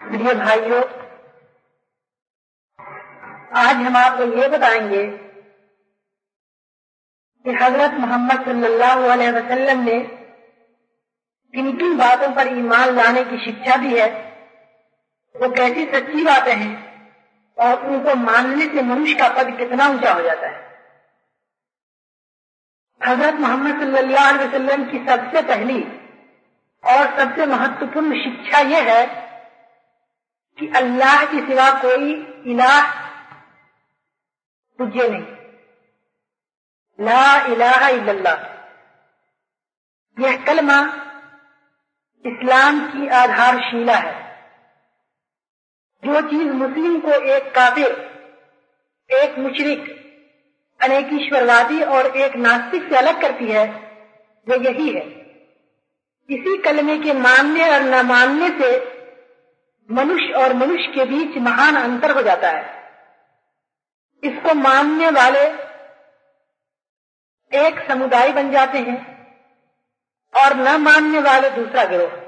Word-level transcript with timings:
प्रिय 0.00 0.34
भाइयों 0.34 0.82
आज 3.62 3.76
हम 3.86 3.96
आपको 3.96 4.24
ये 4.38 4.48
बताएंगे 4.48 5.02
कि 7.44 7.54
हजरत 7.62 7.94
मोहम्मद 8.00 8.44
सल्लल्लाहु 8.46 9.10
अलैहि 9.12 9.32
वसल्लम 9.32 9.84
ने 9.84 9.98
किन 11.54 11.76
किन 11.78 11.96
बातों 11.98 12.30
पर 12.34 12.52
ईमान 12.58 12.94
लाने 12.96 13.24
की 13.30 13.38
शिक्षा 13.44 13.76
दी 13.76 13.98
है 13.98 14.10
वो 15.34 15.50
कैसी 15.52 15.86
सच्ची 15.94 16.24
बातें 16.24 16.54
हैं 16.54 16.74
और 17.61 17.85
उनको 17.85 18.15
मानने 18.15 18.65
से 18.65 18.81
मनुष्य 18.81 19.13
का 19.13 19.27
पद 19.29 19.57
कितना 19.57 19.87
ऊँचा 19.87 20.13
हो 20.13 20.21
जाता 20.21 20.47
है। 20.47 20.59
हज़रत 23.01 23.33
मोहम्मद 23.33 23.79
सल्लल्लाहु 23.79 24.33
अलैहि 24.33 24.47
वसल्लम 24.47 24.83
की 24.91 24.97
सबसे 24.97 25.41
पहली 25.41 25.81
और 26.83 27.19
सबसे 27.19 27.45
महत्वपूर्ण 27.45 28.23
शिक्षा 28.23 28.59
यह 28.59 28.91
है 28.91 29.05
कि 30.59 30.67
अल्लाह 30.75 31.25
के 31.25 31.39
सिवा 31.47 31.69
कोई 31.81 32.13
इलाह 32.51 32.91
पूज्य 34.79 35.07
नहीं। 35.09 35.27
ला 36.99 37.45
इलाहा 37.45 37.87
इल्लल्लाह। 37.89 38.39
यह 40.17 40.43
कलमा 40.45 40.79
इस्लाम 42.25 42.79
की 42.87 43.07
आधारशिला 43.07 43.95
है। 43.95 44.20
जो 46.05 46.21
चीज़ 46.21 46.51
मुस्लिम 46.51 46.99
को 46.99 47.11
एक 47.11 47.43
काबिर, 47.43 47.87
एक 49.11 49.39
मुशरिक, 49.39 50.01
अनेक 50.83 51.09
ईश्वरवादी 51.13 51.81
और 51.81 52.17
एक 52.17 52.35
नास्तिक 52.35 52.89
से 52.89 52.97
अलग 52.97 53.21
करती 53.21 53.45
है, 53.45 53.65
वो 54.49 54.55
यही 54.55 54.89
है। 54.89 55.01
इसी 56.29 56.57
कलमे 56.57 56.97
के 56.97 57.13
मानने 57.13 57.69
और 57.69 57.81
न 57.81 58.05
मानने 58.05 58.49
से 58.49 59.01
मनुष्य 59.91 60.33
और 60.33 60.53
मनुष्य 60.53 60.91
के 60.95 61.05
बीच 61.05 61.37
महान 61.37 61.75
अंतर 61.75 62.11
हो 62.11 62.21
जाता 62.21 62.49
है। 62.49 62.91
इसको 64.23 64.53
मानने 64.53 65.09
वाले 65.09 65.45
एक 67.67 67.91
समुदाय 67.91 68.31
बन 68.31 68.51
जाते 68.51 68.77
हैं 68.77 69.27
और 70.37 70.53
न 70.53 70.81
मानने 70.81 71.19
वाले 71.19 71.49
दूसरा 71.49 71.83
गिरोह। 71.83 72.20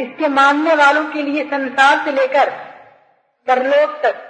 इसके 0.00 0.28
मानने 0.28 0.74
वालों 0.74 1.04
के 1.10 1.22
लिए 1.22 1.44
संसार 1.44 2.04
से 2.04 2.12
लेकर 2.12 2.50
परलोक 3.46 4.00
तक 4.02 4.26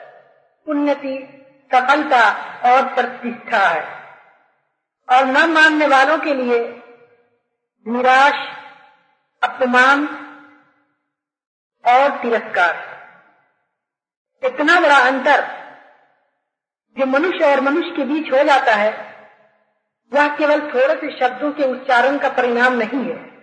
उन्नति, 0.68 1.46
सफलता 1.72 2.30
और 2.64 2.94
प्रतिष्ठा 2.94 3.68
है। 3.68 4.00
और 5.10 5.24
न 5.24 5.50
मानने 5.50 5.86
वालों 5.86 6.18
के 6.18 6.34
लिए 6.34 6.82
निराश, 7.88 8.48
अपमान 9.42 10.06
और 11.86 12.10
तिरस्कार। 12.10 12.90
इतना 14.44 14.80
बड़ा 14.80 14.98
अंतर 14.98 15.60
जो 16.98 17.06
मनुष्य 17.06 17.44
और 17.44 17.60
मनुष्य 17.60 17.90
के 17.90 18.05
बीच 18.05 18.32
हो 18.32 18.42
जाता 18.44 18.74
है 18.74 18.92
वह 20.12 20.36
केवल 20.36 20.60
थोड़े 20.60 20.94
से 20.94 21.18
शब्दों 21.18 21.52
के 21.52 21.64
उच्चारण 21.64 22.18
का 22.18 22.28
परिणाम 22.28 22.72
नहीं 22.72 23.05
है। 23.05 23.39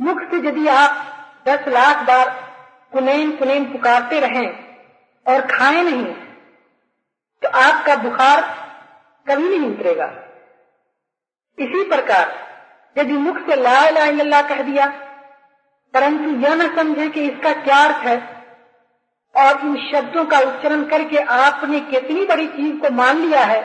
मुख 0.00 0.22
से 0.22 0.36
यदि 0.38 0.66
आप 0.68 1.02
दस 1.48 1.68
लाख 1.68 2.02
बार 2.06 2.28
कुनैन 2.92 3.30
कुनैन 3.36 3.64
पुकारते 3.72 4.20
रहें 4.20 4.48
और 5.26 5.40
खाए 5.48 5.82
नहीं 5.82 6.04
तो 7.42 7.48
आपका 7.60 7.96
बुखार 8.02 8.40
कभी 9.26 9.48
नहीं 9.48 9.70
उतरेगा। 9.70 10.06
इसी 11.58 11.82
प्रकार, 11.88 12.32
यदि 12.96 13.12
मुख 13.14 13.38
से 13.46 13.56
ला 13.56 13.78
इला 14.06 14.40
कह 14.44 14.62
दिया, 14.62 14.86
परंतु 15.94 16.30
यह 16.40 16.54
न 16.54 16.74
समझे 16.76 17.08
कि 17.08 17.20
इसका 17.22 17.52
क्या 17.62 17.82
अर्थ 17.84 18.06
है, 18.06 18.16
और 19.34 19.60
इन 19.60 19.76
शब्दों 19.82 20.24
का 20.24 20.38
उच्चारण 20.40 20.84
करके 20.86 21.18
आपने 21.34 21.80
कितनी 21.90 22.24
बड़ी 22.26 22.46
चीज़ 22.48 22.76
को 22.80 22.90
मान 22.94 23.18
लिया 23.18 23.44
है, 23.44 23.60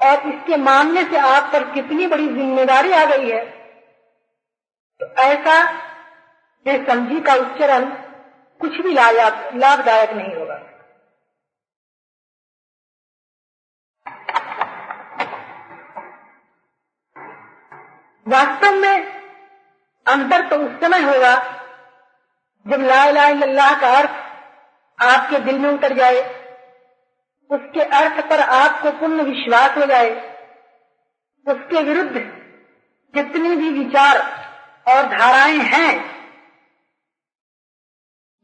और 0.00 0.28
इसके 0.28 0.56
मानने 0.58 1.04
से 1.04 1.18
आप 1.28 1.50
पर 1.52 1.72
कितनी 1.74 2.06
बड़ी 2.06 2.28
ज़िम्मेदारी 2.28 2.92
आ 2.92 3.04
गई 3.06 3.30
है 3.30 3.42
तो 5.02 5.22
ऐसा 5.22 5.54
समझी 6.86 7.20
का 7.20 7.34
उच्चारण 7.36 7.84
कुछ 8.60 8.80
भी 8.80 8.92
लाभदायक 8.92 10.12
नहीं 10.12 10.34
होगा। 10.34 10.54
वास्तव 18.26 18.76
में 18.76 19.06
अंतर 20.06 20.46
तो 20.48 20.56
उस 20.56 20.80
समय 20.80 21.02
होगा 21.02 21.34
जब 22.66 22.82
ला 22.82 23.26
इलाहा 23.28 23.80
का 23.80 23.88
अर्थ 23.98 24.12
आपके 24.98 25.38
दिल 25.38 25.58
में 25.58 25.68
उतर 25.70 25.92
जाए, 25.92 26.20
उसके 27.50 27.82
अर्थ 27.96 28.20
पर 28.30 28.40
आपको 28.40 28.90
पूर्ण 29.00 29.22
विश्वास 29.24 29.76
हो 29.78 29.86
जाए, 29.86 30.10
उसके 31.46 31.82
विरुद्ध 31.82 32.14
जितनी 33.14 33.56
भी 33.56 33.70
विचार 33.78 34.20
और 34.86 35.06
धाराएँ 35.06 35.58
हैं। 35.58 35.92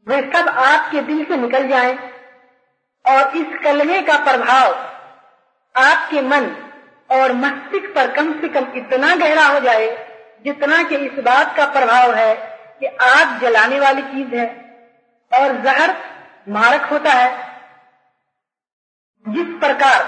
वे 0.07 0.21
सब 0.33 0.49
आपके 0.49 1.01
दिल 1.01 1.23
से 1.25 1.37
निकल 1.37 1.67
जाएँ 1.67 1.97
और 3.05 3.37
इस 3.37 3.57
कलमे 3.63 4.01
का 4.01 4.17
प्रभाव 4.23 4.73
आपके 5.75 6.21
मन 6.21 6.45
और 7.09 7.33
मस्तिष्क 7.33 7.93
पर 7.95 8.11
कम 8.11 8.41
से 8.41 8.47
कम 8.47 8.67
इतना 8.75 9.15
गहरा 9.15 9.45
हो 9.47 9.59
जाए 9.59 9.87
जितना 10.45 10.83
कि 10.83 10.95
इस 10.95 11.19
बात 11.19 11.55
का 11.57 11.65
प्रभाव 11.65 12.13
है 12.13 12.35
कि 12.79 12.85
आग 12.85 13.39
जलाने 13.41 13.79
वाली 13.79 14.01
चीज़ 14.01 14.35
है 14.35 14.47
और 15.31 15.61
जहर 15.61 15.95
मारक 16.49 16.85
होता 16.85 17.13
है। 17.13 17.31
जिस 19.25 19.47
प्रकार 19.59 20.01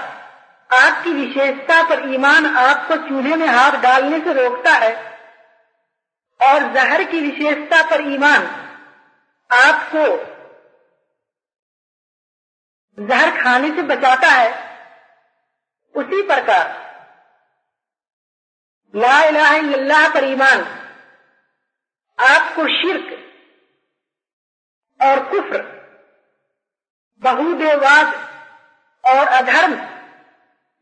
आपकी 0.70 1.12
विशेषता 1.12 1.82
पर 1.82 2.12
ईमान 2.14 2.46
आपको 2.56 2.96
चूल्हे 2.96 3.36
में 3.36 3.46
हाथ 3.46 3.72
डालने 3.72 4.18
से 4.20 4.32
रोकता 4.32 4.70
है 4.70 5.11
और 6.42 6.72
जहर 6.72 7.04
की 7.04 7.20
विशेषता 7.20 7.82
पर 7.90 8.00
ईमान। 8.12 8.46
आपको 9.50 10.04
जहर 12.98 13.42
खाने 13.42 13.70
से 13.70 13.82
बचाता 13.82 14.28
है। 14.28 14.50
उसी 15.94 16.22
प्रकार 16.22 16.80
ला 18.94 19.22
इलाहा 19.24 20.08
पर 20.14 20.24
ईमान। 20.24 20.60
आपको 22.18 22.66
शिरक 22.70 23.12
और 25.00 25.22
कुफ्र, 25.28 25.62
बहुदेववाद 27.22 28.08
और 29.04 29.28
अधर्म 29.28 29.74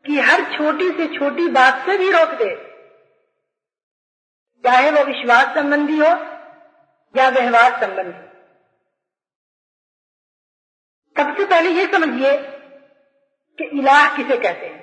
की 0.05 0.19
हर 0.21 0.45
छोटी 0.57 0.91
से 0.91 1.07
छोटी 1.19 1.49
बात 1.49 1.85
से 1.87 1.97
भी 1.99 2.11
रोक 2.13 2.31
दे। 2.35 2.70
चाहे 4.65 4.91
वो 4.91 5.05
विश्वास 5.05 5.55
संबंधी 5.55 5.99
हो 5.99 6.11
या 7.15 7.29
व्यवहार 7.29 7.81
संबंधी। 7.81 8.29
सबसे 11.17 11.45
पहले 11.45 11.71
ये 11.71 11.87
समझिए 11.87 12.37
कि 13.59 13.65
इलाह 13.79 14.17
किसे 14.17 14.37
कहते 14.37 14.67
हैं। 14.67 14.79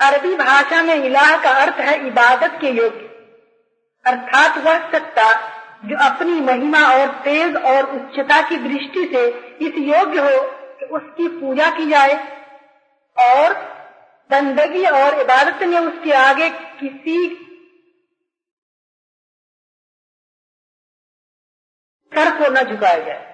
अरबी 0.00 0.34
भाषा 0.36 0.82
में 0.82 0.94
इलाह 0.94 1.36
का 1.42 1.50
अर्थ 1.50 1.74
है 1.74 2.06
इबादत 2.06 2.58
के 2.60 2.70
योग्य। 2.70 3.08
अर्थात 4.04 4.58
वह 4.58 4.90
सत्ता 4.90 5.32
जो 5.84 5.96
अपनी 5.96 6.40
महिमा 6.40 6.80
और 6.92 7.08
तेज 7.22 7.56
और 7.56 7.90
उच्चता 7.96 8.40
की 8.48 8.56
दृष्टि 8.56 9.04
से 9.14 9.26
इस 9.66 9.78
योग्य 9.78 10.20
हो 10.20 10.40
कि 10.78 10.86
उसकी 10.86 11.28
पूजा 11.28 11.70
की 11.70 11.88
जाए 11.90 12.14
और 13.16 13.54
बंदगी 14.30 14.84
और 14.84 15.20
इबादत 15.20 15.62
में 15.62 15.78
उसके 15.78 16.12
आगे 16.12 16.48
किसी 16.50 17.46
सर 22.12 22.30
को 22.38 22.50
न 22.50 22.62
झुकाया 22.64 22.98
जाए। 22.98 23.28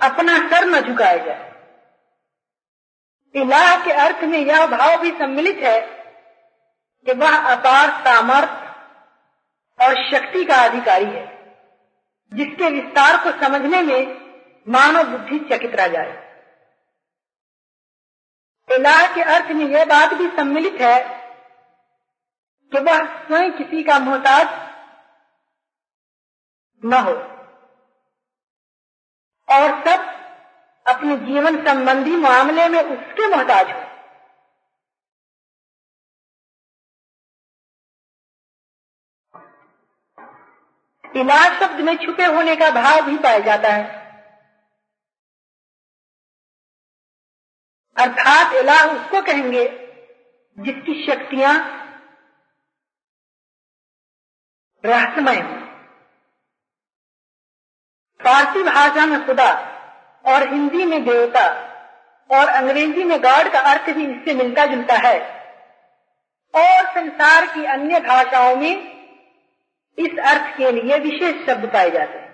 अपना 0.00 0.36
सर 0.48 0.66
न 0.66 0.80
झुकाया 0.80 1.16
जाए। 1.16 1.46
इलाह 3.34 3.84
के 3.84 3.92
अर्थ 3.92 4.24
में 4.24 4.38
यह 4.38 4.66
भाव 4.66 4.96
भी 5.00 5.10
सम्मिलित 5.10 5.56
है 5.56 5.80
कि 7.06 7.12
वह 7.12 7.36
अपार 7.52 7.90
सामर्थ 8.04 9.82
और 9.82 9.94
शक्ति 10.10 10.44
का 10.44 10.56
अधिकारी 10.64 11.04
है, 11.04 11.26
जिसके 12.32 12.70
विस्तार 12.70 13.16
को 13.16 13.30
समझने 13.42 13.82
में 13.82 14.00
मानव 14.66 15.04
बुद्धि 15.04 15.38
चकित 15.38 15.74
रह 15.74 15.86
जाए। 15.86 16.16
इलाह 18.68 19.14
के 19.14 19.22
अर्थ 19.34 19.50
में 19.50 19.64
यह 19.66 19.84
बात 19.84 20.14
भी 20.14 20.26
सम्मिलित 20.28 20.80
है 20.80 20.98
कि 22.72 22.80
वह 22.80 23.04
स्वयं 23.18 23.52
किसी 23.52 23.82
का 23.82 23.98
मोहताज 23.98 24.67
न 26.84 26.92
हो। 26.92 27.12
और 29.48 29.84
सब 29.84 30.06
अपने 30.86 31.16
जीवन 31.16 31.64
संबंधी 31.64 32.16
मामले 32.16 32.68
में 32.68 32.82
उसके 32.82 33.28
मोहताज 33.28 33.70
हो। 33.70 33.88
इलाज 41.16 41.60
शब्द 41.60 41.80
में 41.80 41.96
छुपे 41.96 42.24
होने 42.24 42.56
का 42.56 42.70
भाव 42.70 43.00
भी 43.02 43.18
पाया 43.18 43.38
जाता 43.38 43.68
है। 43.68 43.98
अर्थात 47.96 48.52
इलाह 48.54 48.84
उसको 48.84 49.22
कहेंगे 49.22 49.64
जिसकी 50.58 51.06
शक्तियाँ 51.06 51.54
रहस्यमय 54.84 55.40
हो। 55.40 55.67
फारसी 58.20 58.62
भाषा 58.62 59.06
में 59.06 59.24
खुदा 59.26 59.50
और 60.24 60.48
हिंदी 60.48 60.84
में 60.84 61.04
देवता 61.04 61.46
और 62.30 62.48
अंग्रेज़ी 62.48 63.04
में 63.04 63.20
गॉड 63.22 63.52
का 63.52 63.60
अर्थ 63.72 63.90
भी 63.90 64.06
इससे 64.06 64.34
मिलता 64.34 64.64
जुलता 64.66 64.94
है। 65.06 65.18
और 66.54 66.86
संसार 66.94 67.46
की 67.46 67.64
अन्य 67.64 68.00
भाषाओं 68.00 68.56
में 68.56 68.72
इस 69.98 70.18
अर्थ 70.24 70.56
के 70.56 70.70
लिए 70.72 70.98
विशेष 70.98 71.46
शब्द 71.46 71.66
पाए 71.72 71.90
जाते 71.90 72.18
हैं। 72.18 72.26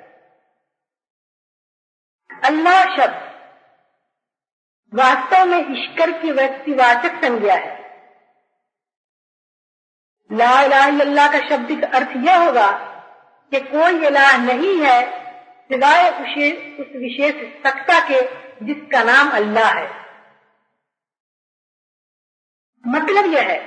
अल्लाह 2.45 2.97
शब्द 2.97 3.23
वास्तव 4.93 5.45
में 5.45 5.59
ईश्वर 5.59 6.11
की 6.13 6.33
व्यक्तिवाचक 6.33 7.15
संज्ञा 7.25 7.55
है। 7.55 7.73
ला 10.31 10.85
इलाहा 10.87 11.27
का 11.33 11.39
शब्द 11.49 11.71
का 11.81 11.87
अर्थ 11.99 12.17
यह 12.27 12.45
होगा 12.45 12.71
कि 13.53 13.61
कोई 13.63 14.07
इलाह 14.07 14.37
नहीं 14.37 14.77
है 14.81 15.24
सिवाय 15.71 16.09
उस 16.11 16.89
विशेष 16.97 17.35
सत्ता 17.63 17.99
के 18.09 18.21
जिसका 18.67 19.03
नाम 19.03 19.31
अल्लाह 19.33 19.71
है। 19.73 19.87
मतलब 22.85 23.33
यह 23.35 23.49
है 23.51 23.59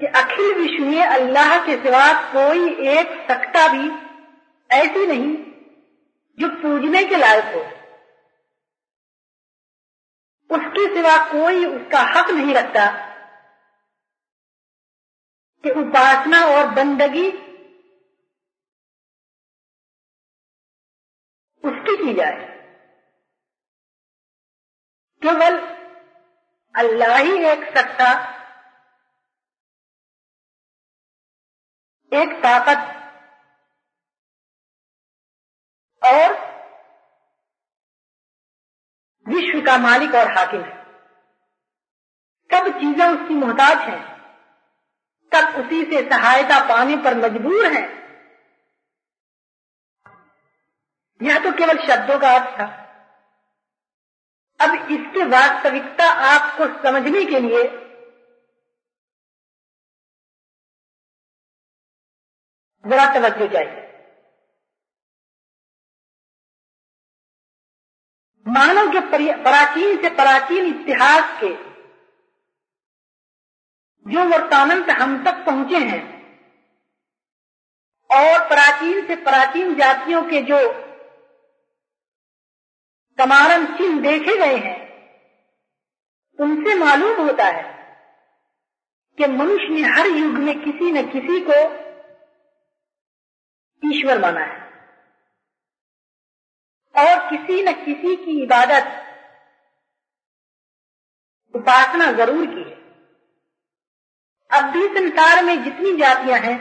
कि 0.00 0.06
अखिल 0.18 0.54
विश्व 0.54 0.84
में 0.84 1.02
अल्लाह 1.02 1.58
के 1.66 1.76
सिवा 1.82 2.06
कोई 2.32 2.88
एक 2.92 3.12
सत्ता 3.30 3.66
भी 3.68 3.90
ऐसी 4.70 5.06
नहीं 5.06 5.34
जो 6.38 6.48
पूजने 6.62 7.02
के 7.04 7.16
लायक 7.16 7.54
हो। 7.54 7.60
उसके 10.50 10.86
सिवा 10.94 11.16
कोई 11.26 11.64
उसका 11.66 12.00
हक 12.10 12.30
नहीं 12.30 12.54
रखता 12.54 12.86
कि 15.64 15.70
उपासना 15.80 16.40
और 16.46 16.68
बंदगी 16.74 17.30
उसकी 21.64 21.96
की 21.96 22.14
जाए। 22.14 22.48
केवल 25.22 25.58
अल्लाह 26.74 27.16
ही 27.16 27.32
एक 27.44 27.64
सत्ता, 27.68 28.10
एक 32.12 32.32
ताकत, 32.42 32.86
और 36.02 36.32
विश्व 39.26 39.60
का 39.66 39.76
मालिक 39.78 40.14
और 40.14 40.30
हाकिम 40.38 40.62
है। 40.62 40.78
सब 42.50 42.68
चीज़ें 42.78 43.06
उसकी 43.06 43.34
मोहताज 43.34 43.78
हैं, 43.80 44.02
सब 45.32 45.60
उसी 45.60 45.84
से 45.84 46.02
सहायता 46.10 46.58
पाने 46.68 46.96
पर 46.96 47.16
मजबूर 47.16 47.66
हैं। 47.66 47.99
यह 51.20 51.38
तो 51.44 51.50
केवल 51.56 51.78
शब्दों 51.86 52.18
का 52.18 52.30
अर्थ 52.30 52.58
था। 52.58 52.66
अब 54.60 54.90
इसकी 54.92 55.22
वास्तविकता 55.28 56.08
आपको 56.26 56.66
समझने 56.82 57.24
के 57.24 57.40
लिए 57.40 57.62
जरा 62.84 63.06
तवज्जो 63.14 63.46
चाहिए। 63.48 63.88
मानव 68.46 68.90
के 68.92 69.00
प्राचीन 69.42 69.96
से 70.02 70.10
प्राचीन 70.16 70.66
इतिहास 70.66 71.40
के 71.40 71.54
जो 74.06 74.24
वर्तानंत 74.28 74.90
हम 74.92 75.22
तक 75.24 75.44
पहुँचे 75.46 75.78
हैं, 75.84 76.02
और 78.10 78.48
प्राचीन 78.48 79.06
से 79.06 79.16
प्राचीन 79.24 79.74
जातियों 79.76 80.22
के 80.22 80.40
जो 80.42 80.58
समारम 83.20 83.64
चिन्ह 83.76 84.00
देखे 84.00 84.36
गए 84.36 84.56
हैं। 84.56 84.78
उनसे 86.38 86.74
मालूम 86.74 87.20
होता 87.22 87.44
है 87.44 87.62
कि 89.18 89.26
मनुष्य 89.26 89.68
ने 89.68 89.80
हर 89.90 90.06
युग 90.06 90.38
में 90.38 90.60
किसी 90.60 90.90
न 90.92 91.02
किसी 91.10 91.40
को 91.40 91.58
ईश्वर 93.82 94.20
माना 94.20 94.40
है। 94.40 94.58
और 96.94 97.28
किसी 97.30 97.62
न 97.62 97.72
किसी 97.84 98.16
की 98.16 98.42
इबादत 98.42 98.96
उपासना 101.54 102.10
ज़रूर 102.12 102.46
की 102.46 102.62
है। 102.62 102.78
अब 104.50 104.70
भी 104.70 104.86
संसार 104.88 105.44
में 105.44 105.62
जितनी 105.64 105.96
जातियाँ 105.96 106.38
हैं, 106.38 106.58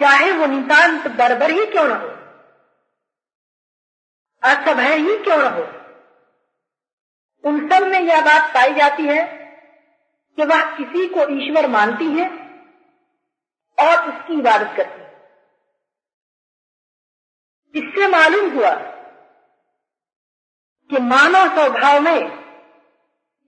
चाहे 0.00 0.30
वो 0.32 0.46
नितांत 0.46 1.06
बरबर 1.08 1.50
ही 1.50 1.66
क्यों 1.66 1.84
न 1.84 1.90
हो 1.90 2.23
असभय 4.44 4.96
ही 4.96 5.18
क्यों 5.18 5.36
न 5.36 5.46
हो? 5.46 5.84
उन 7.48 7.68
सब 7.68 7.86
में 7.86 8.00
यह 8.00 8.20
बात 8.20 8.54
पाई 8.54 8.74
जाती 8.74 9.02
है 9.02 9.22
कि 10.36 10.44
वह 10.44 10.76
किसी 10.76 11.06
को 11.08 11.20
ईश्वर 11.20 11.66
मानती 11.66 12.06
है 12.06 12.28
और 13.78 14.12
उसकी 14.12 14.38
इबादत 14.38 14.76
करती 14.76 15.00
है। 15.00 15.04
इससे 17.74 18.08
मालूम 18.08 18.50
हुआ 18.54 18.70
कि 20.90 20.98
मानव 20.98 21.54
स्वभाव 21.54 22.00
में 22.00 22.44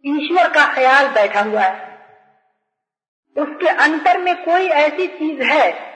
ईश्वर 0.07 0.49
का 0.49 0.75
ख्याल 0.75 1.09
बैठा 1.09 1.41
हुआ 1.41 1.61
है। 1.61 1.87
उसके 3.37 3.69
अंतर 3.69 4.19
में 4.19 4.45
कोई 4.45 4.69
ऐसी 4.69 5.07
चीज़ 5.07 5.43
है 5.43 5.96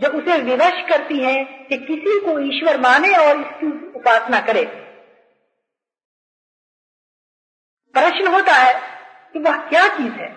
जो 0.00 0.08
उसे 0.08 0.42
विवश 0.42 0.88
करती 0.88 1.24
है 1.24 1.44
कि 1.44 1.78
किसी 1.78 2.20
को 2.20 2.38
ईश्वर 2.40 2.80
माने 2.80 3.16
और 3.16 3.40
इसकी 3.40 3.94
उपासना 3.94 4.40
करे। 4.40 4.64
प्रश्न 7.92 8.34
होता 8.34 8.52
है 8.52 8.74
कि 9.32 9.38
वह 9.38 9.68
क्या 9.68 9.88
चीज़ 9.88 10.12
है? 10.12 10.28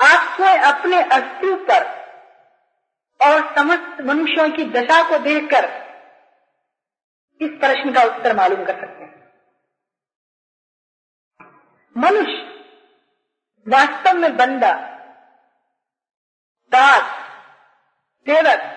आप 0.00 0.36
स्वयं 0.36 0.58
अपने 0.58 1.02
अस्तित्व 1.02 1.56
पर 1.56 2.04
और 3.20 3.54
समस्त 3.54 4.00
मनुष्यों 4.00 4.50
की 4.50 4.64
दशा 4.64 5.10
को 5.10 5.18
देखकर 5.18 5.64
इस 7.40 7.50
प्रश्न 7.50 7.92
का 7.92 8.02
उत्तर 8.02 8.36
मालूम 8.36 8.64
कर 8.64 8.80
सकते 8.80 9.04
हैं। 9.04 9.32
मनुष्य 11.96 12.64
वास्तव 13.68 14.18
में 14.18 14.36
बंदा 14.36 14.93
दास 16.74 17.02
सेवक 18.26 18.70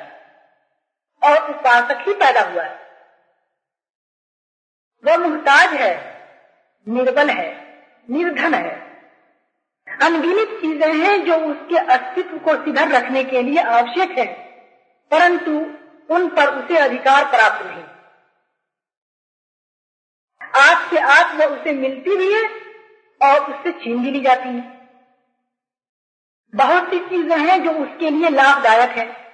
और 1.22 1.50
उपासक 1.50 2.04
ही 2.08 2.14
पैदा 2.16 2.42
हुआ 2.42 2.64
है। 2.64 2.76
वह 5.04 5.18
मुहताज 5.20 5.74
है, 5.74 5.94
निर्बल 6.88 7.30
है, 7.30 7.50
निर्धन 8.10 8.54
है। 8.54 8.76
अनगिनित 9.88 10.50
चीज़ें 10.62 10.94
हैं 10.96 11.24
जो 11.26 11.36
उसके 11.46 11.78
अस्तित्व 11.94 12.38
को 12.40 12.56
सिधर 12.66 12.92
रखने 12.92 13.24
के 13.24 13.42
लिए 13.42 13.62
आवश्यक 13.62 14.18
है, 14.18 14.26
परंतु 15.12 15.52
उन 16.10 16.28
पर 16.36 16.56
उसे 16.56 16.78
अधिकार 16.78 17.26
प्राप्त 17.26 17.66
नहीं। 17.66 17.84
आज 20.58 20.90
से 20.90 21.00
आज 21.14 21.36
वह 21.36 21.56
उसे 21.58 21.74
मिलती 21.74 22.16
भी 22.18 22.32
है 22.34 22.44
और 23.22 23.52
उससे 23.54 23.72
छीन 23.74 24.04
भी 24.04 24.12
ली 24.12 24.22
जाती 24.22 24.50
है। 24.50 24.77
बहुत 26.56 26.90
सी 26.90 27.00
चीज़ें 27.00 27.38
हैं 27.38 27.64
जो 27.64 27.72
उसके 27.72 28.10
लिए 28.10 28.30
लाभदायक 28.30 28.90
है। 28.90 29.28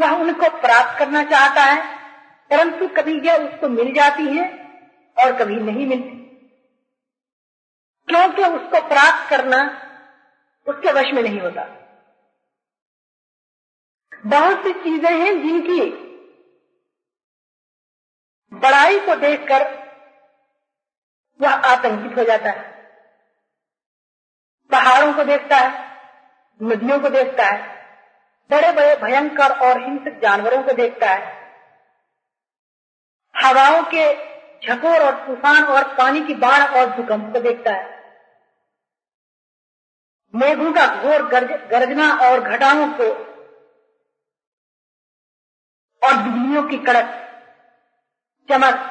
वह 0.00 0.10
उनको 0.10 0.60
प्राप्त 0.60 0.98
करना 0.98 1.22
चाहता 1.22 1.62
है, 1.62 1.98
परंतु 2.50 2.88
कभी 2.88 3.20
यह 3.20 3.36
उसको 3.36 3.68
मिल 3.68 3.94
जाती 3.94 4.36
है 4.36 4.48
और 5.18 5.38
कभी 5.38 5.56
नहीं 5.56 5.86
मिलती। 5.86 6.20
क्योंकि 8.08 8.44
उसको 8.44 8.88
प्राप्त 8.88 9.30
करना 9.30 9.86
उसके 10.66 10.92
वश 10.92 11.14
में 11.14 11.22
नहीं 11.22 11.40
होता। 11.40 11.62
बहुत 14.26 14.62
सी 14.62 14.72
चीज़ें 14.72 15.18
हैं 15.18 15.42
जिनकी 15.42 16.10
बड़ाई 18.52 19.00
को 19.00 19.16
देखकर 19.16 19.80
वह 21.40 21.50
आतंकित 21.50 22.18
हो 22.18 22.24
जाता 22.24 22.50
है। 22.50 22.70
पहाड़ों 24.70 25.14
को 25.14 25.24
देखता 25.24 25.56
है। 25.56 25.89
नदियों 26.60 26.98
को 27.00 27.08
देखता 27.08 27.44
है 27.44 27.78
बड़े 28.50 28.72
बड़े 28.72 28.94
भयंकर 28.96 29.52
और 29.58 29.80
हिंसक 29.82 30.20
जानवरों 30.22 30.62
को 30.62 30.72
देखता 30.72 31.10
है। 31.10 31.38
हवाओं 33.34 33.82
के 33.94 34.04
झकोर 34.66 35.02
और 35.02 35.14
तूफ़ान 35.26 35.64
और 35.64 35.84
पानी 35.94 36.20
की 36.20 36.34
बाढ़ 36.34 36.62
और 36.70 36.90
भूकंप 36.90 37.32
को 37.32 37.40
देखता 37.40 37.72
है। 37.72 37.98
मेघों 40.34 40.72
का 40.72 40.86
घोर 40.94 41.26
गर्ज, 41.28 41.50
गर्जना 41.70 42.12
और 42.22 42.40
घटाओं 42.40 42.86
को 42.92 43.08
और 46.02 46.16
बिजलियों 46.16 46.62
की 46.62 46.76
कड़क 46.78 47.16
चमक 48.48 48.86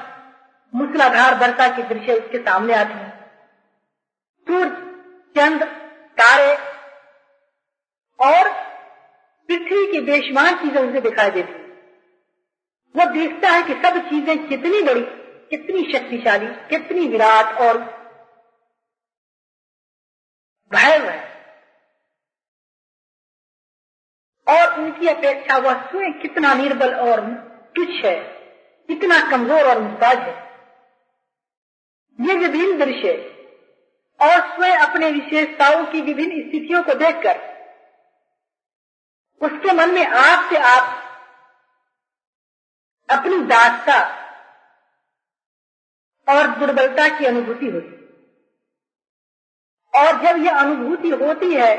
मूसलाधार 0.73 1.35
वर्षा 1.35 1.67
के 1.67 1.83
दृश्य 1.83 2.13
उसके 2.13 2.37
सामने 2.37 2.73
आते 2.73 2.93
हैं। 2.93 3.13
सूर्य 4.47 4.69
चंद्र 5.35 5.65
तारे 6.17 6.68
और 8.19 8.49
पृथ्वी 9.49 9.85
की 9.91 9.99
बेशुमार 10.01 10.53
चीज़ें 10.55 10.81
उसे 10.81 11.01
दिखाई 11.01 11.29
देती 11.31 11.53
वो 12.95 13.05
देखता 13.13 13.49
है 13.49 13.61
कि 13.63 13.73
सब 13.75 13.97
चीज़ें 14.09 14.47
कितनी 14.47 14.81
बड़ी, 14.81 15.01
कितनी 15.51 15.81
शक्तिशाली, 15.91 16.47
कितनी 16.69 17.07
विराट 17.07 17.57
और 17.61 17.77
भैरव 20.71 21.05
है। 21.09 21.27
और 24.47 24.79
उनकी 24.79 25.07
अपेक्षा 25.07 25.57
वह 25.57 25.81
स्वयं 25.81 26.13
कितना 26.21 26.53
निर्बल 26.53 26.93
और 26.95 27.21
तुच्छ 27.75 28.05
है, 28.05 28.15
कितना 28.89 29.19
कमज़ोर 29.31 29.69
और 29.69 29.81
मुहताज 29.81 30.17
है। 30.19 30.33
ये 32.19 32.35
विभिन्न 32.37 32.77
दृश्य 32.77 33.11
और 34.19 34.39
स्वयं 34.55 34.77
अपने 34.79 35.11
विशेषताओं 35.11 35.85
की 35.91 36.01
विभिन्न 36.01 36.41
स्थितियों 36.41 36.83
को 36.83 36.93
देखकर 36.95 37.37
उसके 39.41 39.71
मन 39.71 39.93
में 39.93 40.05
आप 40.05 40.49
से 40.49 40.57
आप 40.57 40.95
अपनी 43.09 43.41
दासता 43.41 43.99
और 46.27 46.47
दुर्बलता 46.47 47.19
की 47.19 47.25
अनुभूति 47.25 47.65
होती 47.65 47.95
और 49.93 50.21
जब 50.21 50.45
यह 50.45 50.59
अनुभूति 50.59 51.09
होती 51.09 51.53
है 51.53 51.75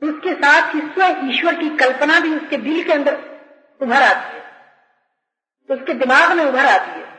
तो 0.00 0.06
उसके 0.06 0.34
साथ 0.34 0.74
ही 0.74 0.80
स्वयं 0.80 1.30
ईश्वर 1.30 1.54
की 1.54 1.76
कल्पना 1.76 2.20
भी 2.20 2.36
उसके 2.36 2.56
दिल 2.56 2.84
के 2.84 2.92
अंदर 2.92 3.14
उभर 3.80 4.02
आती 4.02 4.36
है। 4.36 4.44
उसके 5.70 5.94
दिमाग 5.94 6.32
में 6.32 6.44
उभर 6.44 6.66
आती 6.66 6.90
है। 6.90 7.12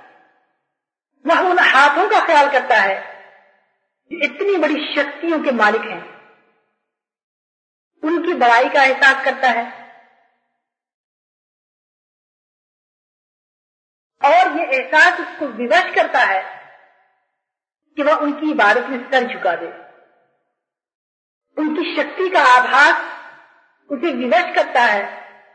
वह 1.26 1.40
उन 1.40 1.60
हाथों 1.60 2.10
का 2.10 2.26
ख्याल 2.26 2.52
करता 2.52 2.76
है, 2.76 2.98
जो 4.12 4.18
इतनी 4.26 4.58
बड़ी 4.58 4.96
शक्तियों 4.96 5.40
के 5.44 5.52
मालिक 5.52 5.82
हैं। 5.82 6.15
उनकी 8.06 8.34
बड़ाई 8.34 8.70
का 8.70 8.84
एहसास 8.84 9.26
करता 9.26 9.50
है। 9.50 9.64
और 14.22 14.58
ये 14.60 14.66
एहसास 14.66 15.20
उसको 15.20 15.48
विवश 15.48 15.94
करता 15.96 16.20
है 16.20 16.44
कि 17.98 18.04
वह 18.04 18.14
उनकी 18.14 18.52
इबादत 18.52 18.90
में 18.90 19.12
सर 19.12 19.28
झुका 19.34 19.56
दे। 19.56 19.68
उनकी 21.58 21.96
शक्ति 21.96 22.30
का 22.30 22.42
आभास 22.56 23.04
उसे 23.90 24.12
विवश 24.14 24.56
करता 24.56 24.82
है 24.82 25.04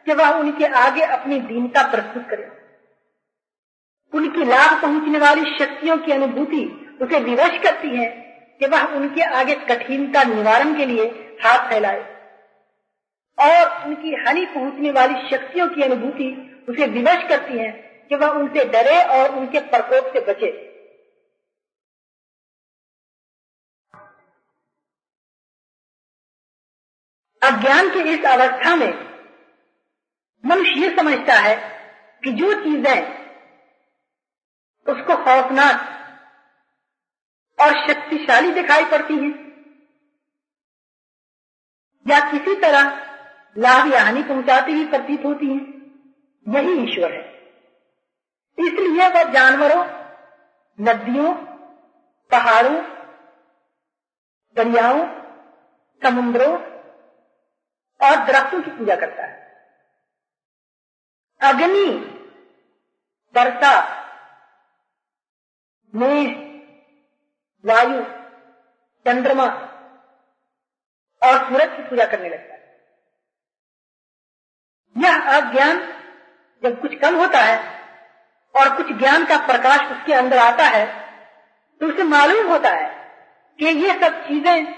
कि 0.07 0.15
वह 0.15 0.31
उनके 0.31 0.67
आगे 0.79 1.03
अपनी 1.03 1.41
दीनता 1.41 1.83
प्रस्तुत 1.91 2.29
करे। 2.31 2.49
उनकी 4.13 4.45
लाभ 4.45 4.81
पहुँचने 4.83 5.19
वाली 5.19 5.59
शक्तियों 5.59 5.97
की 5.99 6.13
अनुभूति 6.13 6.65
उसे 7.03 7.19
विवश 7.21 7.59
करती 7.63 7.97
है 7.97 8.09
कि 8.61 8.67
वह 8.67 8.97
उनके 8.97 9.23
आगे 9.23 9.55
कठिनता 9.55 10.23
निवारण 10.23 10.77
के 10.77 10.87
लिए 10.87 11.05
हाथ 11.45 11.69
फैलाए। 11.69 12.20
और 13.39 13.87
उनकी 13.87 14.15
हानि 14.17 14.45
पहुँचने 14.47 14.91
वाली 14.93 15.29
शक्तियों 15.31 15.69
की 15.69 15.83
अनुभूति 15.83 16.29
उसे 16.69 16.87
विवश 16.89 17.29
करती 17.29 17.59
है 17.59 17.71
कि 18.11 18.17
वह 18.17 18.39
उनसे 18.39 18.65
डरे 18.71 19.03
और 19.13 19.37
उनके 19.37 19.61
प्रकोप 19.69 20.13
से 20.13 20.21
बचे। 20.27 20.51
अज्ञान 27.43 27.89
की 27.91 28.01
इस 28.11 28.25
अवस्था 28.29 28.75
में 28.77 28.93
मनुष्य 30.45 30.81
ये 30.81 30.89
समझता 30.97 31.35
है 31.39 31.55
कि 32.23 32.33
जो 32.33 32.53
चीज़ें 32.63 32.99
उसको 34.87 35.17
खौफनाक 35.25 35.87
और 37.59 37.73
शक्तिशाली 37.87 38.51
दिखाई 38.53 38.85
पड़ती 38.85 39.15
हैं, 39.15 39.33
या 42.07 42.19
किसी 42.31 42.55
तरह 42.61 42.85
लाभ 43.59 43.95
या 43.95 44.05
हानि 44.05 44.23
पहुंचाती 44.23 44.73
हुई 44.73 44.87
प्रतीत 44.87 45.25
होती 45.25 45.47
है। 45.47 45.81
यही 46.49 46.93
ईश्वर 46.93 47.13
है। 47.13 47.41
इसलिए 48.59 49.09
वह 49.09 49.33
जानवरों, 49.33 49.85
नदियों, 50.81 51.35
पहाड़ों, 52.31 52.83
दरियाओं, 54.57 55.21
समुद्रों 56.03 56.53
और 58.01 58.27
दरख्तों 58.27 58.63
की 58.63 58.71
पूजा 58.71 58.97
करता 58.97 59.23
है। 59.23 59.41
अग्नि, 61.41 61.87
वर्षा, 63.37 64.01
मेघ, 65.95 66.37
वायु, 67.67 68.05
चंद्रमा 69.07 69.47
और 71.23 71.49
सूरज 71.49 71.77
की 71.77 71.83
पूजा 71.83 72.07
करने 72.07 72.29
लगता 72.29 72.55
है। 72.55 72.60
यह 74.97 75.29
अज्ञान 75.31 75.79
जब 76.63 76.81
कुछ 76.81 76.95
कम 76.95 77.17
होता 77.17 77.41
है 77.41 77.59
और 78.55 78.77
कुछ 78.77 78.93
ज्ञान 78.99 79.25
का 79.27 79.37
प्रकाश 79.47 79.91
उसके 79.91 80.13
अंदर 80.13 80.39
आता 80.39 80.65
है 80.69 80.87
तो 81.81 81.89
उसे 81.89 82.03
मालूम 82.05 82.51
होता 82.51 82.71
है 82.71 82.89
कि 83.59 83.67
ये 83.79 83.99
सब 84.01 84.21
चीज़ें 84.27 84.73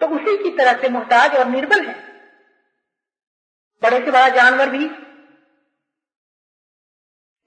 तो 0.00 0.06
उसी 0.16 0.36
की 0.42 0.50
तरह 0.56 0.80
से 0.80 0.88
मोहताज 0.88 1.36
और 1.36 1.46
निर्बल 1.48 1.86
है। 1.86 1.94
बड़े 3.82 3.98
से 3.98 4.10
बड़ा 4.10 4.28
जानवर 4.28 4.70
भी 4.70 4.84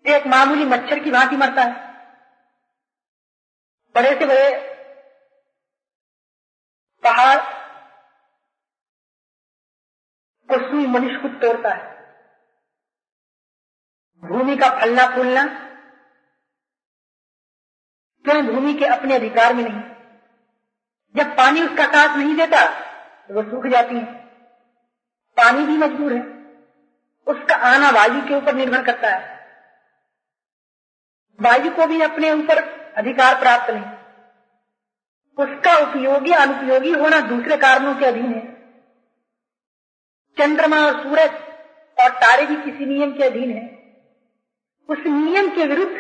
एक 0.05 0.27
मामूली 0.27 0.65
मच्छर 0.65 0.99
की 0.99 1.11
भांति 1.11 1.37
मरता 1.37 1.61
है। 1.61 1.87
बड़े 3.95 4.09
से 4.09 4.25
बड़े 4.25 4.49
पहाड़ 7.03 7.37
सुई 10.57 10.87
मनुष्य 10.87 11.17
को 11.17 11.27
तोड़ता 11.27 11.69
है। 11.69 11.89
भूमि 14.23 14.57
का 14.57 14.69
फलना 14.79 15.05
फूलना 15.15 15.45
क्यों 18.25 18.45
भूमि 18.47 18.73
के 18.73 18.85
अपने 18.85 19.15
अधिकार 19.15 19.53
में 19.53 19.63
नहीं? 19.63 19.81
जब 21.15 21.31
पानी 21.37 21.61
उसका 21.61 21.85
साथ 21.85 22.17
नहीं 22.17 22.35
देता 22.35 22.65
तो 23.27 23.33
वो 23.33 23.43
सूख 23.43 23.67
जाती 23.67 23.95
है। 23.95 24.05
पानी 25.37 25.65
भी 25.65 25.77
मजबूर 25.77 26.13
है। 26.13 26.21
उसका 27.27 27.55
आना 27.55 27.89
वायु 27.89 28.21
के 28.21 28.35
ऊपर 28.35 28.53
निर्भर 28.53 28.85
करता 28.85 29.09
है। 29.09 29.39
वायु 31.41 31.71
को 31.71 31.87
भी 31.87 32.01
अपने 32.01 32.31
ऊपर 32.31 32.63
अधिकार 32.97 33.39
प्राप्त 33.39 33.69
नहीं। 33.69 33.99
उसका 35.39 35.77
उपयोगी, 35.89 36.31
अनुपयोगी 36.31 36.91
होना 36.91 37.19
दूसरे 37.19 37.57
कारणों 37.57 37.95
के 37.95 38.05
अधीन 38.05 38.33
है। 38.33 38.48
चंद्रमा 40.39 40.77
और 40.85 41.01
सूरज 41.03 41.31
और 41.97 42.09
तारे 42.15 42.45
भी 42.45 42.55
किसी 42.55 42.85
नियम 42.85 43.11
के 43.13 43.23
अधीन 43.23 43.51
है। 43.51 43.65
उस 44.89 45.05
नियम 45.07 45.49
के 45.55 45.65
विरुद्ध 45.65 45.97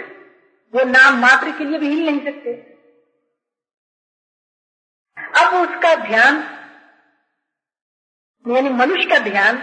वो 0.73 0.83
नाम 0.83 1.19
मात्र 1.21 1.51
के 1.51 1.65
लिए 1.65 1.79
भी 1.79 1.89
हिल 1.89 2.05
नहीं 2.05 2.19
सकते। 2.25 2.53
अब 5.39 5.53
उसका 5.55 5.93
ध्यान, 5.95 6.37
यानी 8.45 8.69
मनुष्य 8.69 9.09
का 9.09 9.17
ध्यान 9.19 9.57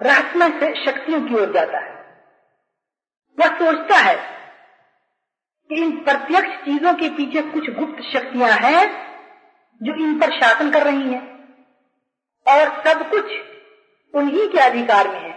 रहस्यमय 0.00 0.50
से 0.60 0.84
शक्तियों 0.84 1.20
की 1.20 1.34
ओर 1.34 1.52
जाता 1.52 1.78
है। 1.78 1.94
वह 3.38 3.56
सोचता 3.58 3.98
है 3.98 4.16
कि 5.70 5.82
इन 5.82 5.96
प्रत्यक्ष 6.04 6.64
चीज़ों 6.64 6.94
के 6.94 7.08
पीछे 7.08 7.42
कुछ 7.42 7.70
गुप्त 7.70 8.02
शक्तियाँ 8.12 8.50
हैं 8.60 8.84
जो 9.80 9.94
इन 10.04 10.18
पर 10.20 10.40
शासन 10.40 10.70
कर 10.70 10.82
रही 10.82 11.12
हैं। 11.12 11.35
और 12.48 12.84
सब 12.84 13.10
कुछ 13.10 13.24
उन्हीं 14.14 14.48
के 14.48 14.58
अधिकार 14.58 15.08
में 15.08 15.20
है। 15.20 15.36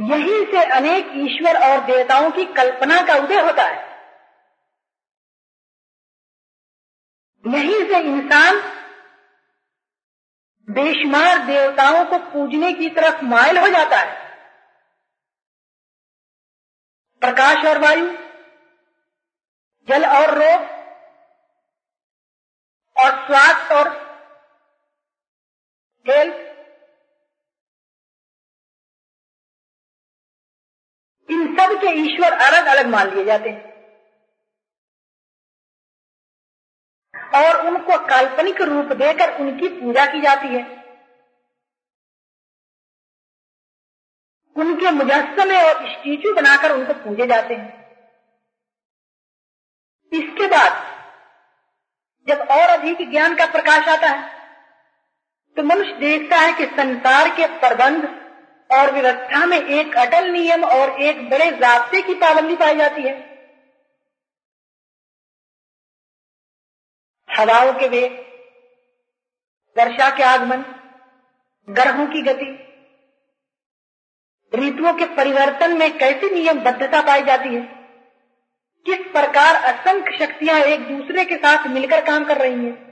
यहीं 0.00 0.46
से 0.46 0.70
अनेक 0.70 1.10
ईश्वर 1.14 1.70
और 1.70 1.84
देवताओं 1.84 2.30
की 2.30 2.44
कल्पना 2.44 3.06
का 3.06 3.14
उदय 3.14 3.40
होता 3.40 3.62
है। 3.62 3.88
यहीं 7.46 7.88
से 7.88 7.98
इंसान 7.98 8.60
बेशुमार 10.70 11.38
देवताओं 11.38 12.04
को 12.04 12.18
पूजने 12.18 12.72
की 12.72 12.88
तरफ़ 12.88 13.24
मायल 13.24 13.58
हो 13.58 13.68
जाता 13.68 13.96
है। 13.96 14.28
प्रकाश 17.20 17.66
और 17.66 17.78
वायु, 17.78 18.06
जल 19.88 20.06
और 20.06 20.34
रोग, 20.34 20.78
और 22.96 23.26
स्वास्थ्य 23.26 23.74
और 23.74 24.07
12, 26.06 26.48
इन 31.30 31.56
सब 31.56 31.80
के 31.80 31.90
ईश्वर 32.00 32.32
अलग 32.32 32.66
अलग 32.66 32.86
मान 32.86 33.14
लिए 33.14 33.24
जाते 33.24 33.48
हैं। 33.48 33.68
और 37.34 37.66
उनको 37.66 38.06
काल्पनिक 38.06 38.60
रूप 38.60 38.84
देकर 38.84 39.40
उनकी 39.40 39.68
पूजा 39.68 40.06
की 40.06 40.20
जाती 40.20 40.48
है। 40.48 40.78
उनके 44.56 44.90
मुजस्मे 44.90 45.62
और 45.62 45.88
स्टेचू 45.90 46.34
बनाकर 46.34 46.72
उनको 46.72 46.94
पूजे 46.94 47.26
जाते 47.26 47.54
हैं। 47.54 47.78
इसके 50.12 50.46
बाद 50.46 50.72
जब 52.28 52.40
और 52.40 52.68
अधिक 52.78 53.10
ज्ञान 53.10 53.36
का 53.36 53.46
प्रकाश 53.46 53.88
आता 53.88 54.06
है 54.06 54.37
तो 55.58 55.62
मनुष्य 55.62 55.92
देखता 55.92 56.36
है 56.36 56.52
कि 56.52 56.64
संसार 56.66 57.28
के 57.28 57.46
प्रबंध 57.46 58.04
और 58.70 58.92
व्यवस्था 58.92 59.46
में 59.46 59.56
एक 59.58 59.96
अटल 59.96 60.30
नियम 60.30 60.64
और 60.64 61.02
एक 61.02 61.30
बड़े 61.30 61.50
जाब्ते 61.50 62.02
की 62.02 62.14
पाबंदी 62.14 62.56
पाई 62.56 62.76
जाती 62.76 63.02
है। 63.02 63.14
हवाओं 67.30 67.72
के 67.72 67.88
वेग, 67.88 68.12
वर्षा 69.76 70.16
के 70.16 70.22
आगमन, 70.22 70.64
ग्रहों 71.68 72.06
की 72.06 72.22
गति, 72.22 72.50
ऋतुओं 74.54 74.92
के 74.92 75.04
परिवर्तन 75.04 75.78
में 75.78 75.98
कैसी 75.98 76.34
नियमबद्धता 76.34 77.00
पाई 77.00 77.22
जाती 77.22 77.54
है? 77.54 77.62
किस 78.86 78.98
प्रकार 78.98 79.54
असंख्य 79.54 80.18
शक्तियाँ 80.18 80.60
एक 80.60 80.80
दूसरे 80.80 81.24
के 81.24 81.36
साथ 81.36 81.66
मिलकर 81.66 82.00
काम 82.00 82.24
कर 82.24 82.38
रही 82.38 82.64
हैं? 82.66 82.87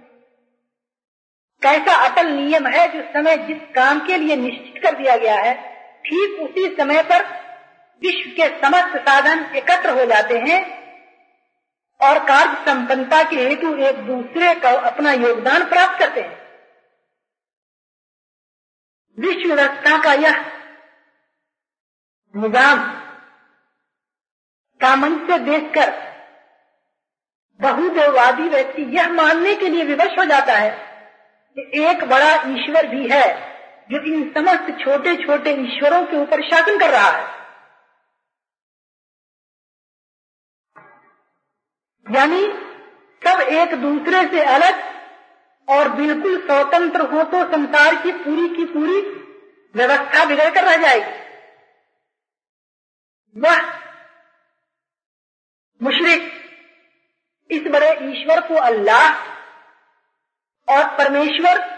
कैसा 1.62 1.94
अटल 2.06 2.26
नियम 2.28 2.66
है 2.66 2.86
जो 2.88 3.02
समय 3.12 3.36
जिस 3.46 3.60
काम 3.74 4.00
के 4.06 4.16
लिए 4.16 4.36
निश्चित 4.36 4.82
कर 4.82 4.96
दिया 4.98 5.16
गया 5.16 5.36
है, 5.36 5.54
ठीक 6.02 6.40
उसी 6.40 6.68
समय 6.76 7.02
पर 7.02 7.22
विश्व 8.02 8.30
के 8.32 8.48
समस्त 8.58 8.96
साधन 9.00 9.44
एकत्र 9.56 9.90
हो 9.90 10.04
जाते 10.04 10.38
हैं 10.40 10.60
और 12.00 12.18
कार्य 12.24 12.64
संपन्नता 12.64 13.22
के 13.22 13.36
हेतु 13.38 13.74
एक 13.84 13.96
दूसरे 14.06 14.54
को 14.56 14.76
अपना 14.88 15.12
योगदान 15.12 15.68
प्राप्त 15.68 15.98
करते 15.98 16.20
हैं। 16.20 16.44
विश्व 19.18 19.54
व्यवस्था 19.54 19.96
का 20.02 20.12
यह 20.14 20.44
निज़ाम 22.34 22.92
से 25.28 25.38
देखकर 25.40 25.90
बहुदेववादी 27.60 28.48
व्यक्ति 28.48 28.82
यह 28.96 29.08
मानने 29.12 29.54
के 29.54 29.68
लिए 29.68 29.84
विवश 29.84 30.18
हो 30.18 30.24
जाता 30.24 30.52
है 30.54 30.85
कि 31.56 31.82
एक 31.82 32.04
बड़ा 32.04 32.32
ईश्वर 32.46 32.86
भी 32.86 33.08
है 33.08 33.24
जो 33.90 34.00
इन 34.04 34.22
समस्त 34.32 34.66
छोटे 34.80 35.14
छोटे 35.16 35.50
ईश्वरों 35.62 36.02
के 36.06 36.16
ऊपर 36.16 36.42
शासन 36.42 36.78
कर 36.78 36.90
रहा 36.90 37.10
है। 37.10 37.34
यानी 42.06 42.42
सब 43.22 43.40
एक 43.52 43.74
दूसरे 43.74 44.22
से 44.28 44.42
अलग 44.44 44.82
और 45.68 45.88
बिल्कुल 45.88 46.36
स्वतंत्र 46.40 47.06
हो 47.06 47.22
तो 47.22 47.44
संसार 47.52 47.94
की 48.02 48.12
पूरी 48.12 48.48
की 48.48 48.64
पूरी 48.64 49.00
व्यवस्था 49.74 50.24
बिगड़ 50.24 50.50
कर 50.54 50.64
रह 50.64 50.76
जाएगी। 50.76 51.14
वह! 53.36 53.62
मुशरिक, 55.80 56.30
इस 57.50 57.62
बड़े 57.62 57.90
ईश्वर 58.02 58.40
को 58.40 58.54
अल्लाह 58.54 59.35
और 60.68 60.96
परमेश्वर, 60.98 61.76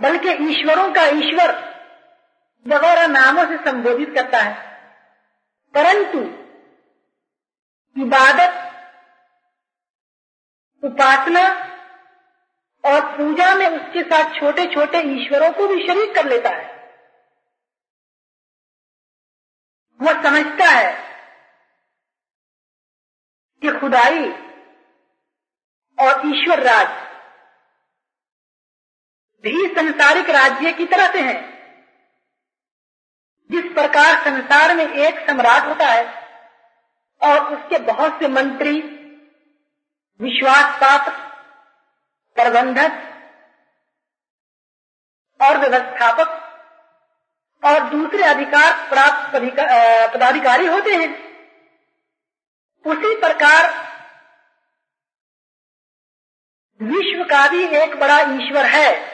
बल्कि 0.00 0.28
ईश्वरों 0.28 0.92
का 0.92 1.02
ईश्वर 1.02 1.72
वगैरह 2.66 3.06
नामों 3.06 3.46
से 3.46 3.56
संबोधित 3.56 4.08
करता 4.14 4.38
है। 4.38 4.72
परंतु 5.76 6.18
इबादत, 8.02 8.68
उपासना 10.84 11.72
और 12.84 13.16
पूजा 13.16 13.54
में 13.54 13.66
उसके 13.66 14.02
साथ 14.02 14.40
छोटे 14.40 14.74
छोटे 14.74 14.98
ईश्वरों 14.98 15.52
को 15.52 15.66
भी 15.68 15.86
शरीक 15.88 16.14
कर 16.14 16.26
लेता 16.26 16.50
है। 16.50 16.82
वह 20.02 20.22
समझता 20.22 20.70
है 20.70 20.92
कि 23.62 23.80
खुदाई 23.80 24.51
और 26.02 26.22
ईश्वर 26.26 26.62
राज। 26.62 26.88
भी 29.42 29.74
संसारिक 29.74 30.30
राज्य 30.30 30.72
की 30.72 30.86
तरह 30.86 31.12
से 31.12 31.20
हैं। 31.20 31.52
जिस 33.50 33.64
प्रकार 33.64 34.24
संसार 34.24 34.74
में 34.74 34.88
एक 34.88 35.30
सम्राट 35.30 35.62
होता 35.62 35.86
है, 35.86 36.04
और 37.22 37.56
उसके 37.56 37.78
बहुत 37.78 38.18
से 38.20 38.28
मंत्री, 38.28 38.80
विश्वास 40.20 40.76
पात्र 40.76 41.12
प्रबंधक, 42.36 42.92
और 45.40 45.58
व्यवस्थापक, 45.58 46.38
और 47.64 47.80
दूसरे 47.80 48.22
अधिकार 48.22 48.88
प्राप्त 48.88 49.36
पदाधिकारी 50.14 50.66
होते 50.66 50.90
हैं। 50.90 51.10
उसी 52.86 53.20
प्रकार 53.20 53.91
विश्व 56.82 57.24
का 57.24 57.48
भी 57.48 57.64
एक 57.64 57.96
बड़ा 57.96 58.20
ईश्वर 58.20 58.66
है। 58.66 59.12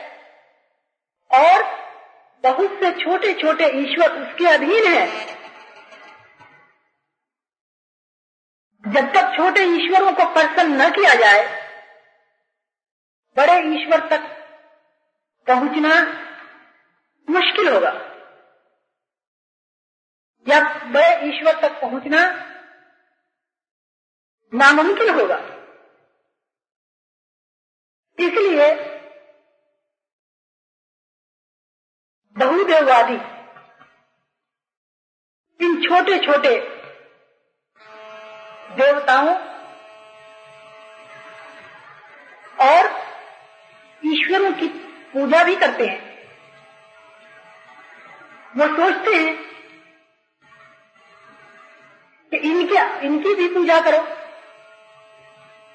और 1.31 1.63
बहुत 2.45 2.71
से 2.71 2.93
छोटे 2.93 3.35
छोटे 3.35 3.67
ईश्वर 3.67 4.23
उसके 4.23 4.47
अधीन 4.47 4.87
है। 4.87 5.27
जब 8.89 9.13
तक 9.15 9.37
छोटे 9.37 9.61
ईश्वरों 9.61 10.13
को 10.13 10.25
प्रसन्न 10.35 10.83
न 10.83 10.91
किया 10.91 11.15
जाए, 11.15 11.69
बड़े 13.37 13.59
ईश्वर 13.59 14.09
तक 14.09 14.21
पहुँचना 15.47 16.03
मुश्किल 17.31 17.69
होगा। 17.69 17.91
जब 20.47 20.93
बड़े 20.93 21.29
ईश्वर 21.29 21.61
तक 21.61 21.81
पहुँचना 21.81 22.45
नामुमकिन 24.55 25.21
होगा। 25.21 25.58
इसलिए 28.19 28.69
बहुदेववादी 32.37 33.15
इन 35.61 35.81
छोटे 35.83 36.19
छोटे 36.27 36.55
देवताओं 38.77 39.35
और 42.67 42.91
ईश्वरों 44.03 44.53
की 44.53 44.69
पूजा 45.13 45.43
भी 45.45 45.57
करते 45.57 45.87
हैं। 45.87 46.07
वो 48.57 48.67
सोचते 48.77 49.15
हैं 49.15 49.35
कि 52.33 52.37
इनके, 52.39 52.79
इनकी 53.07 53.35
भी 53.35 53.49
पूजा 53.55 53.81
करो, 53.81 54.05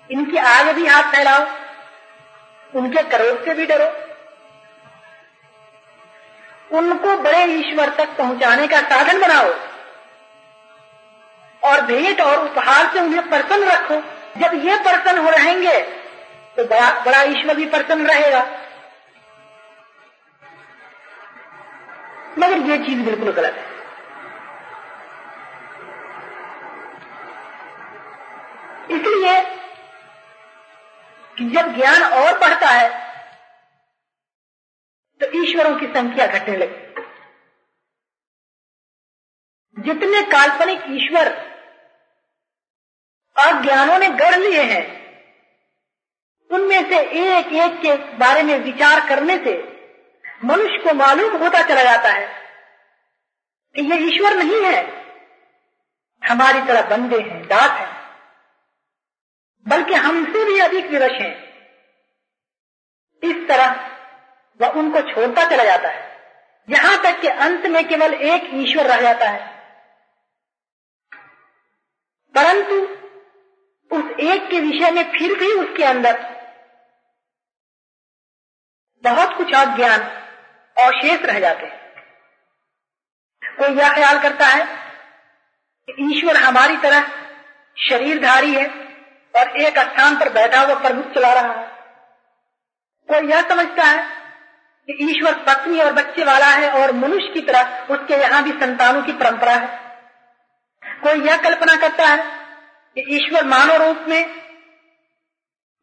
इनकी 0.10 0.38
आग 0.38 0.74
भी 0.76 0.86
हाथ 0.88 1.12
फैलाओ। 1.12 1.63
उनके 2.74 3.04
क्रोध 3.10 3.44
से 3.46 3.54
भी 3.54 3.66
डरो। 3.66 3.88
उनको 6.78 7.18
बड़े 7.24 7.44
ईश्वर 7.46 7.90
तक 7.90 8.18
पहुँचाने 8.18 8.68
का 8.68 8.80
साधन 8.84 9.20
बनाओ 9.22 9.50
और 11.64 11.82
भेंट 11.82 12.22
और 12.22 12.38
उपहार 12.40 12.88
से 12.94 13.00
उन्हें 13.00 13.30
प्रसन्न 13.30 13.64
रखो। 13.66 14.02
जब 14.40 14.54
ये 14.66 14.78
प्रसन्न 14.84 15.18
हो 15.18 15.30
रहेंगे 15.30 15.80
तो 16.58 16.64
बड़ा 16.66 16.90
बड़ा 17.06 17.22
ईश्वर 17.24 17.56
भी 17.56 17.66
प्रसन्न 17.68 18.08
रहेगा। 18.08 18.40
मगर 22.40 22.58
ये 22.70 22.78
चीज़ 22.78 23.02
बिल्कुल 23.02 23.32
गलत 23.32 23.54
है। 23.54 23.72
इसलिए 28.90 29.42
जब 31.54 31.76
ज्ञान 31.76 32.04
और 32.14 32.38
बढ़ता 32.40 32.70
है 32.70 32.90
तो 35.22 35.26
ईश्वरों 35.40 35.76
की 35.76 35.88
संख्या 35.90 36.26
घटने 36.30 36.56
लगी। 36.58 36.82
जितने 39.78 40.22
काल्पनिक 40.32 40.84
ईश्वर 40.94 41.28
अज्ञानों 43.36 43.98
ने 44.00 44.10
गढ़ 44.12 44.36
लिए 44.36 44.64
हैं, 44.64 44.86
उनमें 46.50 46.90
से 46.90 47.00
एक 47.22 47.54
एक 47.58 47.80
के 47.82 47.96
बारे 48.18 48.44
में 48.44 48.58
विचार 48.60 49.08
करने 49.10 49.38
से 49.38 49.54
मनुष्य 50.46 50.78
को 50.84 50.94
मालूम 50.96 51.36
होता 51.38 51.62
चला 51.62 51.84
जाता 51.84 52.10
है 52.10 52.28
कि 53.76 53.82
ये 53.84 53.98
ईश्वर 54.08 54.36
नहीं 54.36 54.62
है। 54.64 54.82
हमारी 56.22 56.62
तरह 56.62 56.90
बंदे 56.90 57.20
हैं, 57.20 57.42
दास 57.44 57.80
बल्कि 59.68 59.94
हमसे 59.94 60.46
भी 60.46 60.60
अधिक 60.60 60.86
विवश 60.86 61.12
हैं। 61.12 61.54
इस 63.24 63.48
तरह 63.48 63.92
वह 64.62 64.68
उनको 64.68 65.02
छोड़ता 65.02 65.50
चला 65.50 65.64
जाता 65.64 65.90
है। 65.90 66.14
यहाँ 66.70 67.04
तक 67.04 67.22
कि 67.22 67.28
अंत 67.28 67.66
में 67.66 67.88
केवल 67.88 68.14
एक 68.14 68.50
ईश्वर 68.54 68.88
रह 68.88 69.02
जाता 69.02 69.30
है। 69.30 69.54
परंतु 72.36 72.82
उस 73.96 74.20
एक 74.20 74.50
के 74.50 74.60
विषय 74.60 74.92
में 74.92 75.12
फिर 75.12 75.40
भी 75.40 75.52
उसके 75.54 75.84
अंदर 75.84 76.34
बहुत 79.04 79.38
कुछ 79.38 79.54
अज्ञान 79.54 80.02
और 80.78 81.02
शेष 81.02 81.22
रह 81.22 81.40
जाते 81.40 81.66
हैं। 81.66 81.84
कोई 83.58 83.78
यह 83.78 83.94
ख्याल 83.94 84.20
करता 84.20 84.46
है 84.46 84.64
ईश्वर 86.00 86.38
हमारी 86.38 86.78
तरह 86.78 87.02
शरीरधारी 87.78 88.54
है 88.54 88.83
और 89.36 89.58
एक 89.58 89.78
स्थान 89.80 90.16
पर 90.16 90.30
बैठा 90.30 90.60
हुआ 90.62 90.76
प्रभुत्व 90.80 91.14
चला 91.14 91.34
रहा 91.34 91.54
है। 91.54 91.72
कोई 93.10 93.30
यह 93.30 93.42
समझता 93.50 93.84
है 93.84 94.04
कि 94.88 94.94
ईश्वर 95.02 95.34
पत्नी 95.48 95.80
और 95.80 95.94
बच्चे 95.94 96.24
वाला 96.24 96.48
है 96.48 96.70
और 96.72 96.92
मनुष्य 96.92 97.34
की 97.34 97.42
तरह 97.42 97.88
उसके 97.90 98.16
यहाँ 98.16 98.44
भी 98.44 98.52
संतानों 98.52 99.02
की 99.04 99.12
परंपरा 99.14 99.54
है। 99.54 99.68
कोई 101.04 101.28
यह 101.28 101.38
कल्पना 101.38 101.76
करता 101.76 102.08
है 102.08 102.18
कि 102.98 103.16
ईश्वर 103.16 103.46
मानव 103.46 103.84
रूप 103.84 104.06
में 104.10 104.24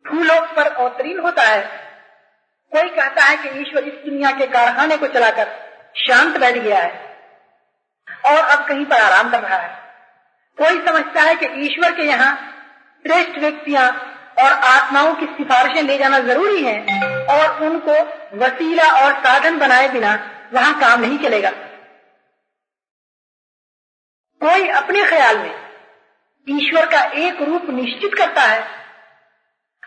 फूलों 0.05 0.41
पर 0.47 0.67
अवतीर्ण 0.67 1.21
होता 1.21 1.43
है। 1.43 1.63
कोई 2.73 2.89
कहता 2.89 3.25
है 3.25 3.37
कि 3.37 3.49
ईश्वर 3.61 3.85
इस 3.85 3.95
दुनिया 4.05 4.31
के 4.31 4.47
कारखाने 4.47 4.97
को 4.97 5.07
चलाकर 5.07 5.49
शांत 5.97 6.37
बैठ 6.39 6.55
गया 6.55 6.79
है 6.79 7.09
और 8.27 8.39
अब 8.39 8.67
कहीं 8.67 8.85
पर 8.85 8.97
आराम 8.97 9.31
कर 9.31 9.41
रहा 9.41 9.57
है। 9.57 9.69
कोई 10.59 10.87
समझता 10.87 11.23
है 11.23 11.35
कि 11.35 11.47
ईश्वर 11.67 11.93
के 11.93 12.03
यहाँ 12.03 12.33
श्रेष्ठ 13.05 13.39
व्यक्तियाँ 13.39 13.87
और 14.39 14.53
आत्माओं 14.67 15.15
की 15.15 15.27
सिफारिशें 15.29 15.83
ले 15.83 15.97
जाना 15.99 16.19
ज़रूरी 16.25 16.63
है 16.65 16.77
और 17.31 17.65
उनको 17.65 17.95
वसीला 18.39 18.87
और 18.97 19.13
साधन 19.25 19.59
बनाए 19.59 19.89
बिना 19.89 20.15
वहाँ 20.53 20.79
काम 20.81 21.01
नहीं 21.01 21.19
चलेगा। 21.19 21.51
कोई 24.41 24.69
अपने 24.75 25.05
ख्याल 25.07 25.39
में 25.39 25.55
ईश्वर 26.47 26.87
का 26.87 27.03
एक 27.23 27.41
रूप 27.43 27.71
निश्चित 27.71 28.15
करता 28.15 28.43
है 28.43 28.61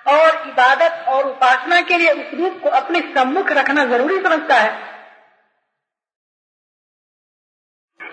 और 0.08 0.48
इबादत 0.50 1.06
और 1.10 1.26
उपासना 1.28 1.82
के 1.82 1.98
लिए 1.98 2.12
उस 2.14 2.34
रूप 2.34 2.60
को 2.64 2.70
अपने 2.78 3.00
सम्मुख 3.16 3.52
रखना 3.52 3.86
ज़रूरी 3.88 4.18
समझता 4.24 4.56
है। 4.58 4.72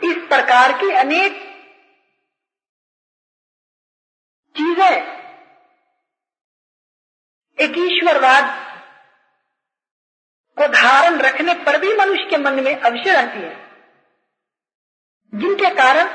इस 0.02 0.16
प्रकार 0.28 0.72
की 0.78 0.90
अनेक 0.96 1.46
चीज़ें। 4.56 5.20
एक 7.58 7.78
ईश्वरवाद 7.78 8.44
को 10.58 10.66
धारण 10.66 11.18
रखने 11.18 11.54
पर 11.54 11.78
भी 11.80 11.96
मनुष्य 11.96 12.30
के 12.30 12.36
मन 12.36 12.62
में 12.64 12.80
अवश्य 12.80 13.12
रहती 13.12 13.38
है। 13.38 13.70
जिनके 15.34 15.74
कारण 15.74 16.08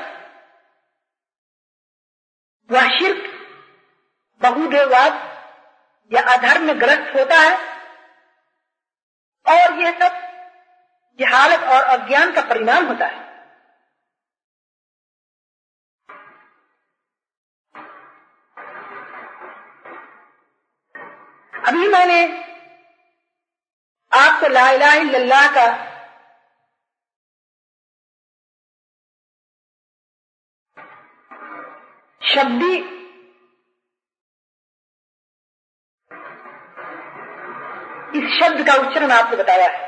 वह 2.70 2.88
शिल्प 2.88 3.32
बहुदेववाद 4.42 5.12
या 6.12 6.22
अधर्म 6.22 6.72
ग्रस्त 6.72 7.16
होता 7.16 7.34
है 7.34 7.56
और 9.46 9.80
यह 9.80 9.92
सब 9.92 10.26
जहालत 11.20 11.60
और 11.60 11.82
अज्ञान 11.82 12.32
का 12.32 12.42
परिणाम 12.42 12.86
होता 12.86 13.06
है। 13.06 13.25
अभी 21.66 21.88
मैंने 21.88 22.20
आपको 24.12 24.48
ला 24.48 24.70
इलाहा 24.70 25.46
का 25.54 25.66
शब्दी 32.22 32.74
इस 38.18 38.38
शब्द 38.38 38.66
का 38.66 38.74
उच्चारण 38.74 39.10
आपको 39.10 39.36
बताया 39.36 39.68
है। 39.68 39.84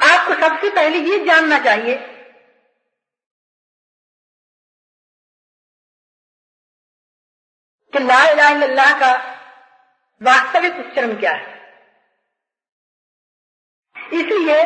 आपको 0.00 0.34
सबसे 0.40 0.70
पहले 0.70 0.98
ये 1.10 1.24
जानना 1.24 1.58
चाहिए 1.64 2.13
कि 7.94 8.00
ला 8.00 8.18
इलाहा 8.28 8.98
का 9.00 9.12
वास्तविक 10.20 10.78
उच्चारण 10.78 11.18
क्या 11.20 11.32
है? 11.32 11.52
इसलिए 13.96 14.62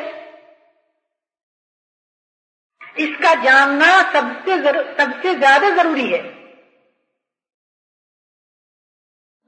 इसका 2.97 3.35
जानना 3.43 3.89
सबसे 4.13 4.57
सबसे 4.97 5.35
ज़्यादा 5.35 5.71
ज़रूरी 5.77 6.07
है। 6.13 6.21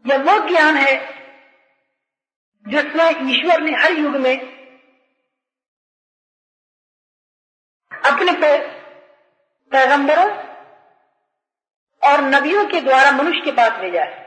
यह 0.05 0.23
वो 0.25 0.39
ज्ञान 0.49 0.77
है 0.77 0.93
जिसमें 2.67 3.09
ईश्वर 3.33 3.61
ने 3.61 3.73
हर 3.77 3.93
युग 3.93 4.17
में 4.17 4.37
अपने 7.93 8.33
पैगंबरों 9.73 10.29
और 12.03 12.21
नबियों 12.25 12.65
के 12.67 12.81
द्वारा 12.81 13.11
मनुष्य 13.13 13.41
के 13.41 13.53
पास 13.53 13.73
भेजा 13.73 14.05
है। 14.05 14.19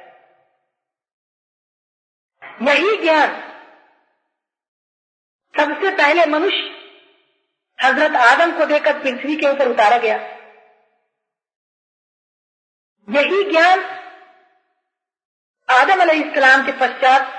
यही 2.62 2.98
ज्ञान। 2.98 3.30
सबसे 5.54 5.92
पहले 5.92 6.26
मनुष्य 6.26 6.72
हज़रत 7.80 8.16
आदम 8.18 8.58
को 8.58 8.66
देकर 8.66 9.00
पृथ्वी 9.00 9.36
के 9.36 9.48
ऊपर 9.48 9.68
उतारा 9.68 9.98
गया। 9.98 10.18
यही 13.08 13.44
ज्ञान 13.52 13.80
आदम 15.70 16.02
इस्लाम 16.12 16.66
के 16.66 16.72
पश्चात 16.72 17.32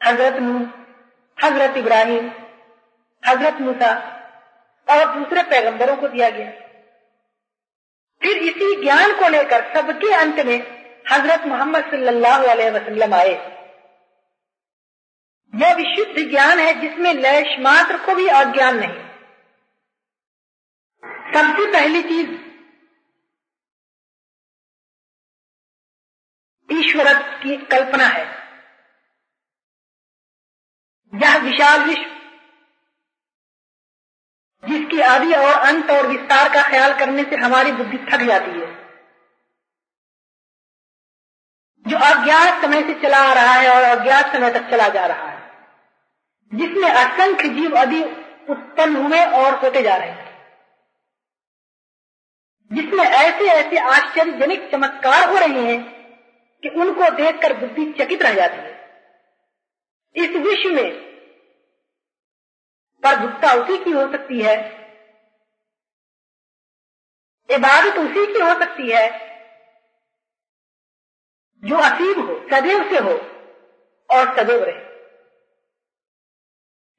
हज़रत 0.00 0.40
नू 0.42 0.58
हज़रत 1.38 1.76
इब्राहिम, 1.76 2.30
हज़रत 3.22 3.60
मूसा 3.60 3.90
और 4.88 5.04
दूसरे 5.14 5.42
पैगंबरों 5.42 5.96
को 5.96 6.08
दिया 6.08 6.30
गया। 6.30 6.50
फिर 8.22 8.36
इसी 8.38 8.82
ज्ञान 8.82 9.12
को 9.18 9.28
लेकर 9.28 9.74
सबके 9.74 10.12
अंत 10.14 10.40
में 10.46 10.58
हज़रत 11.12 11.46
मोहम्मद 11.46 11.84
सल्लल्लाहु 11.84 12.44
अलैहि 12.44 12.70
वसल्लम 12.70 13.14
आए। 13.14 13.32
यह 15.54 15.74
विशुद्ध 15.74 16.30
ज्ञान 16.30 16.58
है 16.58 16.72
जिसमें 16.80 17.12
लैश 17.14 17.56
मात्र 17.60 17.98
को 18.06 18.14
भी 18.14 18.26
अज्ञान 18.26 18.76
नहीं। 18.76 19.10
सबसे 21.32 21.72
पहली 21.72 22.02
चीज़ 22.02 22.30
ईश्वर 26.68 27.12
की 27.42 27.56
कल्पना 27.66 28.06
है। 28.06 28.24
यह 31.12 31.36
विशाल 31.38 31.80
विश्व 31.80 32.19
जिसकी 34.64 35.00
आदि 35.02 35.32
और 35.34 35.52
अंत 35.52 35.90
और 35.90 36.06
विस्तार 36.06 36.48
का 36.54 36.62
ख्याल 36.62 36.98
करने 36.98 37.22
से 37.24 37.36
हमारी 37.36 37.72
बुद्धि 37.72 37.98
थक 38.06 38.22
जाती 38.22 38.50
है। 38.50 38.68
जो 41.86 41.96
अज्ञात 41.98 42.62
समय 42.62 42.82
से 42.82 42.94
चला 43.02 43.18
आ 43.20 43.32
रहा 43.32 43.52
है 43.52 43.68
और 43.70 43.82
अज्ञात 43.90 44.32
समय 44.32 44.50
तक 44.52 44.70
चला 44.70 44.88
जा 44.88 45.06
रहा 45.06 45.28
है, 45.28 45.38
जिसमें 46.52 46.90
असंख्य 46.90 47.48
जीव 47.50 47.76
अभी 47.76 48.02
उत्पन्न 48.50 48.96
हुए 48.96 49.24
और 49.24 49.54
होते 49.54 49.82
जा 49.82 49.96
रहे 49.96 50.10
हैं, 50.10 50.28
जिसमें 52.70 53.04
ऐसे 53.04 53.48
ऐसे 53.50 53.78
आश्चर्यजनक 53.88 54.70
चमत्कार 54.72 55.28
हो 55.28 55.36
रहे 55.36 55.62
हैं 55.62 55.78
कि 56.62 56.68
उनको 56.80 57.08
देखकर 57.16 57.56
बुद्धि 57.58 57.92
चकित 57.94 58.22
रह 58.22 58.34
जाती 58.34 58.56
है। 58.56 58.78
इस 60.14 60.36
विश्व 60.38 60.70
में 60.72 61.09
प्रभुत्ता 63.02 63.52
उसी 63.52 63.84
की 63.84 63.90
हो 63.90 64.12
सकती 64.12 64.42
है। 64.42 64.80
इबादत 67.50 67.98
उसी 67.98 68.26
की 68.26 68.40
हो 68.40 68.60
सकती 68.60 68.90
है। 68.92 69.30
जो 71.64 71.76
असीम 71.76 72.20
हो, 72.26 72.48
सदैव 72.50 72.90
से 72.90 72.98
हो 72.98 73.12
और 74.10 74.36
सदैव 74.36 74.64
रहे। 74.64 74.90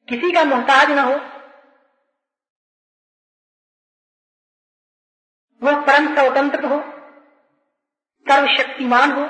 किसी 0.09 0.31
का 0.31 0.43
मोहताज 0.43 0.91
न 0.91 0.99
हो। 0.99 1.41
वह 5.63 5.81
परम 5.81 6.15
स्वतंत्र 6.15 6.65
हो, 6.65 6.81
सर्वशक्तिमान 8.29 9.11
हो 9.11 9.23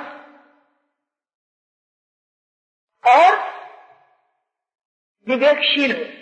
और 3.10 3.52
विवेकशील 5.28 5.96
हो। 5.96 6.21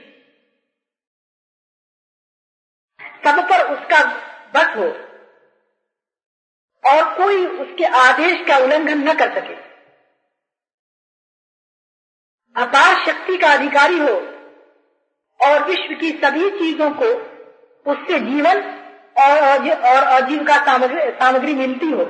सब 3.30 3.48
पर 3.48 3.62
उसका 3.72 4.02
बस 4.54 4.76
हो 4.76 4.86
और 6.84 7.02
कोई 7.16 7.46
उसके 7.46 7.84
आदेश 7.84 8.46
का 8.48 8.56
उल्लंघन 8.56 9.08
न 9.08 9.14
कर 9.14 9.34
सके। 9.40 9.54
अपार 12.56 12.94
शक्ति 13.06 13.36
का 13.38 13.52
अधिकारी 13.52 13.98
हो 13.98 14.14
और 15.40 15.64
विश्व 15.64 15.94
की 15.94 16.10
सभी 16.24 16.50
चीज़ों 16.50 16.90
को 16.92 17.10
उससे 17.86 18.18
जीवन 18.20 18.62
और 19.16 19.68
और 19.70 20.04
आजीविका 20.04 20.56
सामग्री 20.66 21.10
सामग्री 21.10 21.54
मिलती 21.54 21.90
हो। 21.90 22.04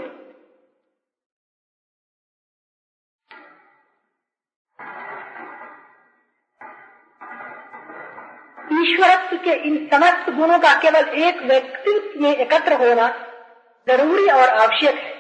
ईश्वरत्व 8.81 9.37
के 9.37 9.55
इन 9.69 9.77
समस्त 9.89 10.31
गुणों 10.31 10.59
का 10.59 10.75
केवल 10.81 11.09
एक 11.19 11.43
व्यक्तित्व 11.43 12.21
में 12.21 12.31
एकत्र 12.31 12.73
होना 12.73 13.09
ज़रूरी 13.87 14.27
और 14.27 14.49
आवश्यक 14.49 14.95
है। 14.95 15.19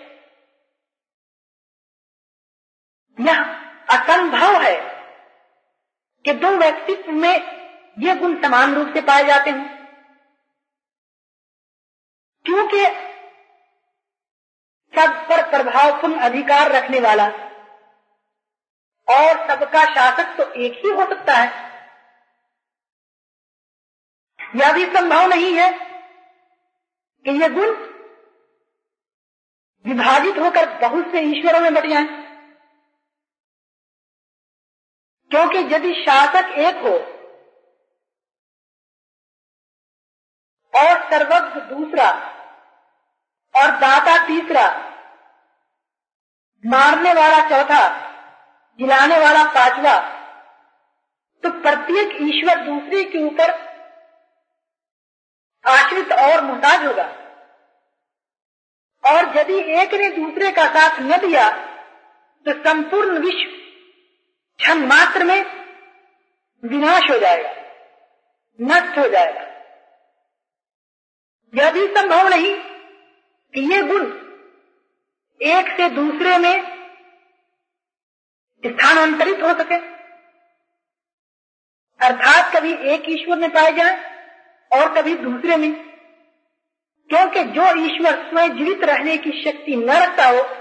यह 3.18 3.42
असंभव 3.90 4.60
है 4.62 4.76
कि 6.24 6.32
दो 6.34 6.48
व्यक्तित्व 6.56 7.12
में 7.12 7.34
ये 7.98 8.14
गुण 8.14 8.40
समान 8.42 8.74
रूप 8.74 8.94
से 8.94 9.00
पाए 9.00 9.24
जाते 9.24 9.50
हैं। 9.50 9.78
क्योंकि 12.46 12.84
सब 14.94 15.10
पर 15.28 15.42
प्रभावपूर्ण 15.50 16.18
अधिकार 16.20 16.70
रखने 16.72 17.00
वाला 17.00 17.26
और 19.08 19.48
सबका 19.48 19.84
शासक 19.84 20.36
तो 20.38 20.52
एक 20.52 20.80
ही 20.84 20.90
हो 20.90 21.06
सकता 21.06 21.34
है। 21.34 21.69
यह 24.56 24.72
भी 24.72 24.84
संभव 24.86 25.26
नहीं 25.28 25.52
है 25.56 25.70
कि 27.24 27.30
ये 27.42 27.48
गुण 27.48 27.70
विभाजित 29.84 30.38
होकर 30.38 30.68
बहुत 30.80 31.12
से 31.12 31.20
ईश्वरों 31.20 31.60
में 31.60 31.74
बट 31.74 31.86
जाए। 31.86 32.06
क्योंकि 35.30 35.58
यदि 35.74 35.92
शासक 36.02 36.58
एक 36.58 36.76
हो 36.76 36.94
और 40.74 41.00
सर्वज्ञ 41.10 41.60
दूसरा 41.74 42.10
और 43.54 43.70
दाता 43.78 44.16
तीसरा 44.26 44.66
मारने 46.64 47.12
वाला 47.14 47.38
चौथा, 47.48 47.82
जिलाने 48.78 49.18
वाला 49.18 49.44
पांचवा 49.50 49.98
तो 51.42 51.50
प्रत्येक 51.62 52.16
ईश्वर 52.22 52.64
दूसरे 52.64 53.04
के 53.04 53.18
ऊपर 53.18 53.69
आश्रित 55.70 56.12
और 56.14 56.42
मुहताज 56.42 56.86
होगा। 56.86 57.04
और 59.04 59.36
यदि 59.36 59.58
एक 59.74 59.94
ने 59.94 60.08
दूसरे 60.12 60.50
का 60.52 60.66
साथ 60.70 61.00
न 61.02 61.18
दिया 61.20 61.48
तो 62.46 62.52
संपूर्ण 62.64 63.18
विश्व 63.18 63.50
क्षण 64.60 64.86
मात्र 64.86 65.24
में 65.24 65.40
विनाश 66.62 67.10
हो 67.10 67.18
जाएगा, 67.18 67.52
नष्ट 68.58 68.98
हो 68.98 69.06
जाएगा। 69.08 69.46
यह 71.54 71.70
भी 71.72 71.86
संभव 71.88 72.28
नहीं 72.28 72.54
कि 73.54 73.60
ये 73.66 73.82
गुण 73.84 74.04
एक 75.40 75.68
से 75.76 75.88
दूसरे 75.90 76.36
में 76.38 76.54
स्थानांतरित 78.64 79.42
हो 79.42 79.52
सके, 79.54 79.76
अर्थात 82.00 82.54
कभी 82.54 82.72
एक 82.92 83.08
ईश्वर 83.10 83.38
में 83.38 83.50
पाए 83.50 83.72
जाए 83.72 83.94
और 84.72 84.94
कभी 84.94 85.14
दूसरे 85.14 85.56
में। 85.56 85.90
क्योंकि 87.08 87.44
जो 87.44 87.62
ईश्वर 87.62 88.30
स्वयं 88.30 88.56
जीवित 88.56 88.84
रहने 88.84 89.16
की 89.16 89.30
शक्ति 89.30 89.76
न 89.76 89.90
रखता 89.90 90.26
हो, 90.26 90.56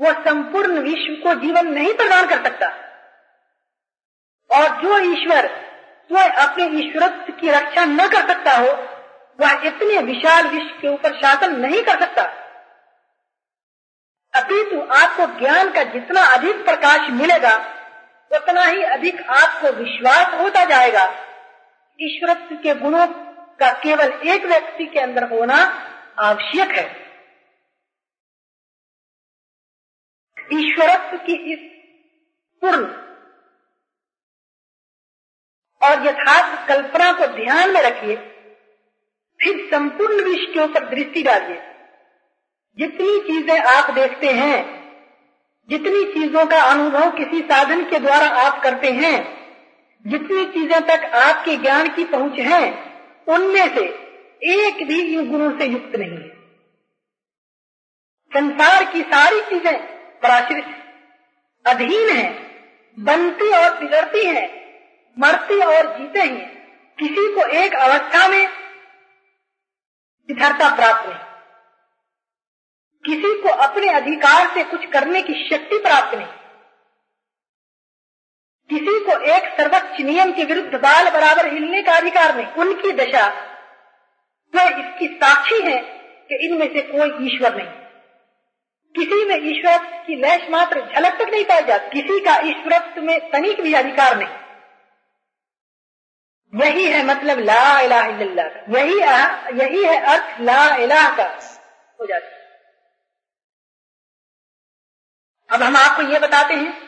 वह 0.00 0.12
संपूर्ण 0.12 0.78
विश्व 0.78 1.22
को 1.22 1.40
जीवन 1.40 1.66
नहीं 1.66 1.94
प्रदान 1.94 2.26
कर 2.26 2.44
सकता। 2.44 2.66
और 4.50 4.82
जो 4.82 4.98
ईश्वर 4.98 5.46
स्वयं 6.08 6.28
अपने 6.28 6.64
ईश्वरत्व 6.64 7.32
की 7.32 7.50
रक्षा 7.50 7.84
न 7.84 7.98
कर 7.98 8.28
सकता 8.28 8.50
हो, 8.50 8.94
वह 9.40 9.52
इतने 9.64 9.98
विशाल 9.98 10.48
विश्व 10.48 10.80
के 10.80 10.88
ऊपर 10.88 11.16
शासन 11.16 11.60
नहीं 11.60 11.82
कर 11.82 12.00
सकता। 12.00 12.22
अपितु 14.34 14.80
आपको 14.80 15.38
ज्ञान 15.38 15.70
का 15.70 15.82
जितना 15.82 16.20
अधिक 16.20 16.64
प्रकाश 16.64 17.10
मिलेगा, 17.10 17.56
उतना 18.32 18.64
ही 18.64 18.82
अधिक 18.82 19.22
आपको 19.30 19.72
विश्वास 19.72 20.40
होता 20.40 20.64
जाएगा। 20.64 21.14
ईश्वरत्व 22.00 22.56
के 22.56 22.74
गुणों 22.74 23.23
का 23.60 23.70
केवल 23.80 24.12
एक 24.28 24.44
व्यक्ति 24.44 24.86
के 24.86 25.00
अंदर 25.00 25.28
होना 25.30 25.56
आवश्यक 26.20 26.70
है। 26.70 26.86
ईश्वरत्व 30.52 31.16
की 31.16 31.34
इस 31.52 31.58
पूर्ण 32.62 32.84
और 35.82 36.06
यथार्थ 36.06 36.66
कल्पना 36.68 37.12
को 37.12 37.26
ध्यान 37.26 37.70
में 37.70 37.80
रखिए, 37.82 38.16
फिर 39.40 39.66
संपूर्ण 39.70 40.24
विश्व 40.24 40.52
के 40.52 40.60
ऊपर 40.60 40.88
दृष्टि 40.88 41.22
डालिए। 41.22 41.60
जितनी 42.78 43.18
चीज़ें 43.20 43.58
आप 43.58 43.90
देखते 43.90 44.30
हैं, 44.32 44.58
जितनी 45.68 46.04
चीज़ों 46.12 46.44
का 46.46 46.62
अनुभव 46.62 47.10
किसी 47.10 47.40
साधन 47.42 47.84
के 47.90 47.98
द्वारा 47.98 48.28
आप 48.38 48.62
करते 48.62 48.90
हैं, 48.92 49.16
जितनी 50.04 50.44
चीज़ें 50.44 50.80
तक 50.86 51.04
आपके 51.16 51.56
ज्ञान 51.56 51.88
की 51.88 52.04
पहुँच 52.04 52.38
है 52.40 52.93
उनमें 53.28 53.74
से 53.74 53.80
एक 54.42 54.86
भी 54.88 55.00
इन 55.00 55.30
गुणों 55.30 55.58
से 55.58 55.64
युक्त 55.64 55.96
नहीं 55.96 56.10
है। 56.10 56.28
संसार 58.34 58.92
की 58.92 59.02
सारी 59.02 59.40
चीज़ें 59.40 59.82
पराश्रित 60.20 60.64
अधीन 61.66 62.08
है, 62.08 62.32
बनती 62.98 63.50
और 63.50 63.78
बिगड़ती 63.80 64.26
है, 64.26 64.64
मरती 65.18 65.60
और 65.60 65.98
जीते 65.98 66.20
हैं। 66.20 66.54
किसी 66.98 67.34
को 67.34 67.46
एक 67.46 67.74
अवस्था 67.74 68.28
में 68.28 68.48
स्थिरता 70.30 70.76
प्राप्त 70.76 71.08
नहीं। 71.08 71.24
किसी 73.04 73.42
को 73.42 73.48
अपने 73.48 73.88
अधिकार 73.88 74.54
से 74.54 74.64
कुछ 74.64 74.86
करने 74.86 75.22
की 75.22 75.48
शक्ति 75.50 75.78
प्राप्त 75.78 76.18
नहीं। 76.18 76.43
किसी 78.84 79.00
को 79.00 79.12
एक 79.34 79.44
सर्वोच्च 79.60 80.00
नियम 80.00 80.32
के 80.32 80.44
विरुद्ध 80.44 80.74
बाल 80.74 81.10
बराबर 81.10 81.52
हिलने 81.52 81.82
का 81.82 81.92
अधिकार 81.92 82.34
नहीं 82.36 82.46
उनकी 82.46 82.92
दशा। 82.92 83.26
वह 84.54 84.70
तो 84.70 84.78
इसकी 84.78 85.06
साक्षी 85.06 85.60
है 85.62 85.80
कि 86.28 86.46
इनमें 86.46 86.66
से 86.66 86.82
कोई 86.82 87.26
ईश्वर 87.26 87.54
नहीं। 87.56 87.66
किसी 88.94 89.24
में 89.24 89.36
ईश्वर 89.36 89.78
की 90.06 90.16
लैश 90.16 90.50
मात्र 90.50 90.80
झलक 90.80 91.18
तक 91.18 91.30
नहीं 91.30 91.44
पाई 91.44 91.62
जाती। 91.62 92.00
किसी 92.00 92.20
का 92.20 92.36
ईश्वरत्व 92.40 93.02
में 93.02 93.30
तनिक 93.30 93.60
भी 93.60 93.74
अधिकार 93.74 94.16
नहीं। 94.16 94.34
यही 96.52 96.86
है 96.86 97.04
मतलब 97.04 97.38
ला 97.38 97.80
इलाह 97.80 98.06
इल्लल्लाह 98.06 98.48
का। 98.48 98.78
यही 98.78 99.00
आ, 99.00 99.48
यही 99.48 99.84
है 99.84 100.00
अर्थ 100.06 100.40
ला 100.40 100.76
इलाह 100.76 101.16
का। 101.16 101.24
हो 102.00 102.06
जाता। 102.06 102.28
अब 105.50 105.62
हम 105.62 105.76
आपको 105.76 106.02
ये 106.02 106.18
बताते 106.18 106.54
हैं 106.54 106.83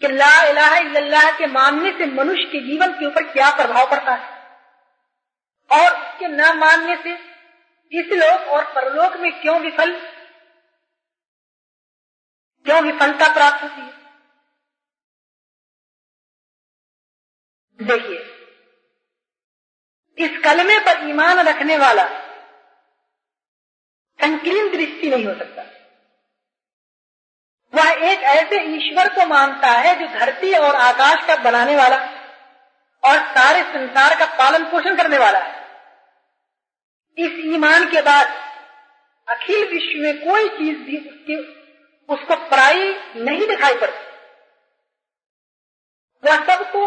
कि 0.00 0.08
ला 0.08 0.42
इलाहा 0.46 0.76
इल्लल्लाह 0.76 1.30
के 1.38 1.46
मानने 1.46 1.90
से 1.92 2.06
मनुष्य 2.06 2.44
के 2.44 2.60
जीवन 2.60 2.92
के 2.92 3.06
ऊपर 3.06 3.32
क्या 3.32 3.50
प्रभाव 3.56 3.90
पड़ता 3.90 4.12
है? 4.12 4.34
और 5.70 5.92
उसके 5.92 6.28
न 6.28 6.58
मानने 6.58 6.96
से 6.96 7.14
इस 7.92 8.06
लोक 8.12 8.48
और 8.48 8.64
परलोक 8.74 9.16
में 9.16 9.40
क्यों 9.42 9.60
विफल? 9.60 9.92
क्यों 12.66 12.82
विफलता 12.82 13.34
प्राप्त 13.34 13.62
होती 13.62 13.80
है? 13.80 13.92
देखिए, 17.82 18.18
इस 20.18 20.38
कलमे 20.44 20.78
पर 20.78 21.08
ईमान 21.08 21.48
रखने 21.48 21.78
वाला 21.78 22.06
संकीर्ण 24.18 24.70
दृष्टि 24.70 25.10
नहीं 25.10 25.26
हो 25.26 25.34
सकता। 25.34 25.73
वह 27.74 27.90
एक 28.10 28.22
ऐसे 28.22 28.60
ईश्वर 28.76 29.08
को 29.08 29.26
मानता 29.26 29.68
है 29.68 29.94
जो 30.00 30.06
धरती 30.18 30.52
और 30.54 30.74
आकाश 30.74 31.26
का 31.26 31.36
बनाने 31.36 31.76
वाला 31.76 31.96
और 33.02 33.18
सारे 33.18 33.62
संसार 33.62 34.18
का 34.18 34.26
पालन 34.26 34.64
पोषण 34.64 34.96
करने 34.96 35.18
वाला 35.18 35.38
है। 35.38 35.64
इस 37.18 37.54
ईमान 37.54 37.90
के 37.90 38.02
बाद 38.02 38.26
अखिल 39.28 39.68
विश्व 39.68 40.02
में 40.02 40.18
कोई 40.18 40.48
चीज़ 40.48 40.78
भी 40.78 40.96
उसकी, 40.96 41.36
उसको 42.08 42.36
पराई 42.36 42.94
नहीं 43.16 43.46
दिखाई 43.46 43.74
पड़ती। 43.74 44.04
वह 46.22 46.44
सबको 46.44 46.86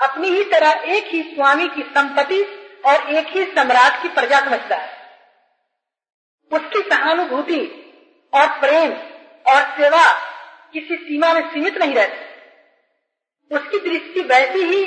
अपनी 0.00 0.28
ही 0.28 0.44
तरह 0.44 0.70
एक 0.70 1.04
ही 1.04 1.22
स्वामी 1.22 1.68
की 1.68 1.82
संपत्ति 1.82 2.42
और 2.86 3.14
एक 3.14 3.26
ही 3.26 3.44
सम्राट 3.44 4.02
की 4.02 4.08
प्रजा 4.08 4.40
समझता 4.40 4.76
है। 4.76 4.96
उसकी 6.52 6.80
सहानुभूति 6.90 7.60
और 8.34 8.46
प्रेम 8.60 8.92
और 9.48 9.62
सेवा 9.76 10.04
किसी 10.72 10.96
सीमा 10.96 11.32
में 11.34 11.48
सीमित 11.50 11.76
नहीं 11.78 11.94
रहती। 11.94 13.56
उसकी 13.56 13.78
दृष्टि 13.78 14.20
वैसी 14.20 14.64
ही 14.64 14.84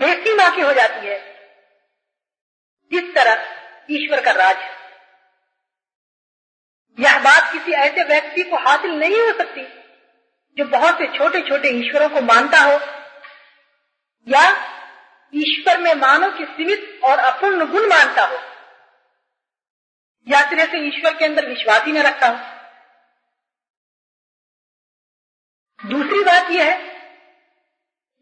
बेसीमा 0.00 0.48
की 0.56 0.62
हो 0.62 0.72
जाती 0.72 1.06
है। 1.06 1.18
जिस 2.92 3.14
तरह 3.14 3.44
ईश्वर 3.90 4.20
का 4.24 4.32
राज 4.32 4.56
यह 6.98 7.18
बात 7.18 7.52
किसी 7.52 7.72
ऐसे 7.72 8.04
व्यक्ति 8.04 8.42
को 8.42 8.56
हासिल 8.56 8.90
नहीं 8.90 9.20
हो 9.20 9.32
सकती, 9.38 9.62
जो 10.56 10.64
बहुत 10.64 10.98
से 10.98 11.06
छोटे 11.18 11.40
छोटे 11.40 11.68
ईश्वरों 11.68 12.08
को 12.08 12.20
मानता 12.20 12.60
हो, 12.60 12.78
या 14.28 14.44
ईश्वर 15.34 15.78
में 15.78 15.94
मानव 15.94 16.38
की 16.38 16.44
सीमित 16.44 17.00
और 17.04 17.18
अपूर्ण 17.18 17.66
गुण 17.66 17.88
मानता 17.88 18.24
हो। 18.24 18.38
या 20.26 20.40
सिरे 20.40 20.64
से 20.66 20.78
ईश्वर 20.88 21.14
के 21.18 21.24
अंदर 21.24 21.48
विश्वास 21.48 21.84
ही 21.84 21.92
न 21.92 22.02
रखता 22.02 22.28
हो। 22.28 22.56
दूसरी 25.90 26.24
बात 26.24 26.50
यह 26.50 26.64
है 26.64 26.76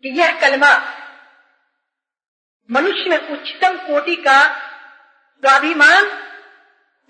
कि 0.04 0.08
यह 0.08 0.40
कलमा 0.40 0.72
मनुष्य 2.70 3.10
में 3.10 3.28
उच्चतम 3.28 3.76
कोटि 3.76 4.16
का 4.16 4.38
स्वाभिमान 5.42 6.06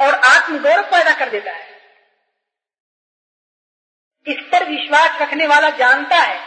और 0.00 0.14
आत्मगौरव 0.14 0.82
पैदा 0.82 1.14
कर 1.14 1.30
देता 1.30 1.52
है। 1.52 1.72
इस 4.26 4.40
पर 4.52 4.68
विश्वास 4.68 5.20
रखने 5.22 5.46
वाला 5.46 5.70
जानता 5.70 6.16
है 6.16 6.38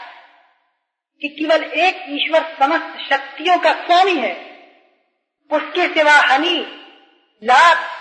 कि 1.21 1.27
केवल 1.29 1.63
एक 1.63 2.05
ईश्वर 2.09 2.55
समस्त 2.59 2.97
शक्तियों 3.09 3.57
का 3.59 3.73
स्वामी 3.85 4.15
है। 4.15 4.33
उसके 5.51 5.87
सिवा 5.93 6.13
हानि 6.13 6.57
लाभ 7.43 7.96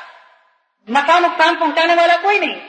नफा 0.90 1.18
नुकसान 1.18 1.61
पहुँचाने 1.61 1.94
वाला 1.94 2.16
कोई 2.16 2.38
नहीं। 2.38 2.61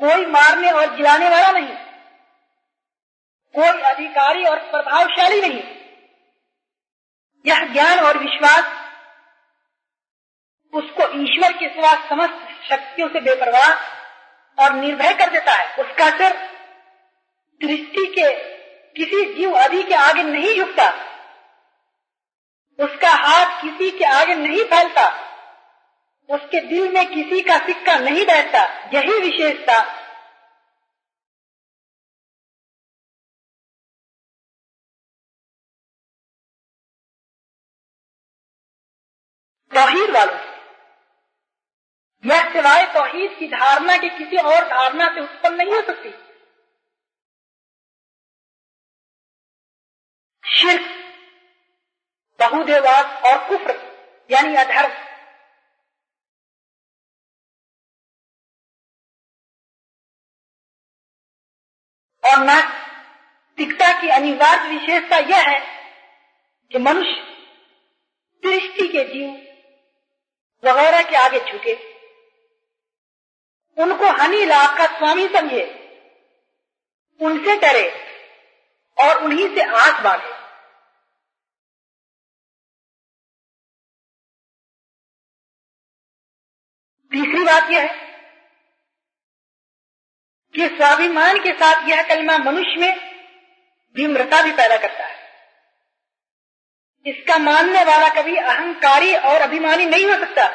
कोई 0.00 0.26
मारने 0.26 0.70
और 0.70 0.96
जिलाने 0.96 1.28
वाला 1.28 1.50
नहीं। 1.52 1.68
कोई 3.54 3.80
अधिकारी 3.80 4.44
और 4.44 4.58
प्रभावशाली 4.58 5.40
नहीं। 5.40 5.62
यह 7.46 7.72
ज्ञान 7.72 7.98
और 7.98 8.18
विश्वास 8.18 8.84
उसको 10.72 11.22
ईश्वर 11.22 11.52
के 11.52 11.68
सिवा 11.68 12.08
समस्त 12.08 12.64
शक्तियों 12.70 13.08
से 13.08 13.20
बेपरवाह 13.20 13.72
और 14.64 14.72
निर्भय 14.72 15.14
कर 15.14 15.30
देता 15.30 15.52
है। 15.52 15.74
उसका 15.74 16.10
सिर 16.10 16.32
दृष्टि 17.60 18.06
के 18.06 18.34
किसी 18.96 19.34
जीव 19.34 19.56
आदि 19.56 19.82
के 19.82 19.94
आगे 19.94 20.22
नहीं 20.22 20.56
झुकता। 20.56 20.90
उसका 22.84 23.10
हाथ 23.10 23.62
किसी 23.62 23.98
के 23.98 24.04
आगे 24.04 24.34
नहीं 24.34 24.64
फैलता। 24.64 25.23
उसके 26.28 26.60
दिल 26.60 26.92
में 26.92 27.06
किसी 27.06 27.40
का 27.40 27.58
सिक्का 27.58 27.98
नहीं 27.98 28.24
बैठता, 28.26 28.64
यही 28.94 29.20
विशेषता। 29.20 29.82
तोहीद 39.72 40.10
वालों 40.10 40.38
यह 42.24 42.52
सिवाय 42.52 42.84
तोहीद 42.86 43.36
की 43.38 43.46
धारणा 43.48 43.96
की 43.96 44.08
किसी 44.08 44.36
और 44.36 44.64
धारणा 44.64 45.08
से 45.14 45.20
उत्पन्न 45.20 45.56
नहीं 45.56 45.74
हो 45.74 45.80
सकती। 45.82 46.10
शिर्क 50.44 50.86
बहुदेवास 52.40 53.22
और 53.24 53.48
कुफ्र, 53.48 53.74
यानी 54.30 54.54
अधर्म। 54.56 55.03
और 62.24 62.38
नास्तिकता 62.38 64.00
की 64.00 64.08
अनिवार्य 64.08 64.68
विशेषता 64.68 65.16
यह 65.16 65.48
है 65.48 65.60
कि 66.72 66.78
मनुष्य 66.78 67.22
सृष्टि 68.44 68.88
के 68.88 69.04
जीव 69.04 69.30
वगैरह 70.64 71.02
के 71.02 71.16
आगे 71.16 71.40
झुके। 71.40 71.74
उनको 73.78 74.10
हनी 74.22 74.44
लाभ 74.44 74.78
का 74.78 74.86
स्वामी 74.98 75.28
समझे। 75.28 75.64
उनसे 77.20 77.56
डरे 77.56 77.88
और 78.98 79.24
उन्हीं 79.24 79.48
से 79.54 79.62
आस 79.62 80.00
बांधे। 80.00 80.32
तीसरी 87.12 87.44
बात 87.44 87.70
यह 87.70 87.82
है 87.82 88.03
कि 90.56 90.68
स्वाभिमान 90.68 91.38
के 91.38 91.52
साथ 91.52 91.88
यह 91.88 92.02
कलमा 92.02 92.38
मनुष्य 92.38 92.80
में 92.80 93.14
विम्रता 93.96 94.42
भी 94.42 94.52
पैदा 94.52 94.76
करता 94.76 95.04
है। 95.04 95.14
इसका 97.06 97.38
मानने 97.38 97.84
वाला 97.84 98.08
कभी 98.08 98.36
अहंकारी 98.36 99.14
और 99.14 99.40
अभिमानी 99.40 99.86
नहीं 99.86 100.06
हो 100.06 100.14
सकता। 100.14 100.46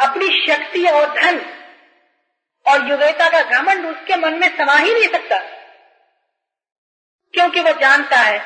अपनी 0.00 0.46
शक्ति 0.46 0.86
और 0.86 1.06
धन 1.06 1.62
और 2.66 2.90
योग्यता 2.90 3.30
का 3.30 3.42
घमंड 3.42 3.86
उसके 3.86 4.16
मन 4.16 4.34
में 4.34 4.56
समा 4.56 4.76
ही 4.76 4.94
नहीं 4.94 5.08
सकता। 5.08 5.38
क्योंकि 7.34 7.60
वह 7.60 7.72
जानता 7.72 8.16
है 8.16 8.38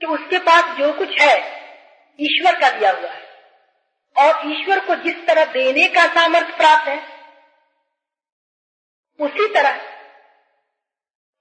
कि 0.00 0.06
उसके 0.06 0.38
पास 0.38 0.78
जो 0.78 0.92
कुछ 0.92 1.20
है, 1.20 1.38
ईश्वर 2.20 2.60
का 2.60 2.70
दिया 2.70 2.90
हुआ 2.92 3.10
है। 3.10 3.24
और 4.16 4.52
ईश्वर 4.52 4.80
को 4.80 4.94
जिस 4.94 5.26
तरह 5.26 5.44
देने 5.44 5.88
का 5.88 6.06
सामर्थ्य 6.06 6.56
प्राप्त 6.56 6.88
है 6.88 7.13
उसी 9.20 9.46
तरह, 9.54 9.76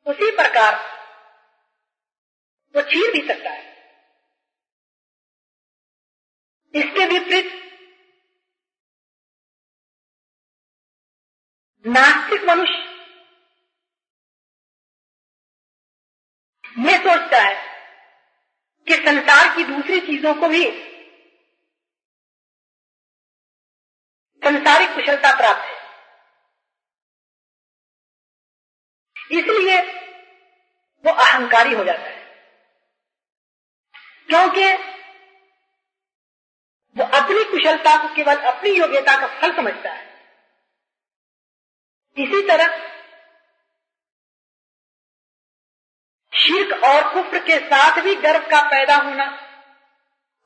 उसी 0.05 0.31
प्रकार 0.31 0.75
वो 2.75 2.81
छीन 2.81 3.11
भी 3.11 3.27
सकता 3.27 3.49
है। 3.49 3.71
इसके 6.73 7.05
विपरीत, 7.09 7.51
नास्तिक 11.85 12.43
मनुष्य 12.43 12.81
ये 16.79 16.97
सोचता 16.97 17.41
है 17.41 17.55
कि 18.87 18.95
संसार 18.95 19.55
की 19.55 19.63
दूसरी 19.63 19.99
चीज़ों 20.01 20.33
को 20.35 20.47
भी 20.47 20.63
संसारिक 24.41 24.89
कुशलता 24.89 25.35
प्राप्त 25.37 25.61
है। 25.61 25.72
इसलिए 29.33 29.81
वो 31.05 31.13
अहंकारी 31.13 31.73
हो 31.73 31.83
जाता 31.83 32.03
है। 32.03 32.23
क्योंकि 34.29 34.73
वो 36.95 37.03
अपनी 37.03 37.43
कुशलता 37.43 37.95
को 38.01 38.15
केवल 38.15 38.35
अपनी 38.35 38.69
योग्यता 38.69 39.19
का 39.21 39.41
फल 39.41 39.55
समझता 39.55 39.91
है। 39.91 40.13
इसी 42.17 42.47
तरह 42.47 42.93
शिरक 46.33 46.83
और 46.83 47.13
कुफ्र 47.13 47.39
के 47.39 47.59
साथ 47.59 48.01
भी 48.01 48.15
गर्व 48.15 48.39
का 48.39 48.61
पैदा 48.69 48.95
होना 48.95 49.25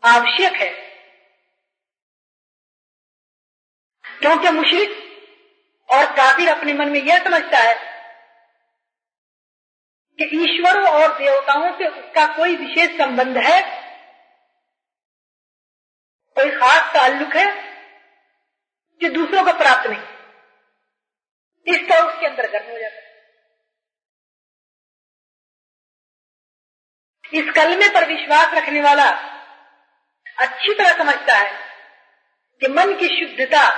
आवश्यक 0.03 0.53
है। 0.53 0.87
क्योंकि 4.19 4.49
मुशरिक 4.49 4.91
और 5.89 6.05
काफिर 6.05 6.49
अपने 6.49 6.73
मन 6.73 6.89
में 6.89 6.99
यह 6.99 7.23
समझता 7.23 7.57
है 7.57 7.96
कि 10.21 10.23
ईश्वरों 10.23 10.87
और 10.87 11.17
देवताओं 11.17 11.77
से 11.77 11.87
उसका 11.87 12.37
कोई 12.37 12.55
विशेष 12.55 12.97
संबंध 12.97 13.37
है? 13.37 13.61
कोई 16.35 16.49
खास 16.51 16.93
ताल्लुक 16.93 17.35
है? 17.35 17.67
जो 19.01 19.09
दूसरों 19.09 19.45
को 19.45 19.53
प्राप्त 19.53 19.89
नहीं? 19.89 20.01
इस 21.67 21.89
तरह 21.89 21.99
उसके 21.99 22.27
अंदर 22.27 22.51
गर्म 22.51 22.71
हो 22.71 22.79
जाता 22.79 22.95
है। 22.95 23.07
इस 27.33 27.53
कलमे 27.55 27.89
पर 27.89 28.07
विश्वास 28.07 28.53
रखने 28.53 28.81
वाला 28.81 29.09
अच्छी 30.39 30.73
तरह 30.73 30.97
समझता 30.97 31.35
है 31.35 31.51
कि 32.59 32.67
मन 32.67 32.93
की 32.93 33.07
शुद्धता 33.07 33.69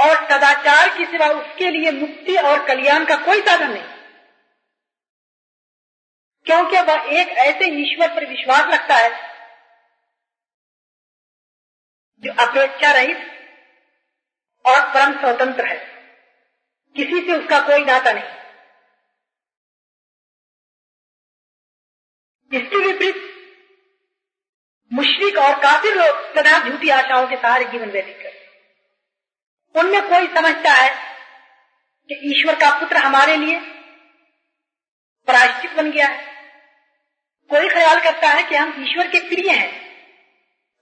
और 0.00 0.16
सदाचार 0.16 0.98
की 0.98 1.04
सिवा 1.06 1.26
उसके 1.26 1.70
लिए 1.70 1.90
मुक्ति 1.90 2.36
और 2.36 2.66
कल्याण 2.66 3.04
का 3.04 3.16
कोई 3.16 3.40
साधन 3.40 3.70
नहीं। 3.70 3.89
क्योंकि 6.46 6.80
वह 6.80 7.08
एक 7.20 7.28
ऐसे 7.38 7.66
ईश्वर 7.82 8.14
पर 8.14 8.26
विश्वास 8.26 8.72
रखता 8.74 8.96
है 8.96 9.10
जो 12.22 12.32
अपेक्षा 12.44 12.92
रहित 12.92 13.18
और 14.64 14.80
परम 14.94 15.12
स्वतंत्र 15.20 15.66
है। 15.66 15.78
किसी 16.96 17.20
से 17.20 17.32
उसका 17.32 17.60
कोई 17.60 17.84
नाता 17.84 18.12
नहीं। 18.12 18.38
इसके 22.52 22.76
विपरीत 22.76 23.28
मुश्रिक 24.92 25.36
और 25.38 25.60
काफिर 25.60 25.94
लोग 25.94 26.24
सदा 26.34 26.58
झूठी 26.68 26.88
आशाओं 26.90 27.26
के 27.26 27.36
सहारे 27.36 27.64
जीवन 27.64 27.90
व्यतीत 27.90 28.22
करते 28.22 29.80
उनमें 29.80 30.08
कोई 30.08 30.26
समझता 30.26 30.72
है 30.72 30.90
कि 32.10 32.14
ईश्वर 32.30 32.54
का 32.54 32.70
पुत्र 32.80 32.96
हमारे 32.96 33.36
लिए 33.36 33.60
प्रायश्चित 35.28 35.72
बन 35.72 35.90
गया 35.90 36.06
है। 36.06 36.29
कोई 37.50 37.68
ख्याल 37.68 38.00
करता 38.00 38.28
है 38.28 38.42
कि 38.42 38.54
हम 38.54 38.74
ईश्वर 38.82 39.08
के 39.08 39.18
प्रिय 39.28 39.50
हैं 39.50 39.70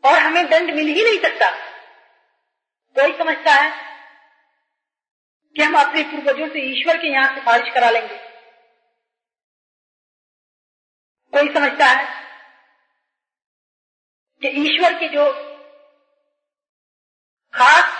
और 0.04 0.18
हमें 0.18 0.48
दंड 0.50 0.70
मिल 0.70 0.86
ही 0.86 1.04
नहीं 1.04 1.18
सकता। 1.18 1.50
कोई 2.96 3.12
समझता 3.18 3.52
है 3.52 3.70
कि 5.56 5.62
हम 5.62 5.78
अपने 5.80 6.02
पूर्वजों 6.02 6.48
से 6.48 6.60
ईश्वर 6.60 6.96
के 6.96 7.08
यहाँ 7.08 7.34
सिफारिश 7.34 7.74
करा 7.74 7.90
लेंगे? 7.90 8.16
कोई 11.32 11.54
समझता 11.54 11.86
है 11.86 12.04
कि 14.42 14.48
ईश्वर 14.48 14.94
के 14.94 15.08
जो 15.08 15.30
खास 17.54 17.96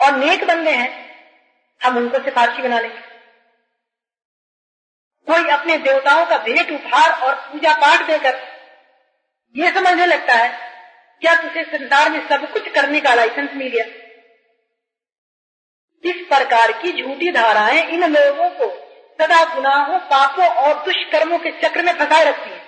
और 0.00 0.16
नेक 0.16 0.44
बंदे 0.44 0.70
हैं, 0.70 0.90
हम 1.80 1.96
उनको 1.96 2.18
सिफारशी 2.24 2.62
बना 2.62 2.80
लेंगे? 2.80 3.07
कोई 5.28 5.48
अपने 5.48 5.76
देवताओं 5.78 6.26
का 6.26 6.38
भेंट 6.38 6.70
उपहार 6.70 7.10
और 7.20 7.34
पूजा 7.34 7.72
पाठ 7.74 8.06
देकर 8.06 8.36
ये 9.54 9.70
समझने 9.70 10.06
लगता 10.06 10.34
है, 10.34 10.48
क्या 11.22 11.34
तुझे 11.34 11.64
संसार 11.64 12.10
में 12.10 12.28
सब 12.28 12.52
कुछ 12.52 12.68
करने 12.68 13.00
का 13.00 13.14
लाइसेंस 13.14 13.50
मिल 13.54 13.68
गया? 13.68 13.84
इस 16.04 16.26
प्रकार 16.26 16.72
की 16.72 16.92
झूठी 17.02 17.30
धाराएँ 17.32 17.82
इन 17.82 18.04
लोगों 18.04 18.50
को 18.50 18.66
सदा 19.18 19.44
गुनाहों, 19.54 19.98
पापों 19.98 20.48
और 20.48 20.84
दुष्कर्मों 20.84 21.38
के 21.38 21.50
चक्र 21.60 21.82
में 21.82 21.92
फंसाए 21.92 22.24
रखती 22.24 22.50
है। 22.50 22.66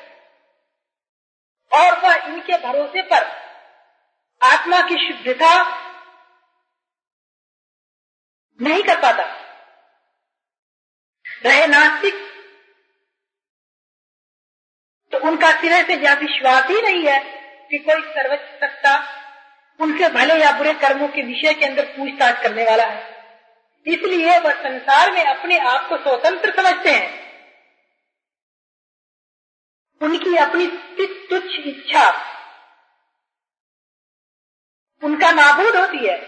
और 1.73 1.99
वह 2.01 2.15
इनके 2.15 2.57
भरोसे 2.59 3.03
पर 3.03 3.29
आत्मा 4.41 4.81
की 4.81 4.97
शुद्धता 5.09 5.53
नहीं 8.61 8.83
कर 8.83 9.01
पाता। 9.01 9.25
रहे 11.45 11.67
नास्तिक 11.67 12.20
तो 15.13 15.19
उनका 15.29 15.51
सिरे 15.61 15.83
से 15.83 15.95
यह 15.97 16.15
विश्वास 16.15 16.69
ही 16.69 16.81
नहीं 16.83 17.07
है 17.07 17.19
कि 17.71 17.79
कोई 17.79 18.01
सर्वोच्च 18.11 18.43
सत्ता 18.61 18.95
उनके 19.81 20.09
भले 20.09 20.35
या 20.35 20.51
बुरे 20.53 20.73
कर्मों 20.81 21.09
के 21.09 21.23
विषय 21.23 21.55
के 21.55 21.67
अंदर 21.67 21.85
पूछताछ 21.87 22.43
करने 22.43 22.65
वाला 22.65 22.85
है। 22.85 23.09
इसलिए 23.87 24.39
वह 24.39 24.63
संसार 24.63 25.11
में 25.13 25.25
अपने 25.25 25.59
आप 25.69 25.89
को 25.89 25.97
स्वतंत्र 25.97 26.53
समझते 26.57 26.91
हैं। 26.91 27.09
उनकी 30.01 30.37
अपनी 30.37 30.67
तुच्छ 31.31 31.59
इच्छा 31.67 32.09
उनका 35.03 35.31
नाबूद 35.33 35.77
होती 35.77 36.07
है 36.07 36.19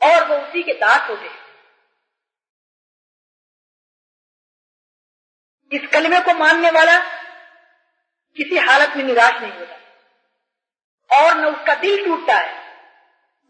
और 0.00 0.26
वो 0.28 0.36
उसी 0.36 0.62
के 0.62 0.72
दास 0.72 1.08
होते 1.10 1.26
हैं। 1.26 1.43
इस 5.74 5.90
कलमे 5.92 6.20
को 6.20 6.34
मानने 6.34 6.70
वाला 6.70 6.98
किसी 8.36 8.58
हालत 8.58 8.96
में 8.96 9.04
निराश 9.04 9.42
नहीं 9.42 9.52
होता। 9.52 9.74
और 11.16 11.36
न 11.36 11.44
उसका 11.44 11.74
दिल 11.74 12.04
टूटता 12.06 12.34
है। 12.34 12.64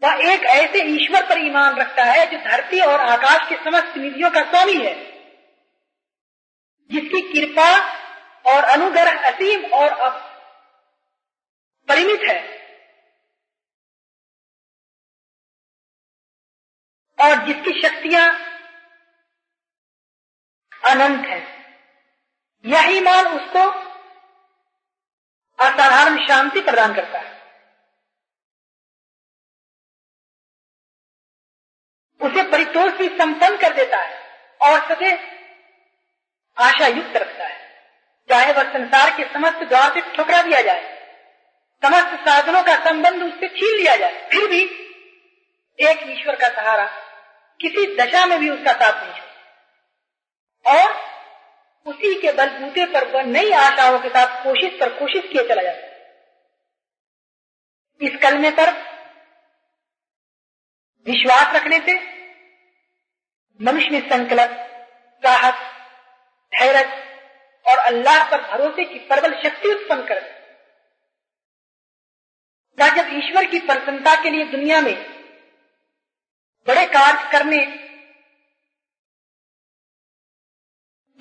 वह 0.03 0.33
एक 0.33 0.43
ऐसे 0.43 0.83
ईश्वर 0.83 1.29
पर 1.29 1.37
ईमान 1.37 1.75
रखता 1.75 2.03
है 2.03 2.31
जो 2.31 2.37
धरती 2.37 2.79
और 2.79 3.01
आकाश 3.01 3.49
के 3.49 3.55
समस्त 3.55 3.97
निधियों 3.97 4.31
का 4.31 4.41
स्वामी 4.41 4.85
है। 4.85 4.95
जिसकी 6.91 7.21
कृपा 7.21 7.93
और 8.51 8.63
अनुग्रह 8.63 9.31
असीम 9.31 9.73
और 9.73 10.11
परिमित 11.87 12.21
है। 12.29 12.55
और 17.21 17.45
जिसकी 17.45 17.81
शक्तियाँ 17.81 18.33
अनंत 20.85 21.25
है। 21.25 21.54
यह 22.65 22.89
ईमान 22.91 23.27
उसको 23.29 23.63
असाधारण 25.59 26.17
शांति 26.27 26.61
प्रदान 26.61 26.93
करता 26.93 27.19
है। 27.19 27.33
उसे 32.21 32.43
परितोष 32.51 32.93
भी 32.93 33.07
संपन्न 33.17 33.57
कर 33.57 33.73
देता 33.73 33.97
है 33.97 34.17
और 34.61 34.79
सदैव 34.87 35.17
आशा 36.57 36.87
युक्त 36.87 37.17
रखता 37.17 37.45
है। 37.45 37.63
चाहे 38.29 38.53
वह 38.53 38.71
संसार 38.73 39.09
के 39.17 39.23
समस्त 39.33 39.63
द्वार 39.63 39.93
से 39.93 40.01
ठुकरा 40.13 40.41
दिया 40.41 40.61
जाए, 40.61 40.83
समस्त 41.83 42.13
साधनों 42.21 42.63
का 42.63 42.75
संबंध 42.85 43.23
उससे 43.23 43.47
छीन 43.49 43.77
लिया 43.77 43.95
जाए, 43.95 44.27
फिर 44.29 44.47
भी 44.49 44.61
एक 45.79 45.99
ईश्वर 46.09 46.35
का 46.35 46.49
सहारा 46.51 46.85
किसी 47.59 47.85
दशा 47.95 48.25
में 48.25 48.39
भी 48.39 48.49
उसका 48.49 48.73
साथ 48.73 49.03
नहीं 49.03 49.13
छोड़ा 49.13 50.73
और 50.75 51.14
उसी 51.85 52.21
के 52.21 52.31
बलबूते 52.31 52.85
पर 52.85 53.07
वह 53.07 53.23
नई 53.23 53.51
आशाओं 53.51 53.99
के 53.99 54.09
साथ 54.09 54.43
कोशिश 54.43 54.79
पर 54.79 54.99
कोशिश 54.99 55.23
किए 55.31 55.47
चला 55.47 55.61
जाता 55.61 55.93
इस 58.01 58.15
कलमे 58.21 58.51
पर 58.51 58.71
विश्वास 61.05 61.55
रखने 61.55 61.79
से 61.79 62.15
मनुष्य 63.61 63.89
में 63.89 64.09
संकल्प 64.09 64.61
साहस, 65.23 65.53
धैर्य 66.53 66.83
और 67.65 67.77
अल्लाह 67.77 68.31
पर 68.31 68.41
भरोसे 68.41 68.85
की 68.85 68.99
प्रबल 68.99 69.41
शक्ति 69.43 69.73
उत्पन्न 69.73 70.05
कर 70.05 70.35
जब 72.77 73.09
ईश्वर 73.13 73.45
की 73.45 73.59
प्रसन्नता 73.59 74.23
के 74.23 74.29
लिए 74.29 74.45
दुनिया 74.45 74.81
में 74.81 74.95
बड़े 76.67 76.85
कार्य 76.85 77.31
करने 77.31 77.84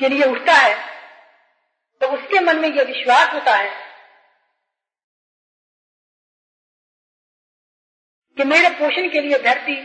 के 0.00 0.08
लिए 0.08 0.24
उठता 0.26 0.52
है 0.54 0.74
तो 2.00 2.06
उसके 2.08 2.40
मन 2.40 2.60
में 2.60 2.68
यह 2.68 2.84
विश्वास 2.84 3.32
होता 3.34 3.54
है 3.56 3.70
कि 8.36 8.44
मेरे 8.44 8.70
पोषण 8.70 9.08
के 9.10 9.20
लिए 9.20 9.38
धरती 9.38 9.76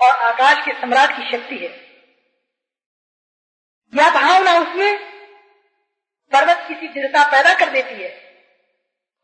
और 0.00 0.16
आकाश 0.24 0.64
के 0.66 0.72
सम्राट 0.80 1.16
की 1.16 1.30
शक्ति 1.30 1.56
है। 1.56 1.70
यह 3.92 4.10
भावना 4.10 4.52
उसमें 4.58 4.98
पर्वत 6.32 6.66
की 6.68 6.88
दृढ़ता 6.88 7.24
पैदा 7.30 7.54
कर 7.60 7.70
देती 7.72 8.02
है 8.02 8.10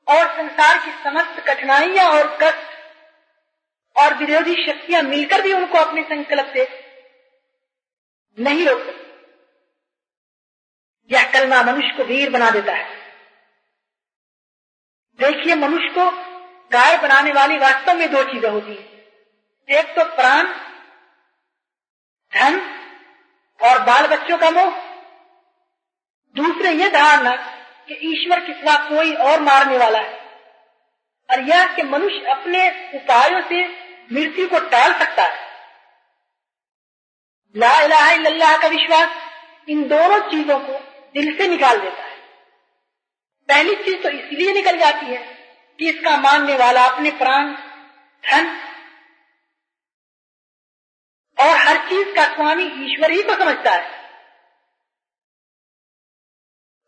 और 0.09 0.27
संसार 0.37 0.79
की 0.85 0.91
समस्त 1.03 1.41
कठिनाइयाँ 1.47 2.09
और 2.11 2.37
कष्ट 2.43 2.75
और 3.97 4.15
विरोधी 4.19 4.55
शक्तियाँ 4.67 5.03
मिलकर 5.05 5.43
भी 5.43 5.53
उनको 5.53 5.79
अपने 5.79 6.03
संकल्प 6.05 6.53
से 6.57 6.65
नहीं 8.39 8.67
रोक 8.67 8.81
सकती। 8.81 9.06
यह 11.11 11.33
कलमा 11.33 11.63
मनुष्य 11.63 11.97
को 11.97 12.05
वीर 12.05 12.31
बना 12.31 12.51
देता 12.51 12.73
है। 12.73 12.97
देखिए, 15.19 15.55
मनुष्य 15.55 15.89
को 15.89 16.11
गाय 16.73 16.97
बनाने 16.97 17.33
वाली 17.33 17.59
वास्तव 17.59 17.95
में 17.95 18.11
दो 18.11 18.25
चीज़ें 18.25 18.51
होती 18.51 18.75
है। 18.75 18.97
एक 19.79 19.87
तो 19.99 20.05
प्राण, 20.05 20.47
धन 22.33 22.61
और 23.61 23.83
बाल 23.83 24.07
बच्चों 24.07 24.39
का 24.39 24.51
मोह। 24.51 24.77
दूसरे 26.37 26.73
ये 26.73 26.89
धारणा 26.91 27.37
कि 27.89 27.95
ईश्वर 27.95 28.41
के 28.41 28.53
कोई 28.89 29.15
और 29.15 29.41
मारने 29.41 29.79
वाला 29.79 29.99
है। 29.99 30.27
और 31.31 31.41
यह 31.41 31.75
कि 31.75 31.83
मनुष्य 31.83 32.27
अपने 32.31 32.69
उपायों 32.95 33.43
से 33.43 33.69
मृत्यु 34.13 34.49
को 34.49 34.59
टाल 34.59 34.93
सकता 34.93 35.23
है। 35.23 35.47
ला 37.57 37.81
इलाहा 37.81 38.11
इल्लल्लाह 38.11 38.57
का 38.57 38.69
विश्वास 38.69 39.09
इन 39.69 39.89
दोनों 39.89 40.19
चीज़ों 40.31 40.59
को 40.61 40.96
दिल 41.17 41.37
से 41.39 41.49
निकाल 41.49 41.79
देता 41.81 42.03
है। 42.03 42.15
पहली 43.49 43.75
चीज़ 43.77 44.03
तो 44.03 44.09
इसलिए 44.11 44.53
निकल 44.53 44.79
जाती 44.79 45.07
है 45.07 45.19
कि 45.79 45.89
इसका 45.91 46.17
मानने 46.19 46.57
वाला 46.57 46.85
अपने 46.85 47.11
प्राण, 47.19 47.53
धन 48.25 48.47
और 51.39 51.57
हर 51.59 51.77
चीज़ 51.89 52.15
का 52.17 52.25
स्वामी 52.35 52.65
ईश्वर 52.85 53.11
ही 53.11 53.23
को 53.23 53.35
समझता 53.35 53.73
है। 53.73 53.95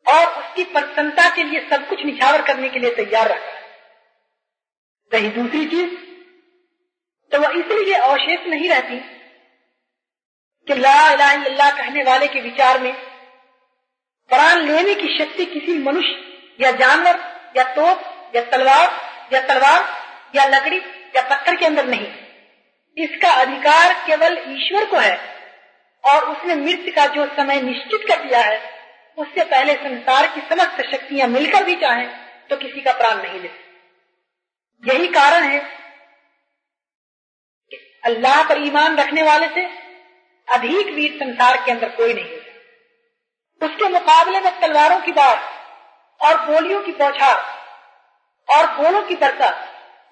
और 0.06 0.26
उसकी 0.34 0.64
प्रसन्नता 0.66 1.28
के 1.36 1.42
लिए 1.44 1.60
सब 1.70 1.88
कुछ 1.88 2.04
निछावर 2.04 2.42
करने 2.42 2.68
के 2.68 2.78
लिए 2.78 2.94
तैयार 2.94 3.28
रहता 3.28 3.46
है। 3.48 3.66
रही 5.12 5.28
दूसरी 5.32 5.64
चीज़ 5.66 5.96
तो 7.32 7.38
वह 7.38 7.58
इसलिए 7.58 7.94
अवशेष 7.94 8.46
नहीं 8.46 8.68
रहती 8.68 8.98
कि 10.68 10.74
ला 10.74 11.30
इलाहा 11.32 11.70
कहने 11.78 12.02
वाले 12.04 12.26
के 12.26 12.40
विचार 12.40 12.80
में 12.80 12.92
प्राण 14.30 14.62
लेने 14.62 14.94
की 14.94 15.16
शक्ति 15.18 15.44
किसी 15.46 15.78
मनुष्य, 15.80 16.16
या 16.60 16.70
जानवर, 16.74 17.18
या 17.56 17.64
तोप, 17.74 18.00
या 18.36 18.42
तलवार 18.46 18.86
या 19.32 19.40
तलवार, 19.42 19.84
या 20.34 20.44
लकड़ी, 20.46 20.76
या 21.16 21.22
पत्थर 21.24 21.56
के 21.56 21.66
अंदर 21.66 21.86
नहीं। 21.86 22.06
इसका 22.96 23.30
अधिकार 23.34 23.92
केवल 24.06 24.38
ईश्वर 24.48 24.84
को 24.84 24.96
है, 24.96 25.16
और 26.04 26.24
उसने 26.26 26.54
मृत्यु 26.56 26.92
का 26.94 27.06
जो 27.14 27.26
समय 27.36 27.60
निश्चित 27.62 28.04
कर 28.08 28.22
दिया 28.24 28.40
है, 28.40 28.60
उससे 29.18 29.44
पहले 29.44 29.74
संसार 29.76 30.26
की 30.34 30.40
समस्त 30.48 30.80
शक्तियाँ 30.90 31.28
मिलकर 31.28 31.64
भी 31.64 31.74
चाहे 31.76 32.06
तो 32.50 32.56
किसी 32.56 32.80
का 32.80 32.92
प्राण 32.92 33.22
नहीं 33.22 33.40
ले 33.40 33.50
यही 34.84 35.06
कारण 35.12 35.44
है 35.44 35.58
कि 37.72 37.78
अल्लाह 38.06 38.42
पर 38.48 38.62
ईमान 38.66 38.96
रखने 38.96 39.22
वाले 39.22 39.46
से 39.54 39.64
अधिक 40.48 40.92
वीर 40.94 41.18
संसार 41.18 41.56
के 41.64 41.72
अंदर 41.72 41.88
कोई 41.96 42.14
नहीं। 42.14 42.37
उसके 43.60 43.88
मुकाबले 43.90 44.40
में 44.40 44.60
तलवारों 44.60 45.00
की 45.00 45.12
बात 45.12 45.38
और 46.20 46.44
गोलियों 46.46 46.82
की 46.82 46.92
बौछार 46.94 47.36
और 48.48 48.66
गोलों 48.76 49.02
की 49.02 49.14
दरका 49.16 49.48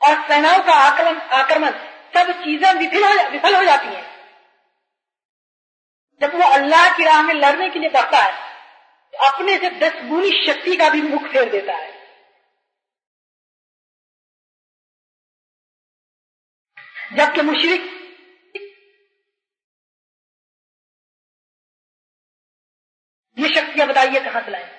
और 0.01 0.23
सेनाओं 0.29 0.63
का 0.65 0.75
आक्रमण 0.81 1.21
आक्रमण, 1.35 1.71
सब 2.15 2.31
चीज़ें 2.43 2.73
विफल 2.75 3.05
हो 3.05 3.31
विफल 3.31 3.55
हो 3.57 3.65
जाती 3.65 3.89
हैं। 3.89 4.05
जब 6.21 6.35
वो 6.35 6.49
अल्लाह 6.51 6.97
की 6.97 7.05
राह 7.05 7.23
में 7.23 7.35
लड़ने 7.35 7.69
के 7.71 7.79
लिए 7.79 7.91
बढ़ता 7.91 8.19
है 8.19 8.33
तो 9.15 9.27
अपने 9.27 9.57
से 9.59 9.71
दस 9.81 10.03
गुनी 10.05 10.31
शक्ति 10.37 10.77
का 10.77 10.89
भी 10.91 11.03
मुख 11.03 11.27
फेर 11.33 11.51
देता 11.51 11.73
है। 11.75 11.95
जबकि 17.17 17.43
मुशरिक 17.43 17.96
ये 23.79 23.87
बताइए 23.87 24.21
कहाँ 24.21 24.43
से 24.43 24.51
लाए? 24.51 24.77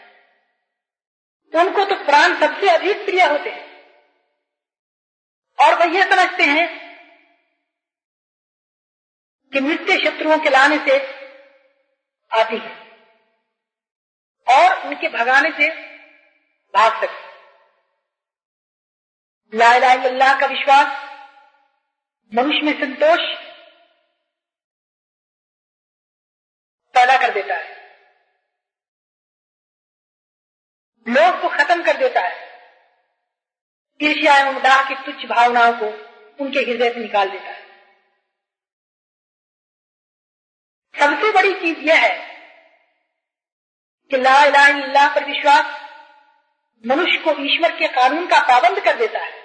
उनको 1.54 1.86
तो 1.86 1.96
प्राण 1.96 2.40
सबसे 2.40 2.70
अधिक 2.70 3.06
प्रिय 3.06 3.24
होते 3.26 3.50
हैं। 3.50 3.68
और 5.60 5.76
वह 5.76 5.86
यह 5.86 6.10
समझते 6.10 6.44
हैं 6.44 6.68
कि 9.54 9.60
मृत्यु 9.60 10.00
शत्रुओं 10.00 10.38
के 10.38 10.50
लाने 10.50 10.78
से 10.78 10.98
आती 12.32 12.58
है। 12.58 12.76
और 14.48 14.88
उनके 14.88 15.10
भगाने 15.10 15.50
से 15.52 15.70
भाग 16.74 17.02
सकते 17.02 17.28
ला 19.54 19.68
अल्लाह 19.94 20.40
का 20.40 20.46
विश्वास, 20.46 20.88
मनुष्य 22.34 22.66
में 22.66 22.74
संतोष 22.80 23.20
पैदा 26.94 27.18
कर 27.18 27.34
देता 27.34 27.56
है। 27.56 27.67
लोग 31.08 31.42
को 31.42 31.50
खत्म 31.50 31.84
कर 31.84 31.98
देता 31.98 32.22
है। 32.22 32.36
ईर्ष्या 34.00 34.38
एवं 34.38 34.62
डाह 34.64 34.84
की 34.90 34.96
तुच्छ 35.06 35.26
भावनाओं 35.26 35.74
को 35.74 35.88
उनके 36.40 36.60
हृदय 36.62 36.90
से 36.94 37.00
निकाल 37.00 37.30
देता 37.30 37.52
है। 37.52 37.66
सबसे 40.96 41.32
बड़ी 41.32 41.54
चीज़ 41.54 41.80
यह 41.88 42.02
है 42.02 42.16
कि 44.12 44.18
ला 44.18 44.36
इलाहा 44.44 45.08
पर 45.16 45.26
विश्वास 45.26 45.76
मनुष्य 46.84 47.18
को 47.18 47.32
ईश्वर 47.46 47.72
के 47.80 47.88
कानून 47.94 48.28
का 48.28 48.40
पाबंद 48.48 48.80
कर 48.84 48.98
देता 48.98 49.20
है। 49.20 49.36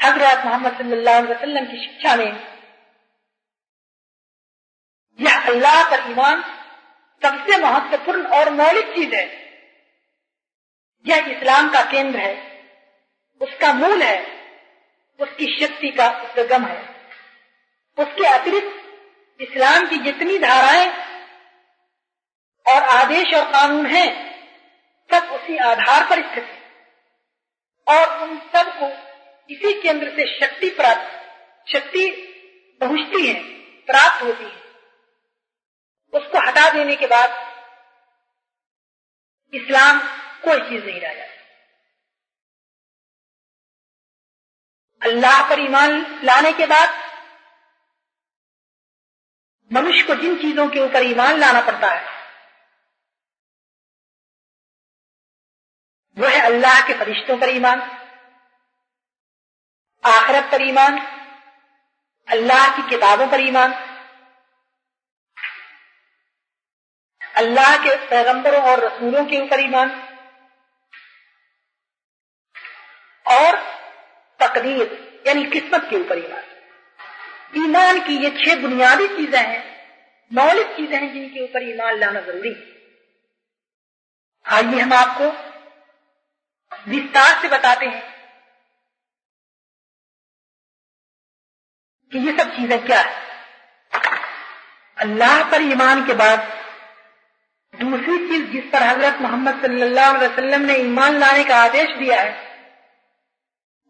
हज़रत 0.00 0.44
मोहम्मद 0.46 0.76
सल्लल्लाहु 0.78 1.18
अलैहि 1.18 1.34
वसल्लम 1.34 1.66
की 1.66 1.84
शिक्षा 1.84 2.14
में 2.16 2.30
यह 5.18 5.46
अल्लाह 5.48 5.82
पर 5.90 6.10
ईमान 6.10 6.42
सबसे 7.22 7.58
महत्वपूर्ण 7.58 8.26
और 8.26 8.50
मौलिक 8.50 8.86
चीज़ 8.86 9.14
है। 9.14 9.26
यह 11.06 11.16
इस्लाम 11.16 11.70
का 11.72 11.82
केंद्र 11.82 12.18
है। 12.18 12.64
उसका 13.40 13.72
मूल 13.72 14.02
है। 14.02 14.42
उसकी 15.20 15.58
शक्ति 15.60 15.88
का 15.88 16.08
उद्गम 16.08 16.64
है। 16.64 16.82
उसके 17.98 18.26
अतिरिक्त 18.26 18.78
इस्लाम 19.40 19.86
की 19.86 19.96
जितनी 19.96 20.38
धाराएँ 20.38 21.12
और 22.68 22.82
आदेश 22.82 23.34
और 23.34 23.52
कानून 23.52 23.86
हैं, 23.86 24.32
सब 25.12 25.28
उसी 25.28 25.56
आधार 25.56 26.06
पर 26.10 26.16
स्थित 26.16 26.44
है। 26.44 26.62
और 27.88 28.22
उन 28.22 28.38
सबको 28.38 28.86
इसी 29.50 29.80
केंद्र 29.80 30.08
से 30.08 30.40
शक्ति 30.40 30.70
प्राप्त, 30.70 31.22
शक्ति 31.72 32.10
पहुँचती 32.80 33.26
है, 33.26 33.42
प्राप्त 33.86 34.22
होती 34.22 34.44
है। 34.44 34.61
उसको 36.14 36.46
हटा 36.46 36.68
देने 36.72 36.96
के 36.96 37.06
बाद 37.08 37.40
इस्लाम 39.52 40.00
कोई 40.42 40.60
चीज़ 40.60 40.84
नहीं 40.84 41.00
रह 41.00 41.14
जाती। 41.14 41.30
अल्लाह 45.02 45.42
पर 45.48 45.60
ईमान 45.60 45.90
लाने 46.24 46.52
के 46.52 46.66
बाद 46.68 47.00
मनुष्य 49.70 50.02
को 50.06 50.14
जिन 50.16 50.36
चीज़ों 50.40 50.68
के 50.70 50.80
ऊपर 50.80 51.02
ईमान 51.04 51.38
लाना 51.38 51.60
पड़ता 51.66 51.88
है, 51.88 52.00
वो 56.16 56.26
है 56.26 56.40
अल्लाह 56.42 56.80
के 56.86 56.94
फरिश्तों 56.94 57.38
पर 57.38 57.48
ईमान, 57.50 57.80
आखरत 60.04 60.50
पर 60.52 60.62
ईमान, 60.62 60.98
अल्लाह 62.28 62.68
की 62.76 62.88
किताबों 62.90 63.26
पर 63.30 63.40
ईमान 63.42 63.72
अल्लाह 67.34 67.76
के 67.84 67.94
पैगंबरों 68.06 68.62
और 68.62 68.84
रसूलों 68.84 69.24
के 69.26 69.40
ऊपर 69.42 69.60
ईमान। 69.60 69.90
और 73.26 73.56
तकदीर, 74.40 75.22
यानी 75.26 75.44
किस्मत 75.50 75.86
के 75.90 75.96
ऊपर 75.96 76.18
ईमान। 76.18 76.44
ईमान 77.56 78.00
की 78.06 78.16
ये 78.18 78.30
छह 78.36 78.60
बुनियादी 78.60 79.06
चीज़ें 79.08 79.40
हैं, 79.40 79.62
मौलिक 80.30 80.76
चीज़ें 80.76 80.98
हैं 80.98 81.12
जिनके 81.12 81.44
ऊपर 81.44 81.68
ईमान 81.68 81.98
लाना 81.98 82.20
ज़रूरी 82.20 82.54
आइए 84.46 84.80
हम 84.80 84.92
आपको 84.92 85.26
विस्तार 86.86 87.40
से 87.42 87.48
बताते 87.48 87.86
हैं 87.86 88.02
कि 92.12 92.18
ये 92.18 92.32
सब 92.38 92.50
चीज़ें 92.56 92.84
क्या 92.86 93.00
है। 93.00 93.20
अल्लाह 94.96 95.42
पर 95.50 95.62
ईमान 95.62 96.04
के 96.06 96.14
बाद 96.14 96.50
दूसरी 97.74 98.16
चीज़ 98.28 98.46
जिस 98.52 98.64
पर 98.72 98.82
हज़रत 98.82 99.20
मोहम्मद 99.22 99.60
सल्लल्लाहु 99.62 100.14
अलैहि 100.14 100.32
वसल्लम 100.32 100.62
ने 100.62 100.74
ईमान 100.78 101.18
लाने 101.18 101.44
का 101.44 101.56
आदेश 101.58 101.96
दिया 101.98 102.20
है, 102.20 102.32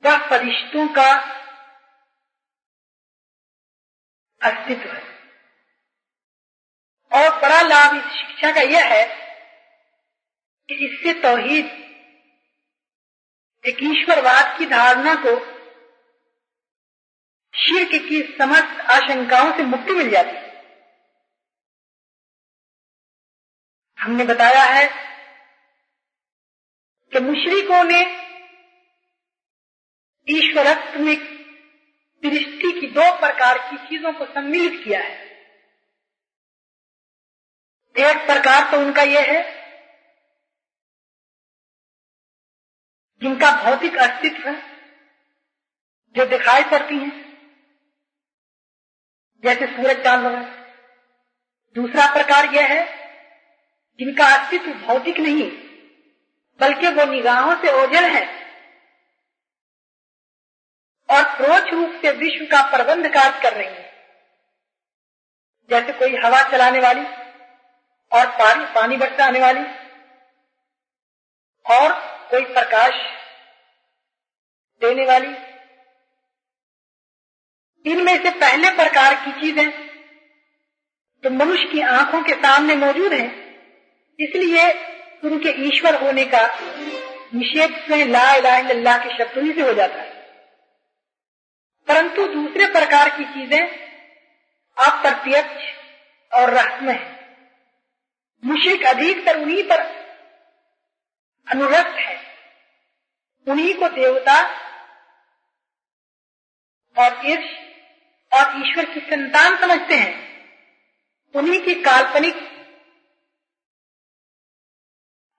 वह 0.05 0.17
फरिश्तों 0.29 0.87
का 0.89 1.11
अस्तित्व 4.41 4.89
है। 4.91 5.03
और 7.13 7.41
बड़ा 7.41 7.61
लाभ 7.63 7.97
इस 7.97 8.13
शिक्षा 8.13 8.51
का 8.53 8.61
यह 8.69 8.85
है 8.87 9.05
कि 10.69 10.75
इससे 10.87 11.13
तोहीद 11.23 11.67
एक 13.65 13.83
ईश्वरवाद 13.85 14.57
की 14.59 14.67
धारणा 14.67 15.15
को 15.25 15.35
शिरक 17.55 17.91
की 18.09 18.23
समस्त 18.39 18.81
आशंकाओं 18.93 19.53
से 19.57 19.65
मुक्ति 19.65 19.93
मिल 19.93 20.09
जाती 20.11 20.37
है। 20.37 20.42
हमने 24.03 24.25
बताया 24.25 24.63
है 24.65 24.87
कि 27.13 27.21
मुशरिकों 27.21 27.83
ने 27.85 28.01
ईश्वरत्व 30.29 31.01
में 31.01 31.17
दृष्टि 32.23 32.81
की 32.81 32.87
दो 32.87 33.11
प्रकार 33.19 33.59
की 33.59 33.77
चीज़ों 33.79 34.13
को 34.13 34.27
सम्मिलित 34.27 34.83
किया 34.85 35.01
है। 35.01 35.21
एक 37.97 38.27
प्रकार 38.27 38.71
तो 38.71 38.79
उनका 38.79 39.03
यह 39.03 39.33
है, 39.33 39.43
जिनका 43.23 43.51
भौतिक 43.63 43.97
अस्तित्व 43.99 44.49
है 44.49 44.57
जो 46.17 46.27
दिखाई 46.29 46.63
पड़ती 46.71 46.95
हैं, 46.95 47.21
जैसे 49.45 49.67
सूरज 49.67 50.03
चाँद 50.05 50.25
वगैरह। 50.27 50.61
दूसरा 51.77 52.07
प्रकार 52.15 52.55
यह 52.55 52.67
है 52.69 53.02
जिनका 54.01 54.27
अस्तित्व 54.27 54.73
भौतिक 54.87 55.19
नहीं, 55.19 55.51
बल्कि 56.61 56.89
वो 56.89 57.05
निगाहों 57.05 57.55
से 57.57 57.73
ओझल 57.83 58.05
है। 58.05 58.25
और 61.09 61.25
प्रोच 61.37 61.73
रूप 61.73 62.01
से 62.03 62.11
विश्व 62.11 62.45
का 62.47 62.63
प्रबंध 62.71 63.07
कार्य 63.09 63.41
कर 63.43 63.53
रही 63.53 63.67
है। 63.67 63.91
जैसे 65.71 65.93
कोई 65.93 66.17
हवा 66.17 66.43
चलाने 66.43 66.81
वाली 66.81 67.05
और 68.13 68.27
पानी 68.39 68.65
पानी 68.65 68.97
बरसाने 68.97 69.41
वाली 69.41 69.61
और 71.67 71.93
कोई 72.31 72.45
प्रकाश 72.45 72.95
देने 74.83 75.07
वाली। 75.07 75.35
इनमें 77.87 78.17
से 78.23 78.31
पहले 78.31 78.71
प्रकार 78.71 79.15
की 79.15 79.33
चीज़ें 79.41 79.71
तो 81.25 81.31
मनुष्य 81.31 81.65
की 81.65 81.81
आँखों 81.81 82.23
के 82.23 82.35
सामने 82.35 82.77
मौजूद 82.77 83.13
है। 83.13 83.52
इसलिए 84.23 84.73
उनके 85.25 85.49
ईश्वर 85.49 86.03
होने 86.03 86.25
का 86.25 86.43
निषेध 87.35 87.85
स्वयं 87.85 88.07
ला 88.07 88.35
इलाहा 88.35 88.99
के 88.99 89.19
शब्दों 89.19 89.45
ही 89.45 89.53
से 89.53 89.61
हो 89.61 89.73
जाता 89.75 90.03
है। 90.03 90.11
परंतु 91.89 92.27
दूसरे 92.27 92.67
प्रकार 92.67 93.09
की 93.09 93.25
चीज़ें 93.25 93.67
अप्रत्यक्ष 94.79 95.65
और 96.35 96.51
रहस्यमय 96.51 96.93
है। 96.93 97.37
मुशिक 98.45 98.85
अधिकतर 98.85 99.41
उन्हीं 99.41 99.63
पर 99.63 99.81
अनुरक्त 101.49 101.95
है। 101.97 102.21
उन्हीं 103.49 103.75
को 103.75 103.89
देवता 103.89 104.43
और 106.99 107.27
ईर्ष 107.27 107.51
और 108.33 108.63
ईश्वर 108.63 108.85
की 108.85 109.01
संतान 109.01 109.57
समझते 109.57 109.95
हैं। 109.95 110.15
उन्हीं 111.35 111.61
की 111.61 111.75
काल्पनिक 111.75 112.52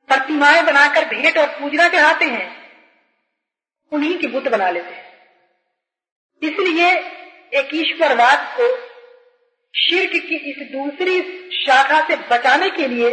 प्रतिमाएँ 0.10 0.62
बनाकर 0.64 1.06
भेंट 1.06 1.38
और 1.38 1.48
पूजना 1.60 1.88
चढ़ाते 1.88 2.26
हैं। 2.26 2.48
उन्हीं 3.92 4.18
के 4.20 4.28
बुद्ध 4.28 4.48
बना 4.48 4.70
लेते 4.70 4.94
हैं। 4.94 5.12
इसलिए 6.42 6.90
एक 7.52 7.70
ईश्वरवाद 7.76 8.48
को 8.60 8.68
शिर्क 9.74 10.12
की 10.24 10.36
इस 10.52 10.68
दूसरी 10.72 11.20
शाखा 11.58 12.00
से 12.08 12.16
बचाने 12.30 12.70
के 12.70 12.88
लिए 12.88 13.10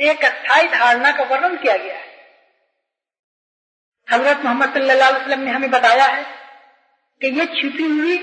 एक 0.00 0.24
अस्थायी 0.24 0.68
धारणा 0.68 1.10
का 1.12 1.24
वर्णन 1.24 1.56
किया 1.56 1.76
गया 1.76 1.96
है। 1.96 2.10
हज़रत 4.08 4.44
मोहम्मद 4.44 4.74
सल्लल्लाहु 4.74 5.10
अलैहि 5.10 5.24
वसल्लम 5.24 5.44
ने 5.44 5.50
हमें 5.50 5.70
बताया 5.70 6.06
है 6.06 6.22
कि 7.20 7.28
ये 7.38 7.46
छिपी 7.46 7.82
हुई 7.82 8.16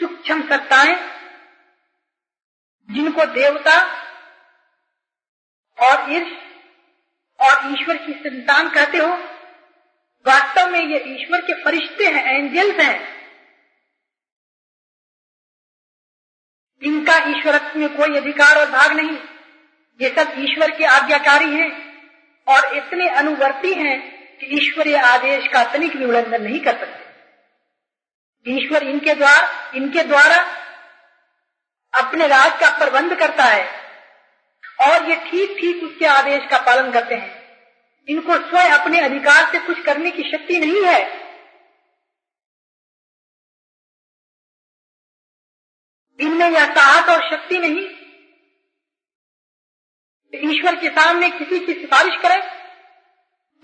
सूक्ष्म 0.00 0.42
सत्ताएँ 0.48 0.96
जिनको 2.88 3.24
देवता 3.34 3.76
और 5.78 6.12
ईर्ष 6.12 6.32
और 7.46 7.72
ईश्वर 7.72 7.96
की 7.96 8.12
संतान 8.12 8.68
कहते 8.70 8.98
हो? 8.98 9.08
वास्तव 10.26 10.70
में 10.70 10.80
ये 10.80 10.98
ईश्वर 11.08 11.40
के 11.40 11.62
फरिश्ते 11.64 12.06
हैं, 12.06 12.24
एंजल्स 12.26 12.80
हैं। 12.80 13.16
इनका 16.82 17.16
ईश्वरत्व 17.28 17.78
में 17.78 17.88
कोई 17.96 18.16
अधिकार 18.16 18.58
और 18.58 18.70
भाग 18.70 18.92
नहीं। 18.92 19.16
ये 20.00 20.08
सब 20.08 20.34
ईश्वर 20.38 20.70
के 20.70 20.84
आज्ञाकारी 20.84 21.50
हैं 21.50 21.70
और 22.46 22.76
इतने 22.76 23.08
अनुवर्ती 23.08 23.72
हैं 23.74 23.96
कि 24.38 24.46
ईश्वरीय 24.56 24.96
आदेश 24.96 25.46
का 25.48 25.62
तनिक 25.72 25.96
भी 25.96 26.04
उल्लंघन 26.04 26.42
नहीं 26.42 26.60
कर 26.60 26.76
सकते। 26.78 27.04
ईश्वर 28.46 28.82
इनके 28.82 29.14
द्वारा 29.14 29.70
इनके 29.74 30.02
द्वारा 30.02 30.36
अपने 31.94 32.26
राज 32.28 32.60
का 32.60 32.70
प्रबंध 32.78 33.14
करता 33.18 33.44
है 33.44 33.64
और 34.82 35.08
ये 35.10 35.16
ठीक 35.20 35.56
ठीक 35.60 35.82
उसके 35.84 36.06
आदेश 36.06 36.50
का 36.50 36.58
पालन 36.58 36.92
करते 36.92 37.14
हैं। 37.14 37.35
इनको 38.08 38.36
स्वयं 38.48 38.70
अपने 38.70 39.00
अधिकार 39.00 39.52
से 39.52 39.60
कुछ 39.60 39.82
करने 39.84 40.10
की 40.10 40.22
शक्ति 40.22 40.58
नहीं 40.58 40.84
है। 40.84 41.00
इनमें 46.20 46.50
यह 46.50 46.74
साहस 46.74 47.08
और 47.08 47.30
शक्ति 47.30 47.58
नहीं। 47.58 47.86
ईश्वर 50.34 50.76
के 50.76 50.88
सामने 50.88 51.30
किसी 51.30 51.58
की 51.60 51.74
सिफारिश 51.74 52.14
करें, 52.22 52.40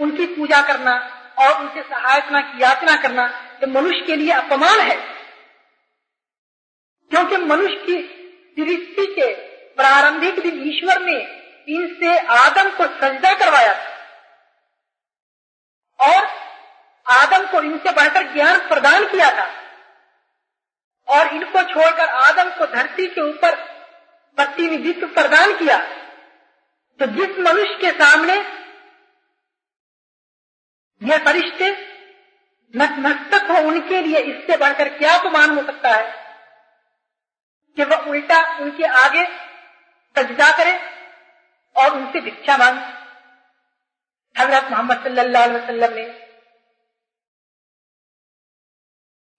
उनकी 0.01 0.26
पूजा 0.26 0.61
करना 0.62 0.93
और 1.38 1.62
उनसे 1.62 1.82
सहायता 1.82 2.40
की 2.40 2.62
याचना 2.62 2.97
करना 3.03 3.26
तो 3.61 3.66
मनुष्य 3.66 4.07
के 4.07 4.16
लिए 4.16 4.32
अपमान 4.32 4.80
है। 4.80 4.97
क्योंकि 7.11 7.36
मनुष्य 7.36 7.74
की 7.74 7.97
दृष्टि 8.59 9.07
के 9.07 9.34
प्रारंभिक 9.74 10.40
दिन 10.40 10.62
ईश्वर 10.68 11.03
ने 11.03 11.16
इनसे 11.68 12.18
आदम 12.18 12.70
को 12.70 12.84
सजदा 12.84 13.34
करवाया 13.34 13.74
था। 13.74 13.91
और 16.03 16.42
आदम 17.11 17.46
को 17.46 17.62
इनसे 17.62 17.92
बढ़कर 17.92 18.32
ज्ञान 18.32 18.59
प्रदान 18.59 19.05
किया 19.05 19.30
था। 19.30 19.62
और 21.09 21.26
इनको 21.26 21.62
छोड़कर 21.62 22.09
आदम 22.09 22.50
को 22.50 22.66
धरती 22.66 23.07
के 23.07 23.20
ऊपर 23.20 23.57
प्रतिनिधित्व 24.36 25.07
प्रदान 25.07 25.59
किया। 25.59 25.78
तो 26.98 27.07
जिस 27.07 27.38
मनुष्य 27.38 27.74
के 27.74 27.90
सामने 27.90 28.62
यह 31.03 31.24
फरिश्ते 31.24 31.92
नतमस्तक 32.76 33.50
हो, 33.50 33.59
उनके 33.59 34.00
लिए 34.00 34.18
इससे 34.18 34.57
बढ़कर 34.57 34.88
क्या 34.88 35.16
अपमान 35.16 35.59
हो 35.59 35.64
सकता 35.64 35.88
है? 35.88 36.22
कि 37.76 37.84
वह 37.84 37.96
उल्टा 37.96 38.59
उनके 38.59 38.84
आगे 38.84 39.24
सजदा 40.16 40.57
करे 40.57 40.80
और 41.76 41.90
उनसे 41.90 42.20
भिक्षा 42.20 42.57
मांगे। 42.57 43.01
हज़रत 44.36 44.70
मोहम्मद 44.70 45.02
सल्लल्लाहु 45.04 45.48
अलैहि 45.48 45.62
वसल्लम 45.62 45.94
ने 45.94 46.04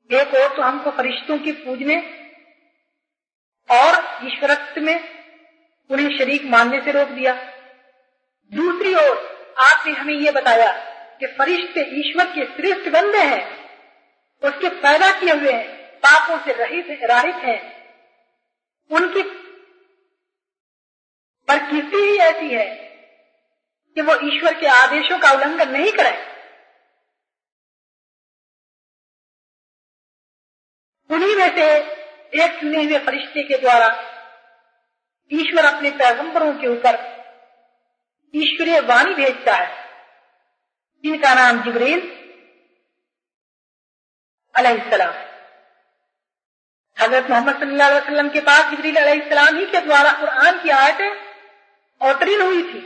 एक 0.09 0.33
और 0.33 0.55
तो 0.55 0.61
हमको 0.61 0.91
फरिश्तों 0.91 1.37
की 1.39 1.51
पूजने 1.59 1.95
और 3.69 4.27
ईश्वरत्व 4.27 4.81
में 4.81 4.97
उन्हें 5.89 6.17
शरीक 6.17 6.45
मानने 6.45 6.81
से 6.81 6.91
रोक 6.91 7.07
दिया। 7.09 7.33
दूसरी 8.51 8.93
ओर, 8.95 9.15
आपने 9.63 9.91
हमें 9.93 10.13
ये 10.15 10.31
बताया 10.31 10.71
कि 11.19 11.27
फरिश्ते 11.37 11.81
ईश्वर 11.99 12.25
के 12.25 12.45
श्रेष्ठ 12.45 12.89
बंदे 12.89 13.23
हैं, 13.23 13.43
उसके 14.43 14.69
पैदा 14.81 15.11
किए 15.19 15.33
हुए 15.33 15.51
हैं 15.51 15.67
पापों 16.03 16.37
से 16.45 16.53
रहित, 16.53 16.87
राहित 17.03 17.35
हैं। 17.45 17.59
उनकी 18.91 19.21
प्रकृति 21.47 21.97
ही 21.99 22.17
ऐसी 22.19 22.49
है 22.49 22.82
कि 23.97 24.01
वो 24.01 24.13
ईश्वर 24.27 24.53
के 24.59 24.67
आदेशों 24.67 25.17
का 25.19 25.31
उल्लंघन 25.31 25.71
नहीं 25.71 25.91
करें। 25.91 26.15
उन्हीं 31.09 31.35
में 31.35 31.49
से 31.55 31.65
एक 32.43 32.59
चुने 32.59 32.83
हुए 32.83 32.99
फरिश्ते 32.99 33.43
के 33.43 33.57
द्वारा 33.57 33.87
ईश्वर 35.31 35.65
अपने 35.65 35.89
पैगंबरों 35.97 36.53
के 36.53 36.67
ऊपर 36.67 36.97
ईश्वरीय 38.33 38.79
वाणी 38.81 39.13
भेजता 39.15 39.55
है। 39.55 39.71
जिनका 41.03 41.33
नाम 41.33 41.61
जिब्रील 41.63 42.01
अलैहिस्सलाम 44.55 45.13
हज़रत 46.97 47.29
मोहम्मद 47.29 47.59
सल्लल्लाहु 47.59 47.91
अलैहि 47.91 48.01
वसल्लम 48.01 48.29
के 48.29 48.41
पास 48.41 48.69
जिब्रील 48.69 48.95
अलैहिस्सलाम 48.95 49.57
ही 49.57 49.65
के 49.65 49.79
द्वारा 49.81 50.11
कुरान 50.19 50.61
की 50.63 50.69
आयतें 50.71 51.09
अवतरीन 52.01 52.41
हुई 52.41 52.63
थी। 52.63 52.81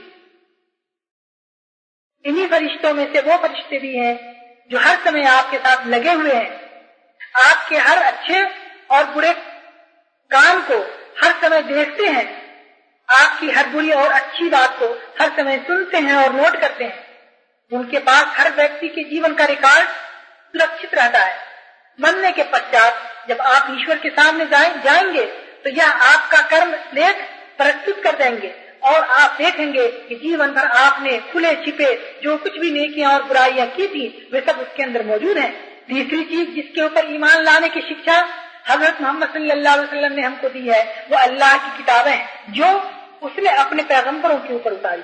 इन्हीं 2.28 2.47
फरिश्तों 2.47 2.93
में 2.93 3.05
से 3.13 3.21
वो 3.21 3.38
फरिश्ते 3.38 3.80
भी 3.80 3.95
हैं 3.97 4.15
जो 4.71 4.80
हर 4.80 4.97
समय 5.05 5.23
आपके 5.25 5.57
साथ 5.57 5.86
लगे 5.88 6.11
हुए 6.11 6.34
हैं। 6.34 6.49
आपके 7.43 7.78
हर 7.78 7.97
अच्छे 8.03 8.43
और 8.89 9.05
बुरे 9.05 9.34
काम 10.32 10.61
को 10.61 10.80
हर 11.23 11.32
समय 11.41 11.61
देखते 11.63 12.07
हैं। 12.07 12.25
आपकी 13.09 13.51
हर 13.51 13.67
बुरी 13.67 13.91
और 13.91 14.11
अच्छी 14.11 14.49
बात 14.49 14.75
को 14.80 14.88
हर 15.21 15.30
समय 15.38 15.57
सुनते 15.57 15.97
हैं 15.97 16.15
और 16.15 16.34
नोट 16.34 16.59
करते 16.61 16.84
हैं। 16.84 17.05
उनके 17.71 17.99
पास 17.99 18.38
हर 18.39 18.51
व्यक्ति 18.51 18.88
के 18.88 19.03
जीवन 19.03 19.34
का 19.34 19.45
रिकॉर्ड 19.45 19.88
सुरक्षित 20.53 20.95
रहता 20.95 21.19
है। 21.19 21.36
मरने 21.99 22.32
के 22.32 22.43
पश्चात 22.43 23.28
जब 23.30 23.41
आप 23.41 23.67
ईश्वर 23.71 23.97
के 23.97 24.09
सामने 24.09 24.45
जाएँगे 24.45 25.25
तो 25.63 25.69
यह 25.69 25.89
आपका 25.89 26.41
कर्म 26.49 26.73
लेख 26.93 27.21
प्रस्तुत 27.57 28.03
कर 28.03 28.15
देंगे। 28.15 28.55
और 28.82 29.03
आप 29.15 29.38
देखेंगे 29.38 29.88
कि 30.09 30.15
जीवन 30.17 30.51
भर 30.53 30.67
आपने 30.80 31.17
खुले 31.32 31.55
छिपे 31.63 31.93
जो 32.23 32.38
कुछ 32.38 32.57
भी 32.59 32.71
नेकियाँ 32.71 33.13
और 33.13 33.23
बुराइयाँ 33.23 33.67
की 33.69 33.88
थी, 33.88 34.30
वे 34.34 34.41
सब 34.41 34.59
उसके 34.59 34.84
अंदर 34.84 35.05
मौजूद 35.05 35.38
हैं। 35.38 35.53
तीसरी 35.88 36.23
चीज़ 36.25 36.49
जिसके 36.51 36.82
ऊपर 36.86 37.11
ईमान 37.13 37.43
लाने 37.43 37.69
की 37.69 37.82
शिक्षा 37.84 38.17
हज़रत 38.69 39.01
मोहम्मद 39.01 39.30
सल्लल्लाहु 39.34 39.78
अलैहि 39.78 39.88
वसल्लम 39.88 40.13
ने 40.13 40.21
हमको 40.21 40.49
दी 40.49 40.67
है, 40.67 40.84
वो 41.09 41.17
अल्लाह 41.17 41.57
की 41.57 41.78
किताबें 41.78 42.53
जो 42.53 42.71
उसने 43.23 43.49
अपने 43.57 43.84
पैगंबरों 43.86 44.38
के 44.39 44.53
ऊपर 44.55 44.73
उतारी। 44.73 45.03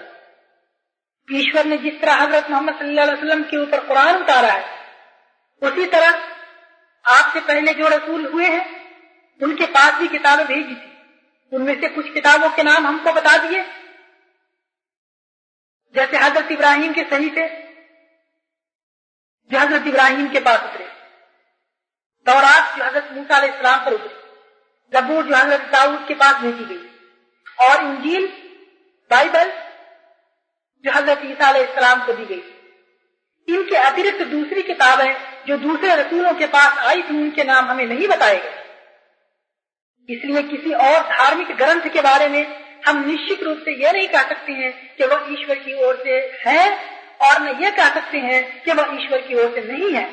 ईश्वर 1.28 1.66
ने 1.66 1.78
जिस 1.80 2.00
तरह 2.02 2.16
हज़रत 2.16 2.50
मोहम्मद 2.52 2.76
सल्लल्लाहु 2.76 3.08
अलैहि 3.08 3.22
वसल्लम 3.22 3.44
के 3.44 3.58
ऊपर 3.58 3.80
कुरान 3.82 4.16
उतारा 4.16 4.48
है, 4.50 4.64
उसी 5.62 5.86
तरह 5.88 6.10
आपसे 7.06 7.40
पहले 7.42 7.74
जो 7.74 7.88
रसूल 7.90 8.26
हुए 8.26 8.46
हैं, 8.46 8.66
उनके 9.42 9.66
पास 9.68 10.00
भी 10.00 10.08
किताबें 10.10 10.46
भेजी 10.48 10.76
थी। 10.76 10.92
उनमें 11.54 11.82
से 11.82 11.90
कुछ 11.90 12.14
किताबों 12.14 12.50
के 12.50 12.64
नाम 12.64 12.88
हमको 12.88 13.12
बता 13.14 13.38
दिए। 13.38 13.64
जैसे 15.96 16.18
हज़रत 16.18 16.52
इब्राहिम 16.52 16.94
के 16.94 17.04
सही 17.04 17.30
थे 17.30 17.48
जो 19.52 19.60
हज़रत 19.60 19.88
इब्राहिम 19.88 20.30
के 20.30 20.40
पास 20.40 20.64
उतरे। 20.64 20.86
दौरात 22.26 22.78
जो 22.78 22.84
हज़रत 22.84 23.10
मूसा 23.12 23.38
इस्लाम 23.46 23.86
पर 23.86 23.94
उतरे। 23.94 24.22
जबूर 24.94 25.24
जो 25.24 25.36
हज़रत 25.36 25.70
दाऊद 25.72 26.06
के 26.08 26.14
पास 26.14 26.36
भेजी 26.36 26.66
गई। 26.66 26.90
और 27.60 27.84
इंजील, 27.84 28.26
बाइबल 29.12 29.52
जो 30.86 30.92
हज़रत 30.92 31.22
ईसा 31.26 31.50
इस्लाम 31.58 32.06
को 32.06 32.14
दी 32.14 32.26
गई। 32.26 32.44
इनके 33.48 33.76
अतिरिक्त 33.76 34.22
दूसरी 34.28 34.62
किताबें 34.64 35.14
जो 35.48 35.58
दूसरे 35.58 35.96
रसूलों 35.96 36.34
के 36.34 36.48
पास 36.48 36.78
आई 36.78 37.02
थी, 37.02 37.18
उनके 37.18 37.44
नाम 37.44 37.66
हमें 37.66 37.86
नहीं 37.86 38.08
बताए 38.08 38.38
गए। 38.38 38.63
इसलिए 40.10 40.42
किसी 40.44 40.74
और 40.74 41.00
धार्मिक 41.10 41.56
ग्रंथ 41.58 41.90
के 41.94 42.02
बारे 42.02 42.28
में 42.28 42.44
हम 42.88 43.04
निश्चित 43.06 43.44
रूप 43.44 43.58
से 43.58 43.76
यह 43.84 43.92
नहीं 43.92 44.08
कह 44.08 44.24
सकते 44.30 44.54
हैं 44.54 44.72
कि 44.96 45.06
वह 45.06 45.28
ईश्वर 45.34 45.60
की 45.60 45.74
ओर 45.84 46.02
से 46.04 46.18
है, 46.42 46.70
और 47.22 47.42
न 47.42 47.62
यह 47.62 47.70
कह 47.70 47.94
सकते 47.94 48.18
हैं 48.20 48.42
कि 48.64 48.72
वह 48.72 48.96
ईश्वर 48.96 49.22
की 49.22 49.36
ओर 49.36 49.54
से 49.56 49.62
नहीं 49.64 49.92
है। 49.94 50.04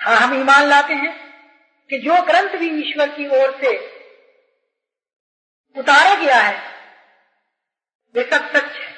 हाँ 0.00 0.16
हम 0.16 0.34
ईमान 0.40 0.68
लाते 0.68 0.94
हैं 0.94 1.12
कि 1.90 1.98
जो 1.98 2.20
ग्रंथ 2.22 2.58
भी 2.58 2.68
ईश्वर 2.80 3.08
की 3.08 3.26
ओर 3.34 3.56
से 3.60 3.72
उतारा 5.76 6.14
गया 6.14 6.40
है, 6.40 6.56
वे 8.14 8.22
सब 8.22 8.50
सच 8.50 8.76
है। 8.76 8.94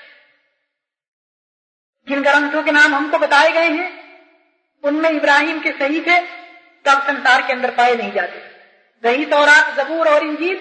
जिन 2.09 2.23
ग्रंथों 2.23 2.63
के 2.63 2.73
नाम 2.73 2.95
हमको 2.95 3.19
बताए 3.19 3.51
गए 3.53 3.71
हैं, 3.71 3.91
उनमें 4.85 5.11
इब्राहिम 5.11 5.61
के 5.61 5.71
सही 5.71 6.01
थे 6.01 6.21
तब 6.85 7.03
संसार 7.07 7.47
के 7.47 7.53
अंदर 7.53 7.71
पाए 7.71 7.95
नहीं 7.95 8.13
जाते। 8.13 8.47
रही 9.03 9.25
तौरात 9.27 9.75
जबूर 9.77 10.09
और 10.09 10.23
इंजील 10.23 10.57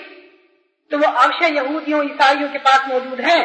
तो 0.92 0.98
वो 0.98 1.08
अवश्य 1.14 1.48
यहूदियों, 1.48 2.04
ईसाइयों 2.06 2.50
के 2.50 2.58
पास 2.58 2.88
मौजूद 2.88 3.22
हैं। 3.22 3.42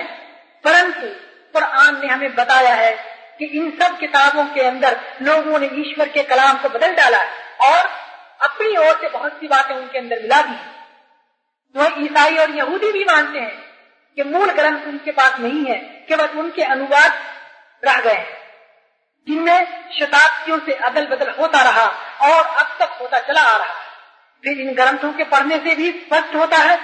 परंतु 0.64 1.06
कुरान 1.54 2.00
ने 2.00 2.06
हमें 2.06 2.34
बताया 2.34 2.74
है 2.74 2.92
कि 3.38 3.44
इन 3.58 3.70
सब 3.80 3.98
किताबों 3.98 4.44
के 4.44 4.60
अंदर 4.60 5.00
लोगों 5.22 5.58
ने 5.58 5.70
ईश्वर 5.80 6.08
के 6.08 6.22
कलाम 6.22 6.58
को 6.58 6.68
बदल 6.68 6.94
डाला 6.94 7.22
और 7.68 7.90
अपनी 8.40 8.76
ओर 8.76 9.00
से 9.00 9.08
बहुत 9.08 9.32
सी 9.32 9.48
बातें 9.48 9.74
उनके 9.74 9.98
अंदर 9.98 10.22
मिला 10.22 10.40
दी 10.42 10.56
वह 11.74 11.94
ईसाई 11.98 12.36
और 12.36 12.50
यहूदी 12.50 12.92
भी 12.92 13.04
मानते 13.04 13.38
हैं 13.38 13.58
कि 14.16 14.22
मूल 14.22 14.50
ग्रंथ 14.50 14.86
उनके 14.86 15.12
पास 15.12 15.38
नहीं 15.40 15.64
है, 15.64 15.78
केवल 16.08 16.38
उनके 16.40 16.62
अनुवाद 16.64 17.12
रह 17.82 18.00
गए 18.00 18.24
जिनमें 19.28 19.90
शताब्दियों 19.98 20.58
से 20.58 20.72
अदल 20.86 21.06
बदल 21.06 21.30
होता 21.38 21.62
रहा 21.62 21.86
और 22.28 22.44
अब 22.44 22.76
तक 22.78 22.98
होता 23.00 23.18
चला 23.18 23.42
आ 23.42 23.56
रहा 23.56 23.81
फिर 24.44 24.60
इन 24.60 24.72
ग्रंथों 24.74 25.12
के 25.12 25.24
पढ़ने 25.24 25.56
से 25.58 25.74
भी 25.74 25.90
स्पष्ट 25.90 26.34
होता 26.34 26.56
है 26.56 26.76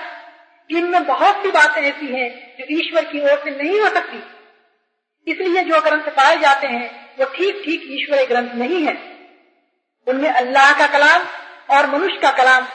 कि 0.70 0.78
इनमें 0.78 1.04
बहुत 1.04 1.42
सी 1.42 1.50
बातें 1.50 1.80
ऐसी 1.82 2.06
हैं 2.06 2.28
जो 2.58 2.64
ईश्वर 2.70 3.04
की 3.04 3.20
ओर 3.20 3.40
से 3.44 3.50
नहीं 3.50 3.80
हो 3.80 3.88
सकती। 3.88 4.22
इसलिए 5.26 5.62
जो 5.62 5.80
ग्रंथ 5.80 6.10
पाए 6.16 6.36
जाते 6.38 6.66
हैं, 6.66 6.90
वो 7.18 7.24
ठीक 7.26 7.62
ठीक 7.64 7.82
ईश्वरीय 7.90 8.26
ग्रंथ 8.26 8.54
नहीं 8.54 8.84
है। 8.86 8.96
उनमें 10.06 10.30
अल्लाह 10.30 10.72
का 10.72 10.86
कलाम 10.86 11.22
और 11.70 11.90
मनुष्य 11.90 12.18
का 12.18 12.30
कलाम 12.32 12.66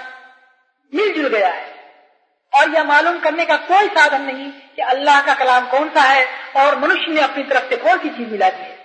मिलजुल 0.93 1.27
गया 1.27 1.49
है। 1.49 1.71
और 2.53 2.69
यह 2.69 2.83
मालूम 2.83 3.19
करने 3.19 3.45
का 3.45 3.55
कोई 3.67 3.87
साधन 3.87 4.21
नहीं 4.21 4.51
कि 4.75 4.81
अल्लाह 4.81 5.21
का 5.21 5.33
कलाम 5.33 5.65
कौन 5.67 5.89
सा 5.89 6.01
है 6.01 6.25
और 6.55 6.77
मनुष्य 6.79 7.13
ने 7.13 7.21
अपनी 7.21 7.43
तरफ़ 7.43 7.69
से 7.69 7.77
कौन 7.77 7.97
सी 7.97 8.09
चीज़ 8.09 8.27
मिला 8.27 8.49
दी 8.49 8.63
है। 8.63 8.81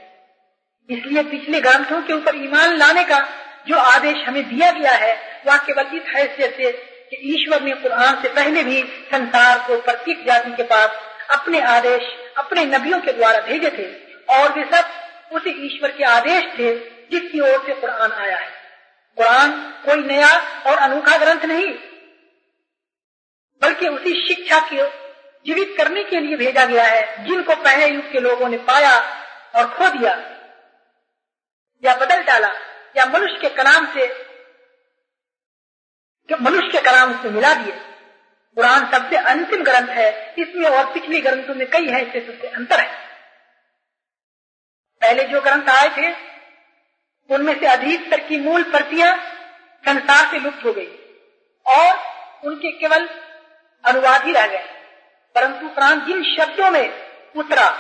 इसलिए 0.91 1.23
पिछले 1.23 1.61
ग्रंथों 1.61 2.01
के 2.03 2.13
ऊपर 2.13 2.37
ईमान 2.37 2.77
लाने 2.77 3.05
का 3.05 3.19
जो 3.67 3.77
आदेश 3.77 4.29
हमें 4.29 4.49
दिया 4.49 4.71
गया 4.71 4.93
है, 4.93 5.43
वह 5.47 5.57
केवल 5.57 5.97
इस 5.97 6.03
हैसियत 6.17 6.57
से 6.57 6.73
कि 7.11 7.17
ईश्वर 7.35 7.63
ने 7.63 7.75
कुरान 7.75 8.23
से 8.23 8.29
पहले 8.29 8.63
भी 8.63 8.83
संसार 8.83 9.59
को 9.59 9.81
प्रत्येक 9.81 10.25
जाति 10.27 10.51
के 10.51 10.63
पास 10.63 10.91
अपने 11.31 11.61
आदेश, 11.61 12.03
अपने 12.39 12.65
नबियों 12.65 13.01
के 13.01 13.13
द्वारा 13.13 13.41
भेजे 13.41 13.71
थे, 13.71 13.87
और 14.35 14.53
वे 14.53 14.65
सब 14.65 14.91
उसी 15.33 15.51
ईश्वर 15.67 15.91
के 15.91 16.05
आदेश 16.05 16.45
थे, 16.59 16.75
जिसकी 17.11 17.41
ओर 17.41 17.65
से 17.67 17.75
कुरान 17.75 18.13
आया 18.13 18.37
है। 18.37 18.49
कुरान 19.17 19.53
कोई 19.87 20.03
नया 20.03 20.31
और 20.67 20.79
अनोखा 20.79 21.17
ग्रंथ 21.17 21.45
नहीं, 21.45 21.75
बल्कि 23.63 23.89
उसी 23.89 24.29
शिक्षा 24.29 24.61
को 24.61 24.87
जीवित 25.47 25.75
करने 25.79 26.05
के 26.05 26.21
लिए 26.21 26.37
भेजा 26.37 26.65
गया 26.65 26.85
है, 26.85 27.25
जिनको 27.25 27.55
पहले 27.55 27.87
युग 27.87 28.13
के 28.13 28.21
लोगों 28.21 28.49
ने 28.49 28.57
पाया 28.57 28.97
और 29.55 29.69
खो 29.69 29.89
दिया 29.89 30.13
या 31.85 31.95
बदल 31.95 32.23
डाला। 32.23 32.49
या 32.99 33.07
मनुष्य 33.07 33.39
के 33.41 33.49
कलाम 33.55 33.87
से 33.95 34.07
मनुष्य 36.29 36.69
के 36.73 36.81
कलाम 36.81 37.13
से 37.23 37.31
मिला 37.31 37.53
दिए 37.55 37.73
कुरान 38.57 38.87
सबसे 38.91 39.17
अंतिम 39.17 39.63
ग्रंथ 39.65 39.89
है, 39.89 40.35
इसमें 40.39 40.69
और 40.69 40.93
पिछले 40.95 41.21
ग्रंथों 41.21 41.55
में 41.55 41.67
कई 41.71 41.87
है, 41.87 42.01
इससे 42.07 42.21
सबसे 42.21 42.49
अंतर 42.49 42.81
है। 42.81 42.97
पहले 45.03 45.25
जो 45.25 45.41
ग्रंथ 45.41 45.69
आए 45.69 45.89
थे, 45.89 46.11
उनमें 47.31 47.61
से 47.61 47.67
अधिकतर 47.67 48.21
की 48.21 48.37
मूल 48.37 48.63
प्रतियाँ 48.63 49.17
संसार 49.85 50.31
से 50.31 50.39
लुप्त 50.39 50.65
हो 50.65 50.73
गई, 50.73 50.87
और 51.67 51.99
उनके 52.45 52.73
केवल 52.73 53.09
अनुवाद 53.85 54.25
ही 54.25 54.33
रह 54.33 54.47
गए। 54.47 54.65
परंतु 55.37 55.69
कुरान 55.69 56.05
जिन 56.07 56.23
शब्दों 56.37 56.71
में 56.71 56.87
उतरा, 57.37 57.71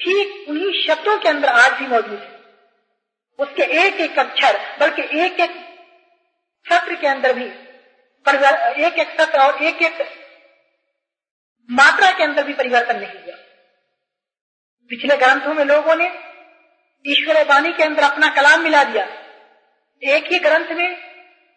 ठीक 0.00 0.48
उन्हीं 0.48 0.86
शब्दों 0.86 1.18
के 1.18 1.28
अंदर 1.28 1.48
आज 1.48 1.72
भी 1.72 1.86
मौजूद 1.86 2.18
है। 2.18 2.31
उसके 3.38 3.62
एक 3.82 4.00
एक 4.00 4.18
अक्षर 4.18 4.58
बल्कि 4.80 5.02
एक 5.20 5.40
एक 5.40 5.54
सत्र 6.66 6.94
के 6.94 7.06
अंदर 7.06 7.32
भी 7.32 7.44
एक 8.84 8.98
एक 8.98 9.20
सत्र 9.20 9.38
और 9.40 9.62
एक 9.64 9.82
एक 9.82 10.02
मात्रा 11.68 12.10
के 12.10 12.22
अंदर 12.24 12.44
भी 12.44 12.52
परिवर्तन 12.54 12.98
नहीं 12.98 13.22
हुआ। 13.24 13.36
पिछले 14.90 15.16
ग्रंथों 15.16 15.54
में 15.54 15.64
लोगों 15.64 15.94
ने 15.96 16.06
ईश्वर 17.04 17.42
वाणी 17.46 17.72
के 17.72 17.82
अंदर 17.82 18.02
अपना 18.02 18.28
कलाम 18.34 18.60
मिला 18.60 18.82
दिया। 18.84 19.04
एक 20.02 20.32
ही 20.32 20.38
ग्रंथ 20.38 20.70
में 20.76 20.88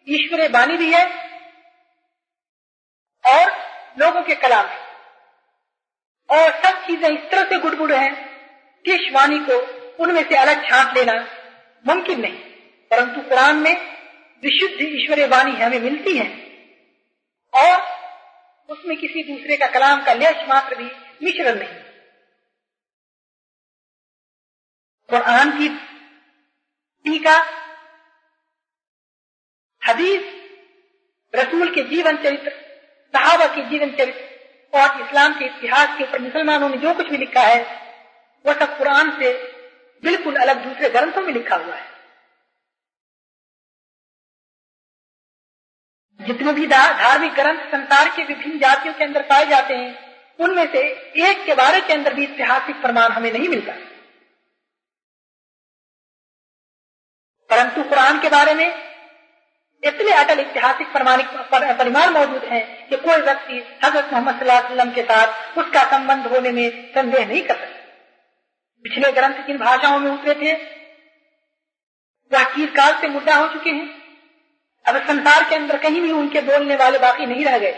ईश्वर 0.08 0.50
वाणी 0.50 0.76
भी 0.76 0.92
है 0.92 1.04
और 3.24 3.50
लोगों 3.98 4.22
के 4.22 4.34
कलाम 4.36 4.66
है। 4.66 4.84
और 6.28 6.50
सब 6.64 6.84
चीज़ें 6.86 7.08
इस 7.08 7.30
तरह 7.30 7.44
से 7.44 7.58
गुड़गुड़ 7.58 7.92
हैं 7.92 8.12
कि 8.84 8.94
इस 8.94 9.12
वाणी 9.12 9.38
को 9.40 9.58
उनमें 10.04 10.22
से 10.28 10.36
अलग 10.36 10.68
छांट 10.68 10.96
लेना 10.96 11.12
मुमकिन 11.86 12.20
नहीं। 12.20 12.38
परंतु 12.90 13.20
कुरान 13.20 13.56
में 13.56 13.96
विशुद्ध 14.42 14.76
ईश्वरीय 14.80 15.26
वाणी 15.26 15.52
हमें 15.52 15.80
मिलती 15.80 16.18
है। 16.18 16.46
और 17.54 17.96
उसमें 18.68 18.96
किसी 18.96 19.22
दूसरे 19.22 19.56
का 19.56 19.66
कलाम 19.66 20.04
का 20.04 20.12
लेश 20.12 20.48
मात्र 20.48 20.76
भी 20.76 20.84
मिश्रण 21.22 21.54
नहीं। 21.54 21.74
कुरान 25.10 25.50
की 25.50 25.68
टीका, 27.04 27.42
हदीस, 29.86 30.22
रसूल 31.34 31.74
के 31.74 31.82
जीवन 31.82 32.16
चरित्र, 32.16 32.50
सहाबा 33.16 33.46
के 33.46 33.70
जीवन 33.70 33.90
चरित्र 33.90 34.26
और 34.78 35.06
इस्लाम 35.06 35.38
के 35.38 35.44
इतिहास 35.44 35.98
के 35.98 36.04
ऊपर 36.04 36.18
मुसलमानों 36.18 36.68
ने 36.68 36.76
जो 36.76 36.94
कुछ 36.94 37.06
भी 37.06 37.16
लिखा 37.16 37.40
है, 37.40 37.86
वह 38.46 38.58
सब 38.58 38.78
कुरान 38.78 39.10
से 39.10 39.55
बिल्कुल 40.02 40.36
अलग 40.36 40.64
दूसरे 40.64 40.88
ग्रंथों 40.90 41.22
में 41.22 41.32
लिखा 41.32 41.56
हुआ 41.56 41.76
है। 41.76 41.96
जितने 46.20 46.52
भी 46.52 46.66
धार्मिक 46.66 47.32
ग्रंथ 47.32 47.58
संसार 47.72 48.08
के 48.08 48.24
विभिन्न 48.24 48.58
जातियों 48.58 48.94
के 48.94 49.04
अंदर 49.04 49.22
पाए 49.22 49.46
जाते 49.46 49.74
हैं, 49.74 49.90
उनमें 50.38 50.66
से 50.72 50.80
एक 51.28 51.44
के 51.46 51.54
बारे 51.54 51.80
के 51.80 51.92
अंदर 51.92 52.14
भी 52.14 52.24
ऐतिहासिक 52.26 52.80
प्रमाण 52.80 53.12
हमें 53.12 53.32
नहीं 53.32 53.48
मिलता। 53.48 53.72
परंतु 57.50 57.82
कुरान 57.88 58.20
के 58.20 58.28
बारे 58.28 58.54
में 58.54 58.66
इतने 59.84 60.12
अटल 60.12 60.40
ऐतिहासिक 60.40 60.92
प्रमाणिक 60.92 61.26
परिमाण 61.78 62.10
मौजूद 62.10 62.44
हैं 62.44 62.88
कि 62.88 62.96
कोई 62.96 63.16
व्यक्ति 63.16 63.58
हज़रत 63.84 64.12
मोहम्मद 64.12 64.94
के 64.94 65.02
साथ 65.02 65.58
उसका 65.58 65.90
संबंध 65.90 66.26
होने 66.26 66.52
में 66.52 66.94
संदेह 66.94 67.26
नहीं 67.26 67.42
कर 67.42 67.56
सकता। 67.56 67.75
पिछले 68.86 69.12
ग्रंथ 69.12 69.46
किन 69.46 69.58
भाषाओं 69.58 69.98
में 69.98 70.10
उतरे 70.10 70.34
थे। 70.34 70.52
वह 72.32 72.44
काल 72.66 73.00
से 73.00 73.08
मुद्दा 73.08 73.34
हो 73.34 73.48
चुके 73.48 73.70
हैं। 73.70 74.02
अब 74.88 75.06
संसार 75.06 75.48
के 75.48 75.54
अंदर 75.54 75.78
कहीं 75.78 76.00
भी 76.00 76.12
उनके 76.12 76.40
बोलने 76.40 76.76
वाले 76.76 76.98
बाकी 76.98 77.26
नहीं 77.26 77.44
रह 77.44 77.58
गए। 77.58 77.72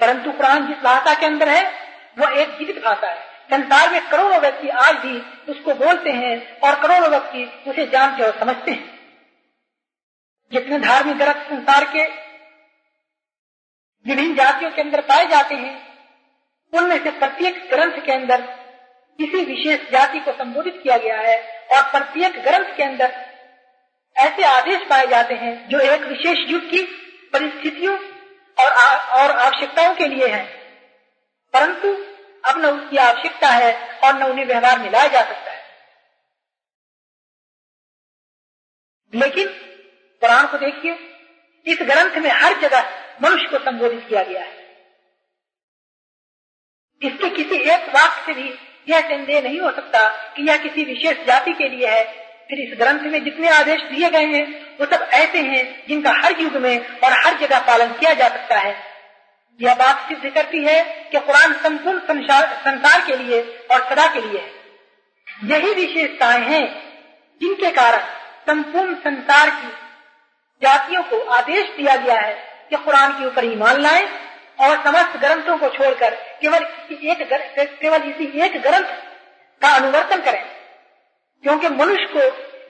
परंतु 0.00 0.32
कुरान 0.32 0.66
जिस 0.66 0.76
भाषा 0.76 1.14
के 1.14 1.26
अंदर 1.26 1.48
है 1.48 1.88
वह 2.18 2.42
एक 2.42 2.48
जीवित 2.48 2.84
भाषा 2.84 3.10
है। 3.10 3.22
संसार 3.22 3.92
में 3.92 4.08
करोड़ों 4.08 4.38
व्यक्ति 4.38 4.68
आज 4.68 4.96
भी 4.96 5.20
उसको 5.52 5.74
बोलते 5.74 6.10
हैं 6.10 6.60
और 6.60 6.80
करोड़ों 6.80 7.10
व्यक्ति 7.10 7.70
उसे 7.70 7.86
जानते 7.86 8.22
और 8.22 8.38
समझते 8.38 8.70
हैं। 8.70 8.98
जितने 10.52 10.78
धार्मिक 10.78 11.16
ग्रंथ 11.18 11.44
संसार 11.44 11.84
के 11.84 12.04
विभिन्न 14.06 14.34
जातियों 14.34 14.70
के 14.70 14.82
अंदर 14.82 15.00
पाए 15.00 15.26
जाते 15.26 15.54
हैं, 15.54 15.98
उनमें 16.72 17.04
से 17.04 17.10
प्रत्येक 17.10 17.68
ग्रंथ 17.70 18.02
के 18.04 18.12
अंदर 18.12 18.59
किसी 19.20 19.44
विशेष 19.44 19.90
जाति 19.90 20.18
को 20.18 20.32
संबोधित 20.32 20.80
किया 20.82 20.96
गया 20.98 21.20
है 21.20 21.66
और 21.72 21.90
प्रत्येक 21.90 22.32
ग्रंथ 22.32 22.76
के 22.76 22.82
अंदर 22.82 23.10
ऐसे 24.16 24.44
आदेश 24.44 24.86
पाए 24.90 25.06
जाते 25.06 25.34
हैं 25.34 25.68
जो 25.68 25.80
एक 25.80 26.00
विशेष 26.00 26.50
युग 26.50 26.62
की 26.62 26.82
परिस्थितियों 27.32 27.98
और 28.58 28.72
आ, 28.72 28.94
और 28.94 29.36
आवश्यकताओं 29.36 29.94
के 29.94 30.06
लिए 30.06 30.26
है। 30.26 30.46
परंतु 31.52 31.92
अब 32.50 32.58
न 32.58 32.66
उसकी 32.66 32.96
आवश्यकता 32.96 33.48
है 33.48 33.98
और 33.98 34.14
न 34.14 34.22
उन्हें 34.22 34.46
व्यवहार 34.46 34.78
में 34.78 34.90
लाया 34.90 35.08
जा 35.08 35.22
सकता 35.22 35.50
है। 35.50 35.64
लेकिन 39.14 39.48
पुराण 40.22 40.46
को 40.46 40.58
देखिए 40.58 40.92
इस 41.66 41.78
ग्रंथ 41.82 42.16
में 42.22 42.30
हर 42.30 42.60
जगह 42.60 42.90
मनुष्य 43.22 43.48
को 43.48 43.64
संबोधित 43.64 44.06
किया 44.08 44.22
गया 44.22 44.42
है। 44.42 44.58
इसके 47.02 47.28
किसी 47.30 47.56
एक 47.56 47.88
वाक्य 47.88 48.26
से 48.26 48.34
भी 48.34 48.69
यह 48.88 49.00
संदेह 49.00 49.40
नहीं 49.42 49.60
हो 49.60 49.70
सकता 49.70 50.08
कि 50.36 50.48
यह 50.48 50.56
किसी 50.56 50.84
विशेष 50.84 51.26
जाति 51.26 51.52
के 51.52 51.68
लिए 51.68 51.88
है। 51.88 52.04
फिर 52.48 52.60
इस 52.60 52.78
ग्रंथ 52.78 53.00
में 53.00 53.24
जितने 53.24 53.48
आदेश 53.48 53.82
दिए 53.82 54.10
गए 54.10 54.24
हैं, 54.26 54.44
वो 54.80 54.86
सब 54.86 55.08
ऐसे 55.12 55.38
हैं 55.38 55.84
जिनका 55.88 56.10
हर 56.10 56.40
युग 56.40 56.56
में 56.56 56.78
और 56.78 57.12
हर 57.12 57.36
जगह 57.38 57.58
पालन 57.58 57.92
किया 57.92 58.14
जा 58.14 58.28
सकता 58.28 58.58
है। 58.58 58.76
यह 59.60 59.74
बात 59.74 60.08
सिद्ध 60.08 60.34
करती 60.34 60.64
है 60.64 60.82
कि 61.12 61.18
कुरान 61.18 61.52
संपूर्ण 61.52 61.98
संसार 61.98 63.04
के 63.06 63.16
लिए 63.16 63.42
और 63.70 63.88
सदा 63.88 64.06
के 64.06 64.20
लिए 64.20 64.40
है। 64.40 64.60
यही 65.44 65.74
विशेषताएँ 65.74 66.40
हैं 66.40 66.64
जिनके 67.40 67.70
कारण 67.70 68.00
संपूर्ण 68.46 68.94
संसार 68.94 69.50
की 69.50 69.68
जातियों 70.62 71.02
को 71.02 71.20
आदेश 71.30 71.70
दिया 71.76 71.96
गया 71.96 72.20
है 72.20 72.34
कि 72.70 72.76
कुरान 72.76 73.12
के 73.12 73.26
ऊपर 73.26 73.44
ईमान 73.44 73.80
लाएँ 73.80 74.08
और 74.60 74.82
समस्त 74.84 75.16
ग्रंथों 75.16 75.56
को 75.58 75.68
छोड़कर 75.68 76.14
केवल 76.40 76.64
एक 76.92 77.78
केवल 77.80 78.02
इसी 78.02 78.40
एक 78.40 78.60
ग्रंथ 78.62 78.92
का 79.62 79.74
अनुवर्तन 79.76 80.20
करें। 80.20 80.44
क्योंकि 81.44 81.68
मनुष्य 81.68 82.06
को 82.06 82.22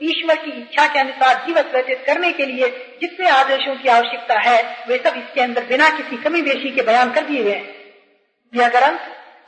ईश्वर 0.03 0.36
की 0.36 0.51
इच्छा 0.51 0.86
के 0.86 0.99
अनुसार 0.99 1.45
जीवन 1.47 1.62
व्यतीत 1.62 2.05
करने 2.07 2.32
के 2.32 2.47
लिए 2.47 2.68
जितने 3.01 3.28
आदेशों 3.28 3.74
की 3.76 3.88
आवश्यकता 3.88 4.38
है, 4.41 4.62
वे 4.88 4.99
सब 4.99 5.16
इसके 5.16 5.41
अंदर 5.41 5.64
बिना 5.64 5.88
किसी 5.91 6.16
कमी 6.16 6.43
बेशी 6.43 6.70
के 6.70 6.82
बयान 6.82 7.12
कर 7.12 7.24
दिए 7.24 7.43
गए 7.45 7.55
हैं। 7.55 7.74
यह 8.55 8.68
ग्रंथ 8.68 8.99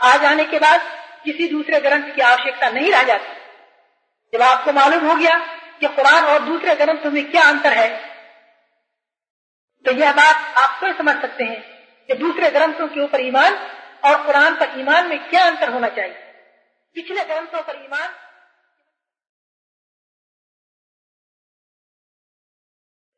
आ 0.01 0.16
जाने 0.16 0.45
के 0.45 0.59
बाद 0.59 0.80
किसी 1.24 1.49
दूसरे 1.49 1.80
ग्रंथ 1.80 2.14
की 2.14 2.20
आवश्यकता 2.22 2.68
नहीं 2.70 2.93
रह 2.93 3.03
जाती। 3.03 3.40
जब 4.32 4.43
आपको 4.43 4.72
मालूम 4.72 5.07
हो 5.07 5.14
गया 5.14 5.36
कि 5.80 5.86
कुरान 5.86 6.24
और 6.24 6.38
दूसरे 6.38 6.74
ग्रंथों 6.74 7.11
में 7.11 7.24
क्या 7.30 7.43
अंतर 7.43 7.72
है 7.72 7.88
तो 9.84 9.93
यह 9.93 10.12
बात 10.12 10.59
आप 10.59 10.78
स्वयं 10.78 10.93
समझ 10.93 11.16
सकते 11.22 11.45
हैं 11.45 11.72
कि 12.10 12.14
दूसरे 12.14 12.49
ग्रंथों 12.51 12.88
के 12.88 13.01
ऊपर 13.01 13.22
ईमान 13.22 13.58
और 14.05 14.26
कुरान 14.26 14.55
पर 14.55 14.80
ईमान 14.80 15.10
में 15.10 15.30
क्या 15.30 15.45
अंतर 15.45 15.74
होना 15.74 15.89
चाहिए 15.89 16.16
पिछले 16.95 17.26
ग्रंथों 17.26 17.62
पर 17.62 17.84
ईमान 17.86 18.10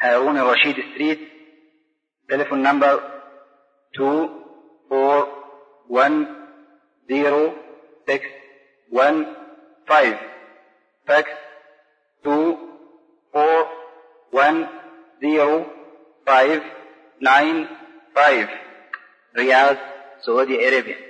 Harun 0.00 0.38
Al-Rashid 0.38 0.76
street 0.92 1.20
telephone 2.28 2.62
number 2.62 3.02
2 3.94 4.28
4 4.92 5.28
1 5.88 6.26
0 7.10 7.52
6 8.08 8.20
1 8.92 9.26
5 9.88 10.18
fax 11.06 11.32
2 12.22 12.58
4 13.36 13.80
Five 18.14 18.48
riyals, 19.36 19.78
Saudi 20.22 20.56
Arabia. 20.56 21.09